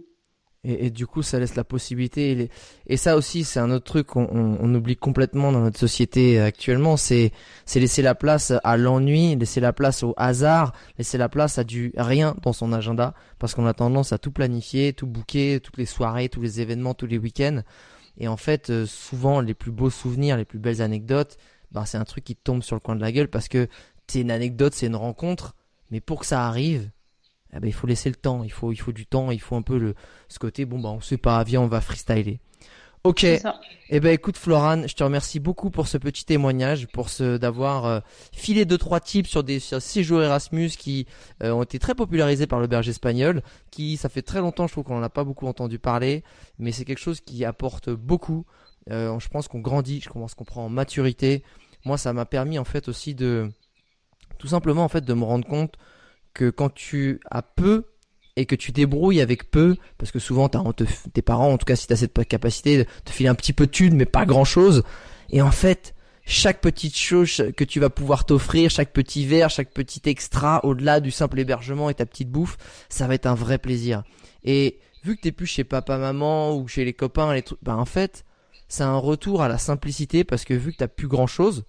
Et, 0.65 0.91
du 0.91 1.09
coup, 1.09 1.23
ça 1.23 1.41
laisse 1.41 1.57
la 1.57 1.65
possibilité. 1.65 2.49
Et, 2.87 2.97
ça 2.97 3.17
aussi, 3.17 3.43
c'est 3.43 3.59
un 3.59 3.73
autre 3.73 3.85
truc 3.85 4.07
qu'on 4.07 4.29
on, 4.31 4.75
oublie 4.75 4.97
complètement 4.97 5.51
dans 5.51 5.59
notre 5.59 5.79
société 5.79 6.41
actuellement. 6.41 6.97
C'est 6.97 7.33
laisser 7.75 8.01
la 8.01 8.15
place 8.15 8.53
à 8.63 8.77
l'ennui, 8.77 9.35
laisser 9.35 9.59
la 9.59 9.73
place 9.73 10.05
au 10.05 10.15
hasard, 10.17 10.73
laisser 10.99 11.19
la 11.19 11.29
place 11.29 11.59
à 11.59 11.65
du 11.65 11.93
rien 11.97 12.37
dans 12.43 12.53
son 12.53 12.73
agenda, 12.73 13.15
parce 13.41 13.55
qu'on 13.55 13.67
a 13.67 13.75
tendance 13.75 14.13
à 14.13 14.19
tout 14.19 14.31
planifier, 14.31 14.93
tout 14.93 15.09
booker, 15.09 15.59
toutes 15.61 15.79
les 15.79 15.87
soirées, 15.87 16.29
tous 16.29 16.43
les 16.43 16.61
événements, 16.61 16.95
tous 16.95 17.07
les 17.07 17.19
week-ends. 17.19 17.63
Et 18.19 18.29
en 18.29 18.37
fait, 18.37 18.71
euh, 18.71 18.87
souvent, 18.87 19.41
les 19.41 19.55
plus 19.55 19.73
beaux 19.73 19.91
souvenirs, 19.91 20.37
les 20.37 20.45
plus 20.45 20.61
belles 20.61 20.81
anecdotes, 20.81 21.39
ben, 21.73 21.85
c'est 21.87 21.99
un 21.99 22.05
truc 22.05 22.23
qui 22.23 22.37
tombe 22.37 22.63
sur 22.63 22.77
le 22.77 22.81
coin 22.81 22.95
de 22.95 23.01
la 23.01 23.11
gueule 23.11 23.29
parce 23.29 23.49
que 23.49 23.67
c'est 24.07 24.21
une 24.21 24.31
anecdote, 24.31 24.75
c'est 24.75 24.87
une 24.87 24.97
rencontre, 24.97 25.57
mais 25.91 26.01
pour 26.01 26.21
que 26.21 26.27
ça 26.27 26.47
arrive, 26.47 26.91
eh 27.55 27.61
ben, 27.61 27.69
il 27.69 27.73
faut 27.73 27.87
laisser 27.87 28.09
le 28.09 28.17
temps, 28.17 28.45
il 28.45 28.53
faut, 28.53 28.73
il 28.73 28.77
faut 28.77 28.93
du 28.93 29.07
temps, 29.07 29.31
il 29.31 29.41
faut 29.41 29.57
un 29.57 29.63
peu 29.63 29.79
le, 29.79 29.95
ce 30.29 30.39
côté, 30.39 30.65
bon, 30.65 30.79
bah, 30.81 30.91
on 30.91 31.01
sait 31.01 31.19
pas, 31.19 31.43
viens, 31.45 31.61
on 31.61 31.69
va 31.69 31.81
freestyler. 31.81 32.41
Ok. 33.05 33.25
Eh 33.25 34.01
ben, 34.01 34.13
écoute, 34.13 34.37
Florane, 34.37 34.89
je 34.89 34.95
te 34.95 35.03
remercie 35.03 35.41
beaucoup 35.41 35.71
pour 35.71 35.89
ce 35.89 35.99
petit 35.99 36.25
témoignage, 36.25 36.87
pour 36.87 37.09
ce, 37.09 37.37
d'avoir 37.37 37.85
euh, 37.85 38.01
filé 38.33 38.65
deux, 38.65 38.79
trois 38.79 39.01
tips 39.01 39.29
sur 39.29 39.43
des 39.43 39.59
sur 39.59 39.83
séjours 39.83 40.23
Erasmus 40.23 40.71
qui 40.79 41.07
euh, 41.43 41.51
ont 41.51 41.65
été 41.65 41.81
très 41.81 41.97
popularisés 41.97 42.47
par 42.47 42.61
le 42.61 42.69
berger 42.69 42.91
espagnol, 42.91 43.43
qui, 43.73 43.97
ça 43.97 44.09
fait 44.09 44.23
très 44.23 44.39
longtemps, 44.41 44.69
je 44.69 44.73
trouve 44.73 44.85
qu'on 44.85 44.99
en 44.99 45.03
a 45.03 45.09
pas 45.09 45.25
beaucoup 45.25 45.49
entendu 45.49 45.81
parler, 45.81 46.23
mais 46.61 46.71
c'est 46.71 46.85
quelque 46.85 47.01
chose 47.01 47.21
qui 47.21 47.45
apporte 47.45 47.91
beaucoup. 47.91 48.47
Euh, 48.91 49.19
je 49.19 49.29
pense 49.29 49.49
qu'on 49.49 49.61
grandit, 49.61 50.01
je 50.01 50.09
commence 50.09 50.35
qu'on 50.35 50.45
prend 50.45 50.65
en 50.65 50.69
maturité. 50.69 51.43
Moi, 51.85 51.99
ça 51.99 52.13
m'a 52.13 52.25
permis, 52.25 52.59
en 52.61 52.65
fait, 52.65 52.87
aussi 52.87 53.17
de, 53.17 53.51
tout 54.39 54.49
simplement, 54.49 54.85
en 54.85 54.89
fait, 54.89 55.05
de 55.05 55.13
me 55.13 55.25
rendre 55.25 55.47
compte 55.47 55.75
que 56.35 56.51
quand 56.51 56.73
tu 56.73 57.21
as 57.31 57.43
peu 57.43 57.87
et 58.37 58.47
que 58.47 58.55
tu 58.55 58.73
débrouilles 58.73 59.21
avec 59.21 59.51
peu, 59.51 59.77
parce 59.99 60.11
que 60.11 60.19
souvent 60.19 60.49
tes 60.49 61.23
parents, 61.23 61.53
en 61.53 61.59
tout 61.59 61.67
cas 61.67 61.77
si 61.77 61.87
tu 61.87 61.93
as 61.93 61.97
cette 61.97 62.27
capacité, 62.27 62.87
te 63.05 63.11
filer 63.11 63.29
un 63.29 63.35
petit 63.35 63.53
peu 63.53 63.67
de 63.67 63.71
thunes, 63.71 63.95
mais 63.95 64.07
pas 64.07 64.25
grand 64.25 64.45
chose. 64.45 64.85
Et 65.31 65.43
en 65.43 65.51
fait, 65.51 65.95
chaque 66.25 66.61
petite 66.61 66.97
chose 66.97 67.53
que 67.57 67.65
tu 67.65 67.81
vas 67.81 67.91
pouvoir 67.91 68.25
t'offrir, 68.25 68.71
chaque 68.71 68.93
petit 68.93 69.27
verre, 69.27 69.51
chaque 69.51 69.73
petit 69.73 70.01
extra, 70.09 70.65
au-delà 70.65 71.01
du 71.01 71.11
simple 71.11 71.41
hébergement 71.41 71.91
et 71.91 71.95
ta 71.95 72.07
petite 72.07 72.31
bouffe, 72.31 72.57
ça 72.89 73.07
va 73.07 73.15
être 73.15 73.27
un 73.27 73.35
vrai 73.35 73.59
plaisir. 73.59 74.03
Et 74.45 74.79
vu 75.05 75.17
que 75.17 75.23
t'es 75.23 75.33
plus 75.33 75.47
chez 75.47 75.65
papa, 75.65 75.99
maman 75.99 76.57
ou 76.57 76.69
chez 76.69 76.85
les 76.85 76.93
copains, 76.93 77.35
les 77.35 77.43
trucs, 77.43 77.59
bah 77.63 77.77
en 77.77 77.85
fait, 77.85 78.25
c'est 78.69 78.85
un 78.85 78.97
retour 78.97 79.43
à 79.43 79.49
la 79.49 79.59
simplicité 79.59 80.25
parce 80.25 80.45
que 80.45 80.55
vu 80.55 80.73
que 80.73 80.79
t'as 80.79 80.89
plus 80.89 81.09
grand 81.09 81.27
chose, 81.27 81.65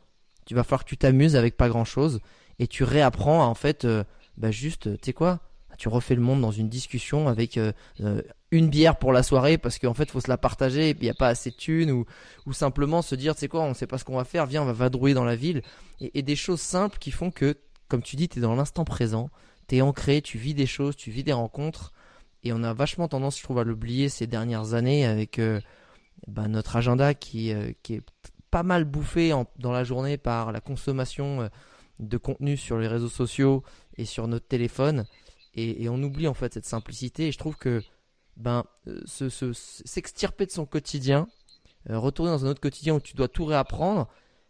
tu 0.46 0.56
vas 0.56 0.64
falloir 0.64 0.84
que 0.84 0.90
tu 0.90 0.98
t'amuses 0.98 1.36
avec 1.36 1.58
pas 1.58 1.70
grand 1.70 1.86
chose 1.86 2.20
et 2.60 2.68
tu 2.68 2.84
réapprends 2.84 3.44
à 3.44 3.46
en 3.46 3.56
fait 3.56 3.86
euh, 3.86 4.04
bah 4.38 4.52
juste, 4.52 4.98
tu 4.98 5.06
sais 5.06 5.14
quoi 5.14 5.42
tu 5.78 5.90
refais 5.90 6.16
le 6.16 6.22
monde 6.22 6.42
dans 6.42 6.52
une 6.52 6.70
discussion 6.70 7.28
avec 7.28 7.58
euh, 7.58 7.72
euh, 8.02 8.22
une 8.52 8.70
bière 8.70 8.98
pour 8.98 9.12
la 9.12 9.24
soirée 9.24 9.58
parce 9.58 9.80
qu'en 9.80 9.94
fait 9.94 10.10
faut 10.10 10.20
se 10.20 10.30
la 10.30 10.38
partager 10.38 10.90
et 10.90 10.96
il 10.98 11.04
n'y 11.04 11.10
a 11.10 11.16
pas 11.16 11.28
assez 11.28 11.52
de 11.52 11.56
thunes 11.56 11.92
ou, 11.92 12.06
ou 12.46 12.54
simplement 12.54 13.02
se 13.02 13.16
dire 13.16 13.34
tu 13.34 13.42
sais 13.42 13.48
quoi 13.48 13.62
on 13.64 13.74
sait 13.74 13.88
pas 13.88 13.98
ce 13.98 14.06
qu'on 14.06 14.18
va 14.18 14.24
faire 14.24 14.46
viens 14.46 14.62
on 14.62 14.66
va 14.66 14.74
vadrouiller 14.74 15.14
dans 15.14 15.26
la 15.26 15.36
ville. 15.36 15.62
Et, 16.00 16.22
des 16.22 16.36
choses 16.36 16.62
simples 16.62 16.98
qui 17.00 17.12
font 17.12 17.32
que 17.32 17.58
comme 17.88 18.02
tu 18.02 18.16
dis 18.16 18.30
tu 18.30 18.40
es 18.40 18.42
dans 18.42 18.56
l'instant 18.56 18.86
présent 18.86 19.30
tu 19.68 19.78
es 19.78 19.82
ancré 19.82 20.22
tu 20.22 20.38
vis 20.38 20.54
des 20.54 20.66
choses 20.66 20.96
tu 20.96 21.12
vis 21.12 21.24
des 21.24 21.34
rencontres. 21.34 21.94
Et 22.46 22.52
on 22.52 22.62
a 22.64 22.74
vachement 22.74 23.08
tendance 23.08 23.38
je 23.38 23.44
trouve 23.44 23.60
à 23.60 23.64
l'oublier 23.64 24.10
ces 24.10 24.28
dernières 24.28 24.74
années 24.74 25.06
avec 25.06 25.40
euh, 25.40 25.60
bah, 26.28 26.48
notre 26.48 26.76
agenda 26.76 27.14
qui, 27.14 27.54
qui 27.82 27.96
est 27.96 28.02
pas 28.52 28.64
mal 28.64 28.84
bouffé 28.84 29.34
dans 29.60 29.72
la 29.72 29.84
journée 29.84 30.18
par 30.18 30.52
la 30.52 30.62
consommation 30.62 31.50
de 32.00 32.18
contenu 32.18 32.58
sur 32.58 32.78
les 32.78 32.88
réseaux 32.88 33.10
sociaux 33.10 33.64
et 33.98 34.06
sur 34.06 34.28
notre 34.28 34.48
téléphone. 34.48 35.06
Et, 35.56 35.88
on 35.90 36.02
oublie 36.02 36.28
en 36.28 36.34
fait 36.34 36.54
cette 36.54 36.66
simplicité. 36.66 37.28
Et 37.28 37.32
je 37.32 37.38
trouve 37.38 37.56
que 37.58 37.82
ben 38.36 38.64
euh, 38.88 39.04
s'extirper 39.06 40.48
de 40.48 40.52
son 40.52 40.66
quotidien 40.66 41.28
euh, 41.92 42.00
retourner 42.00 42.32
dans 42.32 42.46
un 42.48 42.50
autre 42.50 42.62
quotidien 42.62 42.96
où 42.96 43.00
tu 43.00 43.16
dois 43.16 43.28
tout 43.28 43.46
réapprendre 43.46 44.08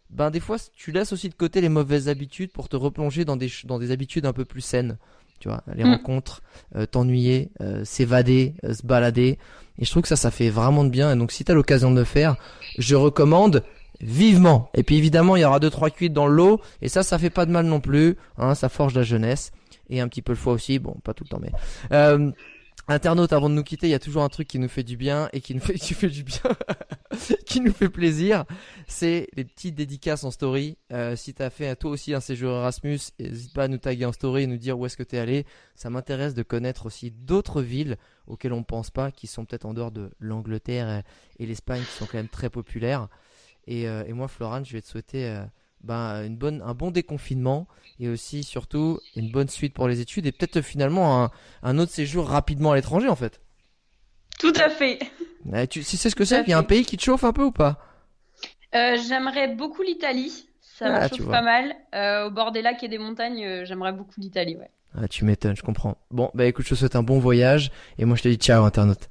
ben 0.08 0.30
des 0.30 0.40
fois 0.40 0.56
tu 0.72 0.90
laisses 0.90 1.12
aussi 1.12 1.28
de 1.28 1.34
côté 1.34 1.60
les 1.60 1.68
mauvaises 1.68 2.08
habitudes 2.08 2.50
pour 2.50 2.70
te 2.70 2.76
replonger 2.76 3.26
dans 3.26 3.36
des 3.36 3.50
dans 3.64 3.78
des 3.78 3.90
habitudes 3.90 4.24
un 4.24 4.32
peu 4.32 4.46
plus 4.46 4.62
saines. 4.62 4.96
Tu 5.38 5.48
vois 5.48 5.62
les 5.74 5.84
mm. 5.84 5.90
rencontres 5.90 6.42
euh, 6.76 6.86
t'ennuyer 6.86 7.50
s'évader 7.84 8.54
se 8.62 8.86
balader. 8.86 9.38
Et 9.76 9.84
je 9.84 9.90
trouve 9.90 10.02
que 10.02 10.08
ça 10.08 10.16
ça 10.16 10.30
fait 10.30 10.48
vraiment 10.48 10.84
de 10.84 10.90
bien. 10.90 11.12
Et 11.12 11.16
donc 11.16 11.30
si 11.30 11.44
tu 11.44 11.52
as 11.52 11.54
l'occasion 11.54 11.90
de 11.90 11.98
le 11.98 12.04
faire 12.04 12.36
je 12.78 12.94
recommande 12.94 13.62
vivement. 14.00 14.70
Et 14.74 14.82
puis 14.82 14.96
évidemment, 14.96 15.36
il 15.36 15.42
y 15.42 15.44
aura 15.44 15.60
deux 15.60 15.70
trois 15.70 15.90
cuites 15.90 16.12
dans 16.12 16.26
l'eau 16.26 16.60
et 16.82 16.88
ça, 16.88 17.02
ça 17.02 17.18
fait 17.18 17.30
pas 17.30 17.46
de 17.46 17.50
mal 17.50 17.66
non 17.66 17.80
plus. 17.80 18.16
Hein, 18.38 18.54
ça 18.54 18.68
forge 18.68 18.94
la 18.94 19.02
jeunesse 19.02 19.52
et 19.90 20.00
un 20.00 20.08
petit 20.08 20.22
peu 20.22 20.32
le 20.32 20.38
foie 20.38 20.52
aussi. 20.52 20.78
Bon, 20.78 20.96
pas 21.04 21.14
tout 21.14 21.24
le 21.24 21.28
temps, 21.28 21.40
mais. 21.40 21.52
Euh, 21.92 22.30
Internaute, 22.86 23.32
avant 23.32 23.48
de 23.48 23.54
nous 23.54 23.62
quitter, 23.62 23.86
il 23.86 23.90
y 23.90 23.94
a 23.94 23.98
toujours 23.98 24.24
un 24.24 24.28
truc 24.28 24.46
qui 24.46 24.58
nous 24.58 24.68
fait 24.68 24.82
du 24.82 24.98
bien 24.98 25.30
et 25.32 25.40
qui 25.40 25.54
nous 25.54 25.60
fait, 25.62 25.74
qui 25.74 25.94
fait 25.94 26.10
du 26.10 26.22
bien, 26.22 26.42
qui 27.46 27.62
nous 27.62 27.72
fait 27.72 27.88
plaisir. 27.88 28.44
C'est 28.86 29.28
les 29.34 29.44
petites 29.44 29.74
dédicaces 29.74 30.22
en 30.24 30.30
story. 30.30 30.76
Euh, 30.92 31.16
si 31.16 31.32
t'as 31.32 31.48
fait 31.48 31.74
toi 31.76 31.92
aussi 31.92 32.12
un 32.12 32.20
séjour 32.20 32.50
Erasmus, 32.52 32.98
n'hésite 33.18 33.54
pas 33.54 33.64
à 33.64 33.68
nous 33.68 33.78
taguer 33.78 34.04
en 34.04 34.12
story 34.12 34.42
et 34.42 34.46
nous 34.46 34.58
dire 34.58 34.78
où 34.78 34.84
est-ce 34.84 34.98
que 34.98 35.02
t'es 35.02 35.16
allé. 35.16 35.46
Ça 35.74 35.88
m'intéresse 35.88 36.34
de 36.34 36.42
connaître 36.42 36.84
aussi 36.84 37.10
d'autres 37.10 37.62
villes 37.62 37.96
auxquelles 38.26 38.52
on 38.52 38.62
pense 38.62 38.90
pas, 38.90 39.10
qui 39.10 39.28
sont 39.28 39.46
peut-être 39.46 39.64
en 39.64 39.72
dehors 39.72 39.90
de 39.90 40.10
l'Angleterre 40.18 41.04
et 41.38 41.46
l'Espagne, 41.46 41.82
qui 41.82 41.96
sont 41.96 42.06
quand 42.06 42.18
même 42.18 42.28
très 42.28 42.50
populaires. 42.50 43.08
Euh, 43.68 44.04
et, 44.06 44.12
moi, 44.12 44.28
Florent, 44.28 44.64
je 44.64 44.72
vais 44.72 44.82
te 44.82 44.86
souhaiter 44.86 45.26
euh, 45.26 45.44
ben, 45.82 46.24
une 46.24 46.36
bonne, 46.36 46.62
un 46.62 46.74
bon 46.74 46.90
déconfinement 46.90 47.66
et 48.00 48.08
aussi, 48.08 48.42
surtout, 48.42 49.00
une 49.16 49.30
bonne 49.30 49.48
suite 49.48 49.74
pour 49.74 49.88
les 49.88 50.00
études 50.00 50.26
et 50.26 50.32
peut-être 50.32 50.60
finalement 50.60 51.30
un, 51.62 51.78
autre 51.78 51.92
séjour 51.92 52.26
rapidement 52.26 52.72
à 52.72 52.76
l'étranger 52.76 53.08
en 53.08 53.16
fait. 53.16 53.40
Tout 54.38 54.52
à 54.56 54.68
fait. 54.68 54.98
tu, 55.70 55.82
si 55.82 55.96
c'est 55.96 56.10
ce 56.10 56.16
que 56.16 56.24
c'est, 56.24 56.42
il 56.42 56.50
y 56.50 56.52
a 56.52 56.58
un 56.58 56.64
pays 56.64 56.84
qui 56.84 56.96
te 56.96 57.02
chauffe 57.02 57.24
un 57.24 57.32
peu 57.32 57.44
ou 57.44 57.52
pas? 57.52 57.78
Euh, 58.74 58.96
J'aimerais 59.06 59.54
beaucoup 59.54 59.82
l'Italie. 59.82 60.48
Ça 60.60 60.86
ah, 60.86 61.04
me 61.04 61.08
chauffe 61.08 61.28
pas 61.28 61.42
mal. 61.42 61.74
au 62.26 62.30
bord 62.30 62.50
des 62.50 62.62
lacs 62.62 62.82
et 62.82 62.88
des 62.88 62.98
montagnes, 62.98 63.64
j'aimerais 63.64 63.92
beaucoup 63.92 64.20
l'Italie, 64.20 64.56
ouais. 64.56 64.70
Ah, 64.96 65.08
tu 65.08 65.24
m'étonnes, 65.24 65.56
je 65.56 65.62
comprends. 65.62 65.98
Bon, 66.10 66.30
bah 66.34 66.46
écoute, 66.46 66.64
je 66.64 66.70
te 66.70 66.74
souhaite 66.76 66.96
un 66.96 67.02
bon 67.02 67.18
voyage 67.18 67.72
et 67.98 68.04
moi 68.04 68.16
je 68.16 68.22
te 68.22 68.28
dis 68.28 68.36
ciao, 68.36 68.64
internaute. 68.64 69.08